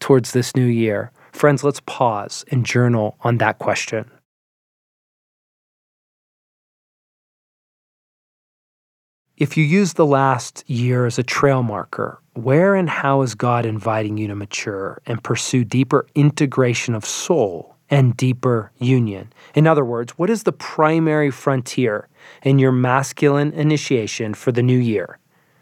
towards 0.00 0.32
this 0.32 0.56
new 0.56 0.66
year, 0.66 1.12
friends, 1.32 1.62
let's 1.62 1.80
pause 1.80 2.44
and 2.50 2.64
journal 2.64 3.16
on 3.20 3.38
that 3.38 3.58
question. 3.58 4.10
If 9.36 9.56
you 9.56 9.64
use 9.64 9.92
the 9.92 10.06
last 10.06 10.68
year 10.68 11.06
as 11.06 11.18
a 11.18 11.22
trail 11.22 11.62
marker, 11.62 12.20
where 12.34 12.74
and 12.74 12.90
how 12.90 13.22
is 13.22 13.36
God 13.36 13.66
inviting 13.66 14.16
you 14.16 14.26
to 14.28 14.34
mature 14.34 15.00
and 15.06 15.22
pursue 15.22 15.64
deeper 15.64 16.06
integration 16.16 16.94
of 16.94 17.04
soul 17.04 17.76
and 17.90 18.16
deeper 18.16 18.72
union. 18.78 19.32
In 19.54 19.66
other 19.66 19.84
words, 19.84 20.12
what 20.12 20.30
is 20.30 20.42
the 20.42 20.52
primary 20.52 21.30
frontier 21.30 22.08
in 22.42 22.58
your 22.58 22.72
masculine 22.72 23.52
initiation 23.52 24.34
for 24.34 24.52
the 24.52 24.62
new 24.62 24.78
year? 24.78 25.18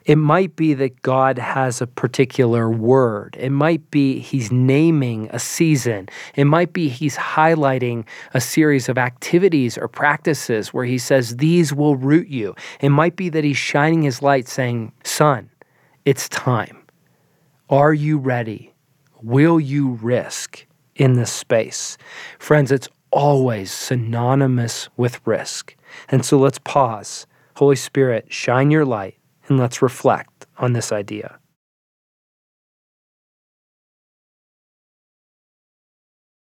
It 0.07 0.19
might 0.19 0.55
be 0.55 0.73
that 0.75 1.03
God 1.03 1.37
has 1.37 1.81
a 1.81 1.87
particular 1.87 2.71
word. 2.71 3.37
It 3.41 3.51
might 3.51 3.91
be 3.91 4.21
He's 4.21 4.53
naming 4.53 5.29
a 5.33 5.41
season. 5.41 6.09
It 6.37 6.45
might 6.45 6.73
be 6.73 6.89
He's 6.89 7.17
highlighting 7.17 8.05
a 8.33 8.41
series 8.41 8.89
of 8.89 8.99
activities 8.99 9.77
or 9.77 9.89
practices 9.89 10.73
where 10.73 10.85
He 10.85 10.99
says, 10.99 11.39
These 11.39 11.73
will 11.73 11.97
root 11.97 12.29
you. 12.29 12.55
It 12.81 12.91
might 12.91 13.17
be 13.17 13.29
that 13.31 13.43
He's 13.43 13.57
shining 13.57 14.03
His 14.03 14.23
light 14.23 14.47
saying, 14.47 14.93
Son, 15.03 15.51
it's 16.05 16.29
time. 16.29 16.85
Are 17.69 17.93
you 17.93 18.17
ready? 18.17 18.75
Will 19.23 19.59
you 19.59 19.95
risk? 19.95 20.67
In 20.97 21.15
this 21.15 21.33
space. 21.33 21.97
Friends, 22.39 22.73
it's 22.73 22.89
always 23.11 23.71
synonymous 23.71 24.89
with 24.97 25.21
risk. 25.25 25.77
And 26.09 26.25
so 26.25 26.39
let's 26.39 26.59
pause 26.59 27.27
Holy 27.57 27.77
Spirit, 27.77 28.33
shine 28.33 28.71
your 28.71 28.85
light 28.85 29.19
and 29.49 29.59
let's 29.59 29.81
reflect 29.81 30.47
on 30.59 30.73
this 30.73 30.93
idea. 30.93 31.39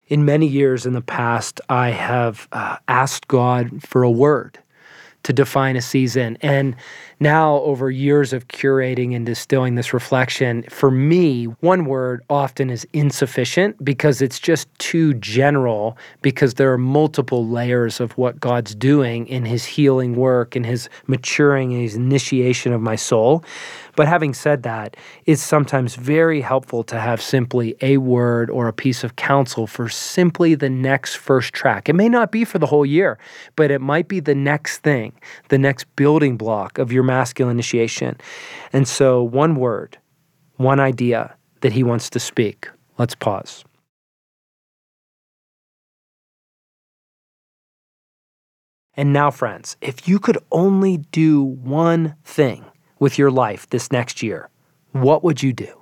In 0.08 0.26
many 0.26 0.46
years 0.46 0.86
in 0.86 0.94
the 0.94 1.02
past, 1.02 1.62
I 1.70 1.92
have 1.92 2.48
uh, 2.52 2.78
asked 2.88 3.28
God 3.28 3.82
for 3.82 4.04
a 4.04 4.12
word 4.12 4.60
to 5.24 5.34
define 5.34 5.76
a 5.76 5.82
season. 5.82 6.38
And 6.42 6.76
now, 7.20 7.58
over 7.58 7.92
years 7.92 8.34
of 8.34 8.48
curating 8.48 9.16
and 9.16 9.26
distilling 9.26 9.76
this 9.76 9.94
reflection, 9.94 10.64
for 10.64 10.90
me, 10.90 11.46
one 11.46 11.86
word 11.86 12.24
often 12.30 12.72
is 12.72 12.88
insufficient 12.94 13.84
because 13.84 14.22
it's 14.22 14.40
just 14.40 14.68
too 14.80 15.14
general, 15.16 15.98
because 16.24 16.56
there 16.56 16.72
are 16.74 16.80
multiple 16.80 17.48
layers 17.48 18.00
of 18.00 18.18
what 18.18 18.40
God's 18.40 18.74
doing 18.74 19.28
in 19.28 19.46
his 19.46 19.66
healing 19.66 20.16
work 20.16 20.56
and 20.56 20.66
his 20.66 20.90
maturing 21.06 21.70
his 21.70 21.96
initiation 21.96 22.74
of 22.74 22.82
my 22.82 22.96
soul. 22.96 23.44
But 23.96 24.08
having 24.08 24.34
said 24.34 24.64
that, 24.64 24.96
it's 25.26 25.42
sometimes 25.42 25.96
very 25.96 26.42
helpful 26.42 26.84
to 26.86 27.00
have 27.00 27.22
simply 27.22 27.76
a 27.82 27.98
word 27.98 28.50
or 28.50 28.68
a 28.68 28.74
piece 28.74 29.04
of 29.04 29.16
counsel 29.16 29.68
for 29.68 29.90
simply 29.90 30.56
the 30.56 30.70
next 30.70 31.16
first 31.16 31.54
track. 31.54 31.90
It 31.90 31.94
may 31.94 32.10
not 32.10 32.32
be 32.32 32.46
for 32.46 32.60
the 32.60 32.66
whole 32.66 32.86
year, 32.86 33.18
but 33.56 33.72
it 33.72 33.82
might 33.82 34.08
be 34.08 34.20
the 34.20 34.36
next 34.36 34.80
thing, 34.80 35.14
the 35.50 35.58
next 35.58 35.94
building 35.96 36.38
block 36.38 36.78
of 36.78 36.92
your 36.92 37.04
masculine 37.04 37.52
initiation. 37.56 38.18
And 38.72 38.88
so, 38.88 39.22
one 39.24 39.56
word, 39.56 39.98
one 40.56 40.80
idea 40.80 41.36
that 41.62 41.74
he 41.74 41.84
wants 41.84 42.10
to 42.12 42.20
speak. 42.20 42.70
Let's 42.98 43.16
pause. 43.16 43.64
And 48.96 49.14
now, 49.14 49.32
friends, 49.32 49.78
if 49.82 50.08
you 50.08 50.20
could 50.20 50.38
only 50.52 50.98
do 50.98 51.42
one 51.42 52.16
thing 52.24 52.66
with 53.02 53.18
your 53.18 53.32
life 53.32 53.68
this 53.72 53.92
next 53.92 54.22
year, 54.22 54.48
what 54.92 55.24
would 55.24 55.44
you 55.44 55.52
do? 55.52 55.82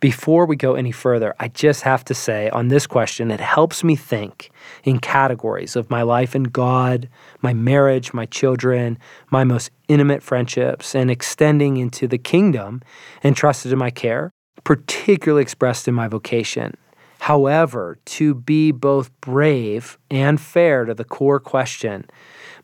Before 0.00 0.44
we 0.44 0.56
go 0.56 0.74
any 0.74 0.90
further, 0.90 1.36
I 1.38 1.46
just 1.46 1.82
have 1.82 2.04
to 2.06 2.14
say 2.14 2.50
on 2.50 2.66
this 2.66 2.88
question, 2.88 3.30
it 3.30 3.38
helps 3.38 3.84
me 3.84 3.94
think 3.94 4.50
in 4.82 4.98
categories 4.98 5.76
of 5.76 5.88
my 5.88 6.02
life 6.02 6.34
in 6.34 6.42
God, 6.42 7.08
my 7.40 7.54
marriage, 7.54 8.12
my 8.12 8.26
children, 8.26 8.98
my 9.30 9.44
most 9.44 9.70
intimate 9.86 10.20
friendships, 10.20 10.96
and 10.96 11.08
extending 11.08 11.76
into 11.76 12.08
the 12.08 12.18
kingdom 12.18 12.82
entrusted 13.22 13.72
in 13.72 13.78
my 13.78 13.90
care, 13.90 14.32
particularly 14.64 15.42
expressed 15.42 15.86
in 15.86 15.94
my 15.94 16.08
vocation. 16.08 16.76
However, 17.20 17.98
to 18.06 18.34
be 18.34 18.72
both 18.72 19.12
brave 19.20 19.96
and 20.10 20.40
fair 20.40 20.86
to 20.86 20.94
the 20.94 21.04
core 21.04 21.38
question, 21.38 22.06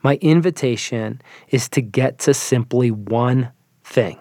my 0.02 0.16
invitation 0.16 1.22
is 1.50 1.68
to 1.68 1.80
get 1.80 2.18
to 2.20 2.34
simply 2.34 2.90
one 2.90 3.52
thing 3.88 4.18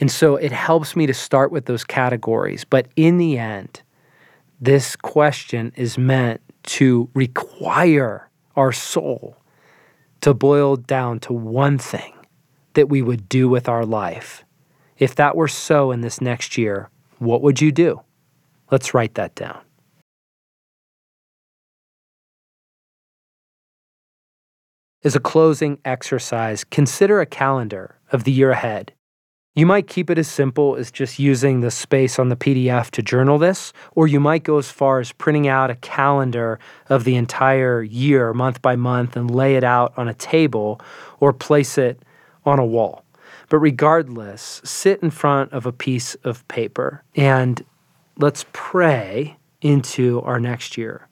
and 0.00 0.10
so 0.10 0.36
it 0.36 0.50
helps 0.50 0.96
me 0.96 1.06
to 1.06 1.14
start 1.14 1.52
with 1.52 1.66
those 1.66 1.84
categories. 1.84 2.64
But 2.64 2.88
in 2.96 3.18
the 3.18 3.36
end, 3.36 3.82
this 4.58 4.96
question 4.96 5.72
is 5.76 5.98
meant 5.98 6.40
to 6.62 7.10
require 7.14 8.30
our 8.56 8.72
soul 8.72 9.36
to 10.22 10.32
boil 10.34 10.76
down 10.76 11.20
to 11.20 11.32
one 11.32 11.78
thing 11.78 12.14
that 12.74 12.88
we 12.88 13.02
would 13.02 13.28
do 13.28 13.48
with 13.48 13.68
our 13.68 13.84
life. 13.84 14.42
If 14.98 15.14
that 15.16 15.36
were 15.36 15.48
so 15.48 15.92
in 15.92 16.00
this 16.00 16.20
next 16.20 16.56
year, 16.56 16.88
what 17.18 17.42
would 17.42 17.60
you 17.60 17.70
do? 17.70 18.00
Let's 18.70 18.94
write 18.94 19.14
that 19.14 19.34
down. 19.34 19.60
As 25.02 25.16
a 25.16 25.20
closing 25.20 25.78
exercise, 25.84 26.64
consider 26.64 27.20
a 27.20 27.26
calendar 27.26 27.98
of 28.12 28.24
the 28.24 28.32
year 28.32 28.50
ahead 28.50 28.92
you 29.56 29.66
might 29.66 29.88
keep 29.88 30.10
it 30.10 30.18
as 30.18 30.28
simple 30.28 30.76
as 30.76 30.92
just 30.92 31.18
using 31.18 31.58
the 31.60 31.72
space 31.72 32.20
on 32.20 32.28
the 32.28 32.36
PDF 32.36 32.90
to 32.92 33.02
journal 33.02 33.36
this, 33.36 33.72
or 33.96 34.06
you 34.06 34.20
might 34.20 34.44
go 34.44 34.58
as 34.58 34.70
far 34.70 35.00
as 35.00 35.10
printing 35.10 35.48
out 35.48 35.70
a 35.70 35.74
calendar 35.74 36.60
of 36.88 37.02
the 37.02 37.16
entire 37.16 37.82
year, 37.82 38.32
month 38.32 38.62
by 38.62 38.76
month, 38.76 39.16
and 39.16 39.28
lay 39.28 39.56
it 39.56 39.64
out 39.64 39.92
on 39.96 40.06
a 40.06 40.14
table 40.14 40.80
or 41.18 41.32
place 41.32 41.76
it 41.76 42.00
on 42.44 42.60
a 42.60 42.64
wall. 42.64 43.04
But 43.48 43.58
regardless, 43.58 44.60
sit 44.64 45.02
in 45.02 45.10
front 45.10 45.52
of 45.52 45.66
a 45.66 45.72
piece 45.72 46.14
of 46.22 46.46
paper 46.46 47.02
and 47.16 47.64
let's 48.16 48.46
pray 48.52 49.36
into 49.60 50.20
our 50.22 50.38
next 50.38 50.78
year. 50.78 51.08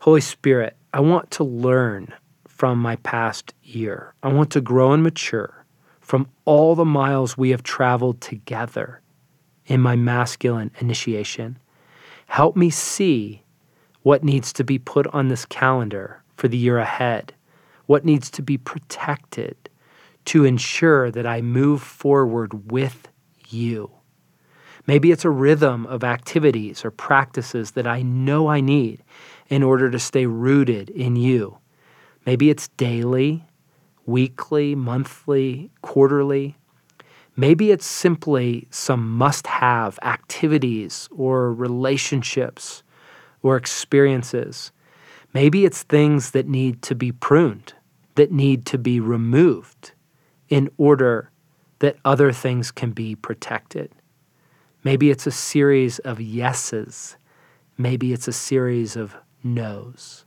Holy 0.00 0.20
Spirit, 0.20 0.76
I 0.92 1.00
want 1.00 1.30
to 1.32 1.44
learn 1.44 2.12
from 2.48 2.78
my 2.78 2.96
past 2.96 3.54
year. 3.62 4.14
I 4.24 4.32
want 4.32 4.50
to 4.52 4.60
grow 4.60 4.92
and 4.92 5.02
mature 5.02 5.64
from 6.00 6.28
all 6.44 6.74
the 6.74 6.84
miles 6.84 7.38
we 7.38 7.50
have 7.50 7.62
traveled 7.62 8.20
together 8.20 9.00
in 9.66 9.80
my 9.80 9.94
masculine 9.94 10.72
initiation. 10.80 11.58
Help 12.26 12.56
me 12.56 12.70
see 12.70 13.44
what 14.02 14.24
needs 14.24 14.52
to 14.54 14.64
be 14.64 14.78
put 14.78 15.06
on 15.08 15.28
this 15.28 15.46
calendar 15.46 16.22
for 16.34 16.48
the 16.48 16.56
year 16.56 16.78
ahead, 16.78 17.34
what 17.86 18.04
needs 18.04 18.28
to 18.32 18.42
be 18.42 18.58
protected 18.58 19.56
to 20.24 20.44
ensure 20.44 21.10
that 21.12 21.26
I 21.26 21.40
move 21.40 21.82
forward 21.82 22.72
with 22.72 23.08
you. 23.48 23.92
Maybe 24.88 25.12
it's 25.12 25.24
a 25.24 25.30
rhythm 25.30 25.86
of 25.86 26.02
activities 26.02 26.84
or 26.84 26.90
practices 26.90 27.72
that 27.72 27.86
I 27.86 28.02
know 28.02 28.48
I 28.48 28.60
need 28.60 29.04
in 29.50 29.62
order 29.62 29.90
to 29.90 29.98
stay 29.98 30.24
rooted 30.24 30.88
in 30.88 31.16
you. 31.16 31.58
Maybe 32.24 32.48
it's 32.48 32.68
daily 32.68 33.44
weekly, 34.06 34.74
monthly, 34.74 35.70
quarterly. 35.82 36.56
Maybe 37.36 37.70
it's 37.70 37.86
simply 37.86 38.66
some 38.70 39.16
must 39.16 39.46
have 39.46 39.98
activities 40.02 41.08
or 41.12 41.54
relationships 41.54 42.82
or 43.42 43.56
experiences. 43.56 44.72
Maybe 45.32 45.64
it's 45.64 45.84
things 45.84 46.32
that 46.32 46.48
need 46.48 46.82
to 46.82 46.94
be 46.94 47.12
pruned, 47.12 47.74
that 48.16 48.32
need 48.32 48.66
to 48.66 48.78
be 48.78 48.98
removed 48.98 49.92
in 50.48 50.68
order 50.76 51.30
that 51.78 51.96
other 52.04 52.32
things 52.32 52.70
can 52.72 52.90
be 52.90 53.14
protected. 53.14 53.92
Maybe 54.82 55.10
it's 55.10 55.26
a 55.26 55.30
series 55.30 55.98
of 56.00 56.20
yeses. 56.20 57.16
Maybe 57.78 58.12
it's 58.12 58.28
a 58.28 58.32
series 58.32 58.96
of 58.96 59.14
no's. 59.42 60.24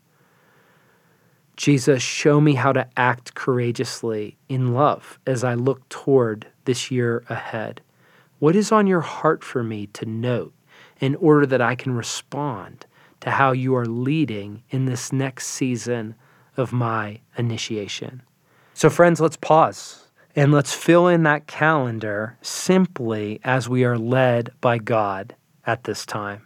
Jesus, 1.56 2.02
show 2.02 2.42
me 2.42 2.56
how 2.56 2.74
to 2.74 2.88
act 2.98 3.36
courageously 3.36 4.38
in 4.50 4.74
love 4.74 5.20
as 5.28 5.44
I 5.44 5.54
look 5.54 5.88
toward 5.90 6.48
this 6.66 6.90
year 6.90 7.24
ahead. 7.30 7.82
What 8.40 8.56
is 8.56 8.72
on 8.72 8.88
your 8.88 9.02
heart 9.02 9.44
for 9.44 9.64
me 9.64 9.88
to 9.88 10.06
note 10.06 10.54
in 11.00 11.16
order 11.16 11.46
that 11.46 11.62
I 11.62 11.76
can 11.76 11.94
respond 11.94 12.86
to 13.22 13.32
how 13.32 13.52
you 13.52 13.76
are 13.76 13.86
leading 13.86 14.64
in 14.70 14.86
this 14.86 15.14
next 15.14 15.48
season 15.48 16.16
of 16.58 16.74
my 16.74 17.20
initiation? 17.38 18.24
So, 18.74 18.90
friends, 18.90 19.22
let's 19.22 19.38
pause 19.38 20.08
and 20.36 20.52
let's 20.52 20.74
fill 20.74 21.08
in 21.08 21.24
that 21.24 21.48
calendar 21.48 22.38
simply 22.42 23.40
as 23.44 23.70
we 23.70 23.84
are 23.84 23.98
led 23.98 24.52
by 24.60 24.80
God 24.80 25.36
at 25.66 25.84
this 25.84 26.06
time. 26.06 26.46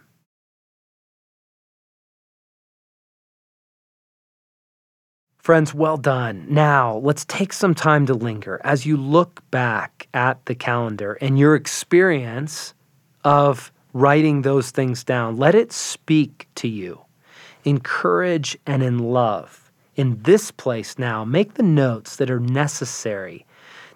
Friends, 5.48 5.72
well 5.72 5.96
done. 5.96 6.44
Now, 6.50 6.98
let's 6.98 7.24
take 7.24 7.54
some 7.54 7.74
time 7.74 8.04
to 8.04 8.12
linger 8.12 8.60
as 8.64 8.84
you 8.84 8.98
look 8.98 9.42
back 9.50 10.06
at 10.12 10.44
the 10.44 10.54
calendar 10.54 11.14
and 11.22 11.38
your 11.38 11.54
experience 11.54 12.74
of 13.24 13.72
writing 13.94 14.42
those 14.42 14.70
things 14.70 15.04
down. 15.04 15.38
Let 15.38 15.54
it 15.54 15.72
speak 15.72 16.48
to 16.56 16.68
you. 16.68 17.00
Encourage 17.64 18.58
and 18.66 18.82
in 18.82 18.98
love. 18.98 19.72
In 19.96 20.20
this 20.22 20.50
place 20.50 20.98
now, 20.98 21.24
make 21.24 21.54
the 21.54 21.62
notes 21.62 22.16
that 22.16 22.30
are 22.30 22.40
necessary 22.40 23.46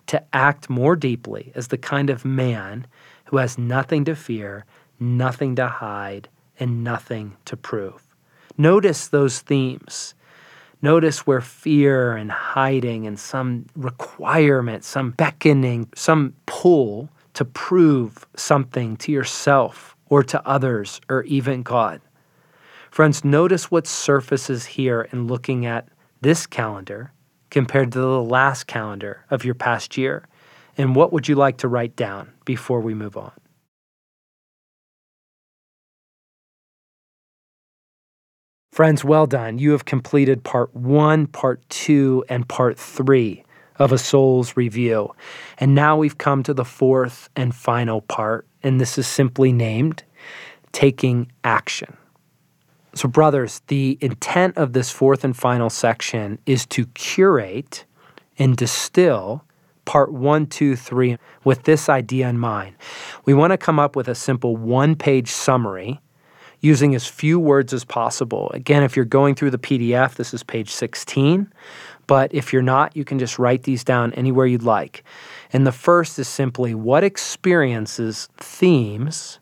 to 0.06 0.24
act 0.32 0.70
more 0.70 0.96
deeply 0.96 1.52
as 1.54 1.68
the 1.68 1.76
kind 1.76 2.08
of 2.08 2.24
man 2.24 2.86
who 3.26 3.36
has 3.36 3.58
nothing 3.58 4.06
to 4.06 4.16
fear, 4.16 4.64
nothing 4.98 5.54
to 5.56 5.68
hide, 5.68 6.30
and 6.58 6.82
nothing 6.82 7.36
to 7.44 7.58
prove. 7.58 8.02
Notice 8.56 9.06
those 9.06 9.40
themes 9.40 10.14
Notice 10.82 11.26
where 11.26 11.40
fear 11.40 12.16
and 12.16 12.30
hiding 12.30 13.06
and 13.06 13.18
some 13.18 13.66
requirement, 13.76 14.82
some 14.82 15.12
beckoning, 15.12 15.88
some 15.94 16.34
pull 16.46 17.08
to 17.34 17.44
prove 17.44 18.26
something 18.36 18.96
to 18.98 19.12
yourself 19.12 19.96
or 20.08 20.24
to 20.24 20.46
others 20.46 21.00
or 21.08 21.22
even 21.22 21.62
God. 21.62 22.00
Friends, 22.90 23.24
notice 23.24 23.70
what 23.70 23.86
surfaces 23.86 24.66
here 24.66 25.08
in 25.12 25.28
looking 25.28 25.64
at 25.64 25.88
this 26.20 26.46
calendar 26.46 27.12
compared 27.48 27.92
to 27.92 27.98
the 27.98 28.22
last 28.22 28.66
calendar 28.66 29.24
of 29.30 29.44
your 29.44 29.54
past 29.54 29.96
year. 29.96 30.26
And 30.76 30.96
what 30.96 31.12
would 31.12 31.28
you 31.28 31.34
like 31.36 31.58
to 31.58 31.68
write 31.68 31.96
down 31.96 32.32
before 32.44 32.80
we 32.80 32.92
move 32.92 33.16
on? 33.16 33.32
Friends, 38.72 39.04
well 39.04 39.26
done. 39.26 39.58
You 39.58 39.72
have 39.72 39.84
completed 39.84 40.44
part 40.44 40.74
one, 40.74 41.26
part 41.26 41.60
two, 41.68 42.24
and 42.30 42.48
part 42.48 42.78
three 42.78 43.44
of 43.78 43.92
a 43.92 43.98
soul's 43.98 44.56
review. 44.56 45.14
And 45.58 45.74
now 45.74 45.98
we've 45.98 46.16
come 46.16 46.42
to 46.44 46.54
the 46.54 46.64
fourth 46.64 47.28
and 47.36 47.54
final 47.54 48.00
part, 48.00 48.46
and 48.62 48.80
this 48.80 48.96
is 48.96 49.06
simply 49.06 49.52
named 49.52 50.04
taking 50.72 51.30
action. 51.44 51.98
So, 52.94 53.10
brothers, 53.10 53.60
the 53.66 53.98
intent 54.00 54.56
of 54.56 54.72
this 54.72 54.90
fourth 54.90 55.22
and 55.22 55.36
final 55.36 55.68
section 55.68 56.38
is 56.46 56.64
to 56.68 56.86
curate 56.86 57.84
and 58.38 58.56
distill 58.56 59.44
part 59.84 60.14
one, 60.14 60.46
two, 60.46 60.76
three 60.76 61.18
with 61.44 61.64
this 61.64 61.90
idea 61.90 62.26
in 62.26 62.38
mind. 62.38 62.76
We 63.26 63.34
want 63.34 63.50
to 63.50 63.58
come 63.58 63.78
up 63.78 63.96
with 63.96 64.08
a 64.08 64.14
simple 64.14 64.56
one 64.56 64.96
page 64.96 65.28
summary 65.30 66.00
using 66.62 66.94
as 66.94 67.06
few 67.06 67.38
words 67.38 67.74
as 67.74 67.84
possible. 67.84 68.50
Again, 68.54 68.82
if 68.82 68.96
you're 68.96 69.04
going 69.04 69.34
through 69.34 69.50
the 69.50 69.58
PDF, 69.58 70.14
this 70.14 70.32
is 70.32 70.42
page 70.42 70.70
16. 70.70 71.52
But 72.06 72.32
if 72.32 72.52
you're 72.52 72.62
not, 72.62 72.96
you 72.96 73.04
can 73.04 73.18
just 73.18 73.38
write 73.38 73.64
these 73.64 73.84
down 73.84 74.12
anywhere 74.14 74.46
you'd 74.46 74.62
like. 74.62 75.04
And 75.52 75.66
the 75.66 75.72
first 75.72 76.18
is 76.18 76.28
simply 76.28 76.74
what 76.74 77.04
experiences, 77.04 78.28
themes, 78.36 79.40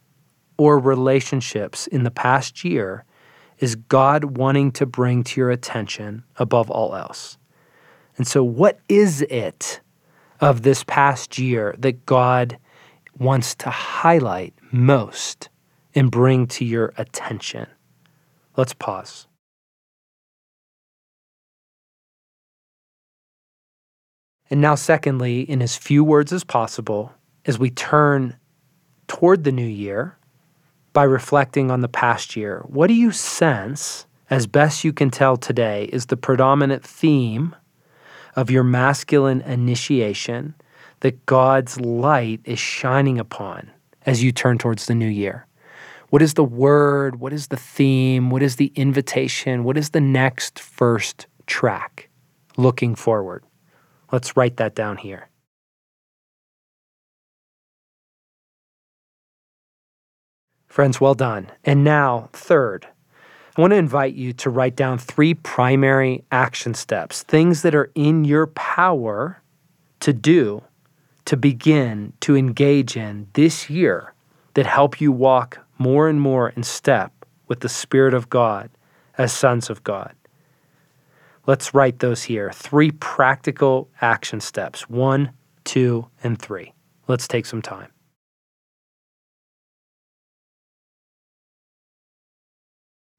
or 0.57 0.79
relationships 0.79 1.87
in 1.87 2.03
the 2.05 2.11
past 2.11 2.65
year 2.65 3.05
is 3.59 3.77
God 3.77 4.37
wanting 4.39 4.73
to 4.73 4.87
bring 4.87 5.23
to 5.25 5.41
your 5.41 5.51
attention 5.51 6.25
above 6.37 6.71
all 6.71 6.97
else? 6.97 7.37
And 8.17 8.27
so, 8.27 8.43
what 8.43 8.81
is 8.89 9.23
it 9.23 9.81
of 10.41 10.63
this 10.63 10.85
past 10.85 11.39
year 11.39 11.75
that 11.79 12.07
God 12.07 12.59
wants 13.19 13.55
to 13.57 13.71
highlight 13.71 14.55
most 14.73 15.50
and 15.95 16.11
bring 16.11 16.47
to 16.49 16.65
your 16.65 16.93
attention? 16.97 17.67
Let's 18.57 18.75
pause. 18.75 19.27
And 24.51 24.61
now, 24.61 24.75
secondly, 24.75 25.43
in 25.43 25.63
as 25.63 25.77
few 25.77 26.03
words 26.03 26.33
as 26.33 26.43
possible, 26.43 27.13
as 27.47 27.59
we 27.59 27.71
turn 27.71 28.37
toward 29.07 29.45
the 29.45 29.53
new 29.53 29.67
year 29.67 30.19
by 30.93 31.05
reflecting 31.05 31.71
on 31.71 31.83
the 31.83 31.89
past 31.89 32.35
year, 32.35 32.63
what 32.67 32.89
do 32.89 32.95
you 32.95 33.13
sense, 33.13 34.07
as 34.29 34.49
best 34.49 34.83
you 34.83 34.93
can 34.93 35.11
tell 35.11 35.37
today, 35.37 35.89
is 35.93 36.07
the 36.07 36.17
predominant 36.17 36.85
theme 36.85 37.55
of 38.35 38.51
your 38.51 38.65
masculine 38.65 39.41
initiation 39.43 40.55
that 41.01 41.25
God's 41.27 41.81
light 41.81 42.41
is 42.45 42.59
shining 42.59 43.19
upon 43.19 43.71
as 44.05 44.23
you 44.23 44.33
turn 44.33 44.59
towards 44.59 44.87
the 44.87 44.95
new 44.97 45.09
year? 45.09 45.47
What 46.11 46.23
is 46.23 46.35
the 46.35 46.45
word? 46.45 47.21
What 47.21 47.33
is 47.33 47.47
the 47.47 47.57
theme? 47.57 48.31
What 48.31 48.43
is 48.43 48.57
the 48.57 48.73
invitation? 48.75 49.63
What 49.63 49.79
is 49.79 49.91
the 49.91 50.01
next 50.01 50.59
first 50.59 51.29
track 51.47 52.11
looking 52.57 52.97
forward? 52.97 53.45
Let's 54.11 54.37
write 54.37 54.57
that 54.57 54.75
down 54.75 54.97
here. 54.97 55.29
Friends, 60.67 61.01
well 61.01 61.15
done. 61.15 61.51
And 61.65 61.85
now, 61.85 62.29
third, 62.33 62.87
I 63.57 63.61
want 63.61 63.73
to 63.73 63.77
invite 63.77 64.15
you 64.15 64.33
to 64.35 64.51
write 64.51 64.75
down 64.75 64.99
three 64.99 65.35
primary 65.35 66.25
action 66.33 66.75
steps, 66.75 67.23
things 67.23 67.63
that 67.63 67.75
are 67.75 67.91
in 67.95 68.25
your 68.25 68.49
power 68.49 69.43
to 70.01 70.13
do, 70.13 70.63
to 71.25 71.37
begin, 71.37 72.15
to 72.21 72.37
engage 72.37 72.97
in 72.97 73.29
this 73.35 73.71
year 73.71 74.13
that 74.55 74.67
help 74.67 75.01
you 75.01 75.13
walk 75.13 75.59
more 75.81 76.09
and 76.09 76.21
more 76.21 76.51
in 76.51 76.63
step 76.63 77.13
with 77.49 77.61
the 77.61 77.69
Spirit 77.69 78.15
of 78.15 78.29
God 78.29 78.71
as 79.19 79.33
sons 79.33 79.71
of 79.71 79.83
God. 79.83 80.15
Let's 81.47 81.75
write 81.75 81.99
those 81.99 82.23
here. 82.23 82.53
Three 82.53 82.91
practical 82.93 83.89
action 84.01 84.41
steps 84.41 84.89
one, 84.89 85.33
two, 85.65 86.07
and 86.23 86.41
three. 86.41 86.75
Let's 87.09 87.27
take 87.27 87.47
some 87.47 87.63
time. 87.63 87.91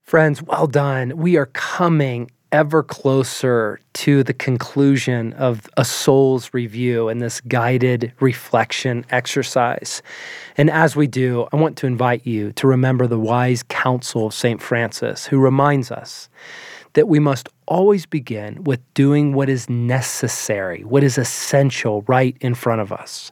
Friends, 0.03 0.43
well 0.43 0.67
done. 0.67 1.17
We 1.17 1.37
are 1.37 1.47
coming 1.47 2.29
ever 2.51 2.83
closer 2.83 3.79
to 3.93 4.23
the 4.23 4.33
conclusion 4.33 5.33
of 5.33 5.69
a 5.77 5.85
soul's 5.85 6.53
review 6.53 7.07
and 7.07 7.21
this 7.21 7.41
guided 7.41 8.11
reflection 8.19 9.05
exercise. 9.09 10.01
And 10.57 10.69
as 10.69 10.95
we 10.95 11.07
do, 11.07 11.47
I 11.53 11.55
want 11.55 11.77
to 11.77 11.87
invite 11.87 12.25
you 12.25 12.51
to 12.53 12.67
remember 12.67 13.07
the 13.07 13.19
wise 13.19 13.63
counsel 13.63 14.27
of 14.27 14.33
St. 14.33 14.61
Francis, 14.61 15.25
who 15.25 15.39
reminds 15.39 15.91
us 15.91 16.29
that 16.93 17.07
we 17.07 17.19
must 17.19 17.47
always 17.67 18.05
begin 18.05 18.63
with 18.63 18.81
doing 18.93 19.33
what 19.33 19.47
is 19.47 19.69
necessary, 19.69 20.83
what 20.83 21.03
is 21.03 21.17
essential 21.17 22.03
right 22.07 22.35
in 22.41 22.53
front 22.53 22.81
of 22.81 22.91
us. 22.91 23.31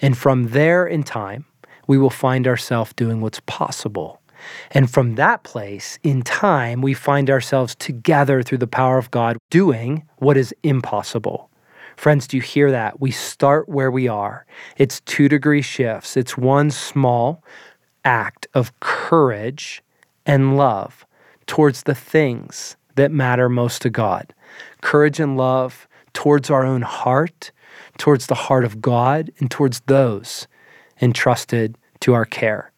And 0.00 0.18
from 0.18 0.48
there 0.48 0.86
in 0.86 1.04
time, 1.04 1.44
we 1.86 1.98
will 1.98 2.10
find 2.10 2.48
ourselves 2.48 2.92
doing 2.94 3.20
what's 3.20 3.40
possible 3.46 4.20
and 4.70 4.90
from 4.90 5.14
that 5.14 5.42
place, 5.42 5.98
in 6.02 6.22
time, 6.22 6.82
we 6.82 6.94
find 6.94 7.30
ourselves 7.30 7.74
together 7.74 8.42
through 8.42 8.58
the 8.58 8.66
power 8.66 8.98
of 8.98 9.10
God 9.10 9.38
doing 9.50 10.06
what 10.18 10.36
is 10.36 10.54
impossible. 10.62 11.50
Friends, 11.96 12.26
do 12.26 12.36
you 12.36 12.42
hear 12.42 12.70
that? 12.70 13.00
We 13.00 13.10
start 13.10 13.68
where 13.68 13.90
we 13.90 14.06
are. 14.06 14.46
It's 14.76 15.00
two 15.00 15.28
degree 15.28 15.62
shifts. 15.62 16.16
It's 16.16 16.36
one 16.36 16.70
small 16.70 17.42
act 18.04 18.46
of 18.54 18.78
courage 18.80 19.82
and 20.26 20.56
love 20.56 21.06
towards 21.46 21.84
the 21.84 21.94
things 21.94 22.76
that 22.96 23.12
matter 23.12 23.48
most 23.48 23.82
to 23.82 23.90
God. 23.90 24.34
Courage 24.82 25.20
and 25.20 25.36
love 25.36 25.88
towards 26.12 26.50
our 26.50 26.64
own 26.64 26.82
heart, 26.82 27.50
towards 27.98 28.26
the 28.26 28.34
heart 28.34 28.64
of 28.64 28.80
God, 28.80 29.30
and 29.38 29.50
towards 29.50 29.80
those 29.80 30.46
entrusted 31.00 31.76
to 32.00 32.14
our 32.14 32.24
care. 32.24 32.72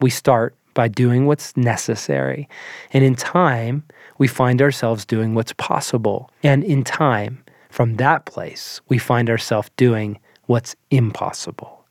We 0.00 0.10
start 0.10 0.54
by 0.74 0.88
doing 0.88 1.26
what's 1.26 1.56
necessary. 1.56 2.48
And 2.92 3.04
in 3.04 3.14
time, 3.14 3.84
we 4.18 4.26
find 4.26 4.60
ourselves 4.60 5.04
doing 5.04 5.34
what's 5.34 5.52
possible. 5.54 6.30
And 6.42 6.62
in 6.64 6.84
time, 6.84 7.42
from 7.70 7.96
that 7.96 8.24
place, 8.26 8.80
we 8.88 8.98
find 8.98 9.30
ourselves 9.30 9.70
doing 9.76 10.18
what's 10.46 10.76
impossible. 10.90 11.84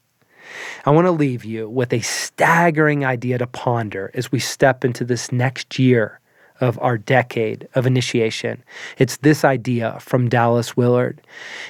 I 0.86 0.91
want 0.91 1.05
to 1.05 1.11
leave 1.11 1.43
you 1.43 1.69
with 1.69 1.91
a 1.93 2.01
staggering 2.01 3.03
idea 3.05 3.38
to 3.38 3.47
ponder 3.47 4.11
as 4.13 4.31
we 4.31 4.39
step 4.39 4.86
into 4.86 5.03
this 5.03 5.31
next 5.31 5.79
year 5.79 6.19
of 6.61 6.79
our 6.81 6.97
decade 6.97 7.67
of 7.75 7.86
initiation. 7.86 8.63
It's 8.97 9.17
this 9.17 9.43
idea 9.43 9.97
from 9.99 10.29
Dallas 10.29 10.77
Willard. 10.77 11.21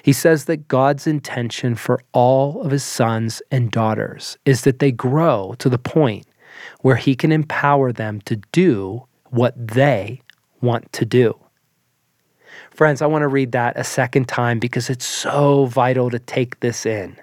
He 0.04 0.14
says 0.14 0.46
that 0.46 0.68
God's 0.68 1.08
intention 1.08 1.76
for 1.76 2.02
all 2.12 2.62
of 2.62 2.72
his 2.72 2.84
sons 2.84 3.42
and 3.50 3.72
daughters 3.72 4.38
is 4.46 4.64
that 4.64 4.80
they 4.80 4.92
grow 4.92 5.56
to 5.60 5.70
the 5.70 5.78
point 5.78 6.28
where 6.84 6.96
He 6.96 7.16
can 7.16 7.32
empower 7.32 7.92
them 7.92 8.22
to 8.22 8.36
do 8.52 9.04
what 9.32 9.56
they 9.58 10.22
want 10.62 10.94
to 10.94 11.06
do. 11.06 11.38
Friends, 12.72 13.02
I 13.02 13.08
want 13.08 13.24
to 13.24 13.28
read 13.28 13.52
that 13.54 13.78
a 13.78 13.84
second 13.84 14.28
time 14.28 14.60
because 14.60 14.90
it's 14.90 15.06
so 15.06 15.66
vital 15.66 16.10
to 16.10 16.20
take 16.20 16.60
this 16.60 16.86
in. 16.86 17.18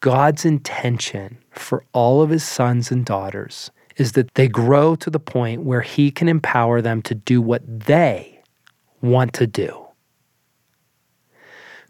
God's 0.00 0.44
intention 0.44 1.38
for 1.50 1.84
all 1.92 2.22
of 2.22 2.30
his 2.30 2.44
sons 2.44 2.90
and 2.90 3.04
daughters 3.04 3.70
is 3.96 4.12
that 4.12 4.34
they 4.34 4.46
grow 4.46 4.94
to 4.96 5.10
the 5.10 5.18
point 5.18 5.62
where 5.62 5.80
he 5.80 6.10
can 6.10 6.28
empower 6.28 6.82
them 6.82 7.00
to 7.02 7.14
do 7.14 7.40
what 7.40 7.62
they 7.66 8.40
want 9.00 9.32
to 9.34 9.46
do. 9.46 9.86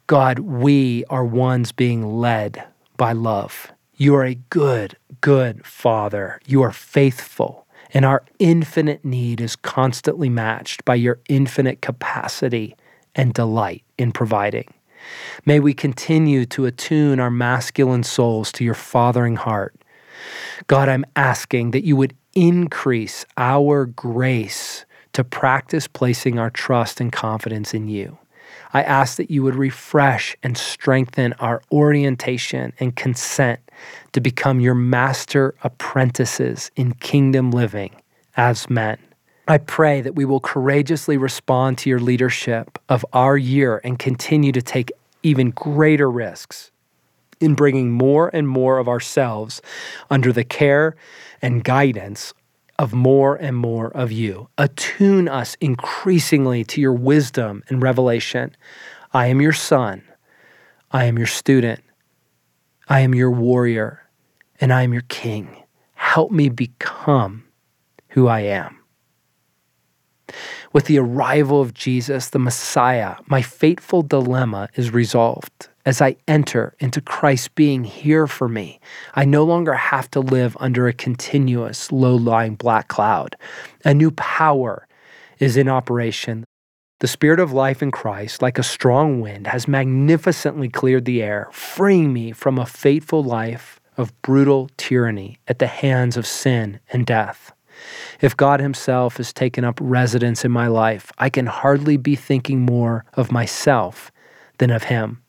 God, 0.06 0.38
we 0.38 1.04
are 1.10 1.24
ones 1.24 1.72
being 1.72 2.06
led 2.06 2.62
by 2.96 3.12
love. 3.12 3.72
You 3.98 4.14
are 4.16 4.24
a 4.26 4.34
good, 4.50 4.98
good 5.22 5.64
Father. 5.64 6.38
You 6.44 6.60
are 6.60 6.72
faithful, 6.72 7.66
and 7.94 8.04
our 8.04 8.24
infinite 8.38 9.02
need 9.06 9.40
is 9.40 9.56
constantly 9.56 10.28
matched 10.28 10.84
by 10.84 10.96
your 10.96 11.18
infinite 11.30 11.80
capacity 11.80 12.76
and 13.14 13.32
delight 13.32 13.84
in 13.96 14.12
providing. 14.12 14.68
May 15.46 15.60
we 15.60 15.72
continue 15.72 16.44
to 16.44 16.66
attune 16.66 17.20
our 17.20 17.30
masculine 17.30 18.02
souls 18.02 18.52
to 18.52 18.64
your 18.64 18.74
fathering 18.74 19.36
heart. 19.36 19.74
God, 20.66 20.90
I'm 20.90 21.06
asking 21.16 21.70
that 21.70 21.84
you 21.84 21.96
would 21.96 22.14
increase 22.34 23.24
our 23.38 23.86
grace 23.86 24.84
to 25.14 25.24
practice 25.24 25.88
placing 25.88 26.38
our 26.38 26.50
trust 26.50 27.00
and 27.00 27.10
confidence 27.10 27.72
in 27.72 27.88
you. 27.88 28.18
I 28.74 28.82
ask 28.82 29.16
that 29.16 29.30
you 29.30 29.42
would 29.42 29.54
refresh 29.54 30.36
and 30.42 30.58
strengthen 30.58 31.32
our 31.34 31.62
orientation 31.72 32.74
and 32.78 32.94
consent 32.94 33.60
to 34.16 34.20
become 34.22 34.60
your 34.60 34.74
master 34.74 35.54
apprentices 35.62 36.70
in 36.74 36.94
kingdom 36.94 37.50
living 37.50 37.94
as 38.34 38.70
men. 38.70 38.96
I 39.46 39.58
pray 39.58 40.00
that 40.00 40.14
we 40.14 40.24
will 40.24 40.40
courageously 40.40 41.18
respond 41.18 41.76
to 41.76 41.90
your 41.90 42.00
leadership 42.00 42.78
of 42.88 43.04
our 43.12 43.36
year 43.36 43.78
and 43.84 43.98
continue 43.98 44.52
to 44.52 44.62
take 44.62 44.90
even 45.22 45.50
greater 45.50 46.10
risks 46.10 46.70
in 47.40 47.54
bringing 47.54 47.92
more 47.92 48.30
and 48.32 48.48
more 48.48 48.78
of 48.78 48.88
ourselves 48.88 49.60
under 50.08 50.32
the 50.32 50.44
care 50.44 50.96
and 51.42 51.62
guidance 51.62 52.32
of 52.78 52.94
more 52.94 53.36
and 53.36 53.54
more 53.54 53.88
of 53.88 54.10
you. 54.10 54.48
Attune 54.56 55.28
us 55.28 55.58
increasingly 55.60 56.64
to 56.64 56.80
your 56.80 56.94
wisdom 56.94 57.62
and 57.68 57.82
revelation. 57.82 58.56
I 59.12 59.26
am 59.26 59.42
your 59.42 59.52
son. 59.52 60.04
I 60.90 61.04
am 61.04 61.18
your 61.18 61.26
student. 61.26 61.82
I 62.88 63.00
am 63.00 63.14
your 63.14 63.30
warrior. 63.30 64.00
And 64.60 64.72
I 64.72 64.82
am 64.82 64.92
your 64.92 65.04
king. 65.08 65.64
Help 65.94 66.30
me 66.30 66.48
become 66.48 67.44
who 68.08 68.26
I 68.28 68.40
am. 68.40 68.78
With 70.72 70.86
the 70.86 70.98
arrival 70.98 71.60
of 71.60 71.74
Jesus, 71.74 72.30
the 72.30 72.38
Messiah, 72.38 73.16
my 73.26 73.42
fateful 73.42 74.02
dilemma 74.02 74.68
is 74.74 74.92
resolved. 74.92 75.68
As 75.84 76.02
I 76.02 76.16
enter 76.26 76.74
into 76.80 77.00
Christ 77.00 77.54
being 77.54 77.84
here 77.84 78.26
for 78.26 78.48
me, 78.48 78.80
I 79.14 79.24
no 79.24 79.44
longer 79.44 79.74
have 79.74 80.10
to 80.10 80.20
live 80.20 80.56
under 80.58 80.88
a 80.88 80.92
continuous, 80.92 81.92
low 81.92 82.16
lying 82.16 82.56
black 82.56 82.88
cloud. 82.88 83.36
A 83.84 83.94
new 83.94 84.10
power 84.10 84.88
is 85.38 85.56
in 85.56 85.68
operation. 85.68 86.44
The 87.00 87.08
Spirit 87.08 87.38
of 87.38 87.52
life 87.52 87.82
in 87.82 87.90
Christ, 87.90 88.42
like 88.42 88.58
a 88.58 88.62
strong 88.62 89.20
wind, 89.20 89.46
has 89.46 89.68
magnificently 89.68 90.68
cleared 90.68 91.04
the 91.04 91.22
air, 91.22 91.48
freeing 91.52 92.12
me 92.12 92.32
from 92.32 92.58
a 92.58 92.66
fateful 92.66 93.22
life 93.22 93.80
of 93.96 94.20
brutal 94.22 94.70
tyranny 94.76 95.38
at 95.48 95.58
the 95.58 95.66
hands 95.66 96.16
of 96.16 96.26
sin 96.26 96.80
and 96.92 97.06
death. 97.06 97.52
If 98.20 98.36
God 98.36 98.60
Himself 98.60 99.18
has 99.18 99.32
taken 99.32 99.64
up 99.64 99.78
residence 99.80 100.44
in 100.44 100.52
my 100.52 100.66
life, 100.66 101.12
I 101.18 101.30
can 101.30 101.46
hardly 101.46 101.96
be 101.96 102.16
thinking 102.16 102.60
more 102.60 103.04
of 103.14 103.32
myself 103.32 104.10
than 104.58 104.70
of 104.70 104.84
Him. 104.84 105.22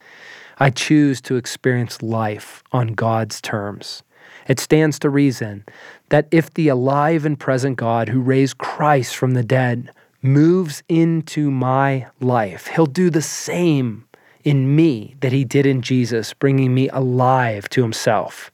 I 0.59 0.69
choose 0.69 1.21
to 1.21 1.35
experience 1.35 2.01
life 2.01 2.63
on 2.71 2.87
God's 2.89 3.41
terms. 3.41 4.03
It 4.47 4.59
stands 4.59 4.97
to 4.99 5.09
reason 5.09 5.65
that 6.09 6.27
if 6.31 6.53
the 6.53 6.69
alive 6.69 7.25
and 7.25 7.39
present 7.39 7.77
God 7.77 8.09
who 8.09 8.21
raised 8.21 8.57
Christ 8.57 9.15
from 9.15 9.31
the 9.31 9.43
dead 9.43 9.91
moves 10.21 10.83
into 10.87 11.51
my 11.51 12.07
life, 12.19 12.67
He'll 12.67 12.85
do 12.85 13.09
the 13.09 13.21
same 13.21 14.05
in 14.43 14.75
me 14.75 15.15
that 15.19 15.33
He 15.33 15.43
did 15.43 15.65
in 15.65 15.81
Jesus, 15.81 16.33
bringing 16.33 16.73
me 16.73 16.89
alive 16.89 17.67
to 17.69 17.81
Himself. 17.81 18.51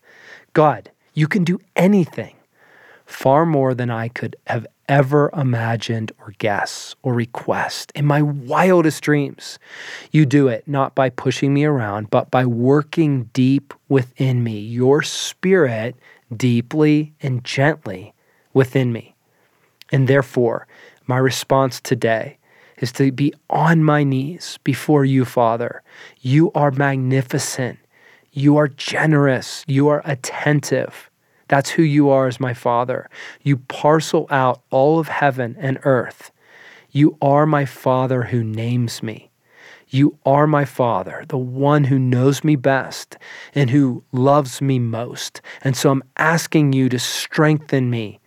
God, 0.54 0.91
you 1.14 1.28
can 1.28 1.43
do 1.43 1.60
anything 1.76 2.36
far 3.06 3.45
more 3.45 3.74
than 3.74 3.89
I 3.89 4.08
could 4.08 4.36
have 4.47 4.66
ever 4.88 5.30
imagined 5.36 6.12
or 6.20 6.34
guess 6.38 6.95
or 7.04 7.14
request 7.14 7.91
in 7.95 8.06
my 8.06 8.22
wildest 8.22 9.01
dreams. 9.01 9.58
You 10.12 10.26
do 10.26 10.47
it 10.47 10.68
not 10.68 10.93
by 10.93 11.10
pushing 11.10 11.54
me 11.54 11.64
around, 11.64 12.10
but 12.10 12.30
by 12.30 12.45
working 12.45 13.30
deep 13.34 13.74
within 13.89 14.43
me, 14.43 14.60
your 14.60 15.01
spirit 15.01 15.95
deeply 16.36 17.14
and 17.22 17.43
gently 17.43 18.14
within 18.54 18.91
me. 18.91 19.16
And 19.91 20.08
therefore, 20.08 20.68
my 21.08 21.18
response 21.18 21.80
today 21.80 22.38
is 22.78 22.91
to 22.93 23.12
be 23.12 23.34
on 23.49 23.84
my 23.84 24.04
knees 24.04 24.60
before 24.64 25.06
you, 25.06 25.26
Father. 25.26 25.82
You 26.20 26.51
are 26.54 26.72
magnificent. 26.72 27.80
You 28.34 28.57
are 28.57 28.67
generous. 28.67 29.63
You 29.67 29.89
are 29.89 30.01
attentive. 30.05 31.11
That's 31.49 31.69
who 31.69 31.84
you 31.84 32.09
are 32.09 32.25
as 32.25 32.39
my 32.39 32.55
Father. 32.55 33.07
You 33.43 33.57
parcel 33.57 34.25
out 34.31 34.63
all 34.71 34.97
of 34.97 35.07
heaven 35.07 35.55
and 35.59 35.77
earth. 35.84 36.31
You 36.89 37.15
are 37.21 37.45
my 37.45 37.65
Father 37.65 38.23
who 38.23 38.43
names 38.43 39.03
me. 39.03 39.29
You 39.88 40.17
are 40.25 40.47
my 40.47 40.65
Father, 40.65 41.25
the 41.27 41.38
one 41.38 41.84
who 41.84 41.99
knows 41.99 42.43
me 42.43 42.55
best 42.55 43.17
and 43.53 43.69
who 43.69 44.03
loves 44.11 44.61
me 44.61 44.79
most. 44.79 45.39
And 45.63 45.77
so 45.77 45.91
I'm 45.91 46.03
asking 46.17 46.73
you 46.73 46.89
to 46.89 46.97
strengthen 46.97 47.91
me 47.91 48.19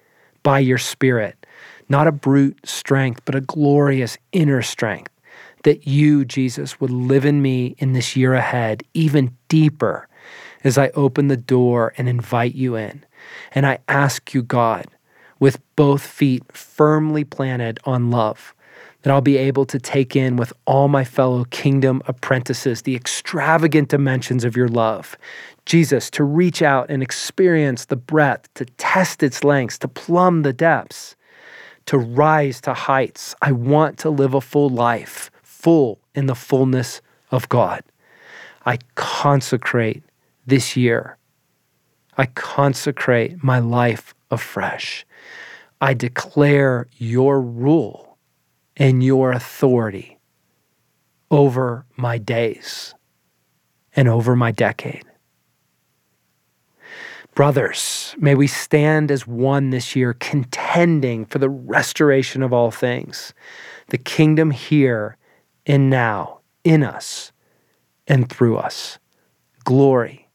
by 0.44 0.60
your 0.60 0.78
Spirit, 0.78 1.44
not 1.88 2.06
a 2.06 2.12
brute 2.12 2.60
strength, 2.64 3.22
but 3.24 3.34
a 3.34 3.40
glorious 3.40 4.18
inner 4.30 4.62
strength. 4.62 5.10
That 5.62 5.86
you, 5.86 6.24
Jesus, 6.24 6.80
would 6.80 6.90
live 6.90 7.24
in 7.24 7.42
me 7.42 7.74
in 7.78 7.92
this 7.92 8.16
year 8.16 8.34
ahead, 8.34 8.82
even 8.94 9.36
deeper 9.48 10.08
as 10.64 10.78
I 10.78 10.88
open 10.90 11.28
the 11.28 11.36
door 11.36 11.92
and 11.96 12.08
invite 12.08 12.54
you 12.54 12.76
in. 12.76 13.04
And 13.52 13.66
I 13.66 13.78
ask 13.88 14.34
you, 14.34 14.42
God, 14.42 14.86
with 15.38 15.60
both 15.76 16.06
feet 16.06 16.42
firmly 16.52 17.24
planted 17.24 17.78
on 17.84 18.10
love, 18.10 18.54
that 19.02 19.12
I'll 19.12 19.20
be 19.20 19.36
able 19.36 19.66
to 19.66 19.78
take 19.78 20.16
in 20.16 20.36
with 20.36 20.52
all 20.64 20.88
my 20.88 21.04
fellow 21.04 21.44
kingdom 21.44 22.02
apprentices 22.06 22.82
the 22.82 22.96
extravagant 22.96 23.88
dimensions 23.88 24.44
of 24.44 24.56
your 24.56 24.68
love. 24.68 25.16
Jesus, 25.64 26.10
to 26.10 26.24
reach 26.24 26.62
out 26.62 26.90
and 26.90 27.02
experience 27.02 27.84
the 27.84 27.96
breadth, 27.96 28.52
to 28.54 28.64
test 28.64 29.22
its 29.22 29.44
lengths, 29.44 29.78
to 29.78 29.88
plumb 29.88 30.42
the 30.42 30.52
depths, 30.52 31.14
to 31.86 31.98
rise 31.98 32.60
to 32.62 32.74
heights. 32.74 33.34
I 33.42 33.52
want 33.52 33.98
to 33.98 34.10
live 34.10 34.34
a 34.34 34.40
full 34.40 34.70
life, 34.70 35.30
full 35.66 35.98
in 36.14 36.26
the 36.26 36.34
fullness 36.34 37.02
of 37.30 37.48
God. 37.48 37.82
I 38.64 38.78
consecrate 38.94 40.04
this 40.46 40.76
year 40.76 41.18
I 42.16 42.26
consecrate 42.26 43.42
my 43.42 43.58
life 43.58 44.14
afresh. 44.30 45.06
I 45.80 45.92
declare 45.94 46.86
your 46.96 47.40
rule 47.40 48.16
and 48.76 49.04
your 49.04 49.32
authority 49.32 50.18
over 51.30 51.84
my 51.96 52.18
days 52.18 52.94
and 53.94 54.08
over 54.08 54.34
my 54.34 54.50
decade. 54.50 55.04
Brothers, 57.34 58.14
may 58.18 58.34
we 58.34 58.46
stand 58.46 59.10
as 59.10 59.26
one 59.26 59.68
this 59.68 59.94
year, 59.94 60.14
contending 60.14 61.26
for 61.26 61.38
the 61.38 61.50
restoration 61.50 62.42
of 62.42 62.54
all 62.54 62.70
things, 62.70 63.34
the 63.88 63.98
kingdom 63.98 64.50
here 64.50 65.18
and 65.66 65.90
now, 65.90 66.40
in 66.64 66.82
us 66.82 67.32
and 68.06 68.28
through 68.28 68.56
us. 68.56 68.98
Glory 69.64 70.28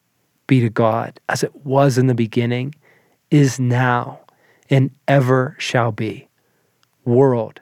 be 0.48 0.60
to 0.60 0.70
God 0.70 1.20
as 1.30 1.44
it 1.44 1.56
was 1.66 1.98
in 1.98 2.08
the 2.08 2.14
beginning, 2.14 2.76
is 3.30 3.60
now, 3.60 4.20
and 4.70 4.92
ever 5.08 5.56
shall 5.58 5.92
be, 5.92 6.28
world 7.06 7.62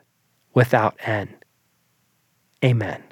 without 0.53 0.95
end. 1.05 1.29
Amen. 2.65 3.03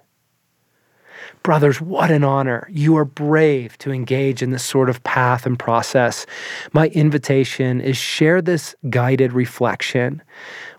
Brothers, 1.44 1.80
what 1.80 2.12
an 2.12 2.24
honor. 2.24 2.68
You 2.70 2.98
are 2.98 3.06
brave 3.06 3.78
to 3.78 3.92
engage 3.92 4.42
in 4.42 4.52
this 4.52 4.64
sort 4.64 4.90
of 4.90 5.02
path 5.04 5.46
and 5.46 5.58
process. 5.58 6.26
My 6.74 6.88
invitation 6.90 7.80
is 7.80 7.96
share 7.96 8.42
this 8.42 8.76
guided 8.90 9.32
reflection 9.32 10.22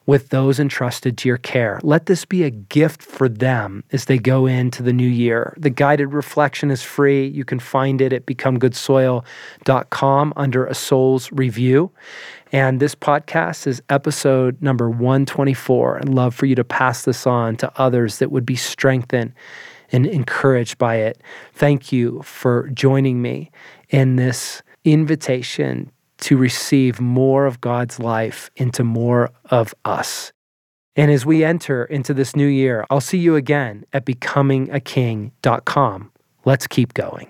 with 0.09 0.31
those 0.31 0.59
entrusted 0.59 1.17
to 1.19 1.29
your 1.29 1.37
care. 1.37 1.79
Let 1.83 2.07
this 2.07 2.25
be 2.25 2.43
a 2.43 2.49
gift 2.49 3.03
for 3.03 3.29
them 3.29 3.85
as 3.93 4.07
they 4.07 4.19
go 4.19 4.47
into 4.47 4.83
the 4.83 4.95
new 4.95 5.07
year. 5.07 5.55
The 5.59 5.69
guided 5.69 6.15
reflection 6.15 6.71
is 6.71 6.83
free. 6.83 7.27
You 7.27 7.45
can 7.45 7.59
find 7.59 8.01
it 8.01 8.15
at 8.15 8.25
becomegoodsoil.com 8.25 10.33
under 10.35 10.65
a 10.65 10.75
soul's 10.75 11.31
review. 11.31 11.91
And 12.53 12.81
this 12.81 12.95
podcast 12.95 13.67
is 13.67 13.83
episode 13.91 14.63
number 14.63 14.89
124. 14.89 15.99
I'd 15.99 16.09
love 16.09 16.35
for 16.35 16.47
you 16.47 16.55
to 16.55 16.65
pass 16.65 17.05
this 17.05 17.27
on 17.27 17.57
to 17.57 17.71
others 17.79 18.19
that 18.19 18.33
would 18.33 18.47
be 18.47 18.57
strengthened 18.57 19.35
and 19.93 20.07
encouraged 20.07 20.79
by 20.79 20.97
it. 20.97 21.21
Thank 21.53 21.93
you 21.93 22.23
for 22.23 22.71
joining 22.71 23.21
me 23.21 23.51
in 23.91 24.17
this 24.17 24.63
invitation 24.87 25.93
to 26.19 26.37
receive 26.37 27.01
more 27.01 27.47
of 27.47 27.61
God's 27.61 27.99
life 27.99 28.51
into 28.57 28.85
more 28.85 29.31
of 29.47 29.75
us. 29.85 30.33
And 30.97 31.11
as 31.11 31.25
we 31.25 31.45
enter 31.45 31.85
into 31.85 32.13
this 32.13 32.35
new 32.35 32.47
year, 32.47 32.85
I'll 32.91 33.01
see 33.01 33.19
you 33.19 33.37
again 33.37 33.85
at 33.93 34.05
becomingaking.com. 34.05 36.13
Let's 36.45 36.67
keep 36.67 36.95
going. 36.95 37.29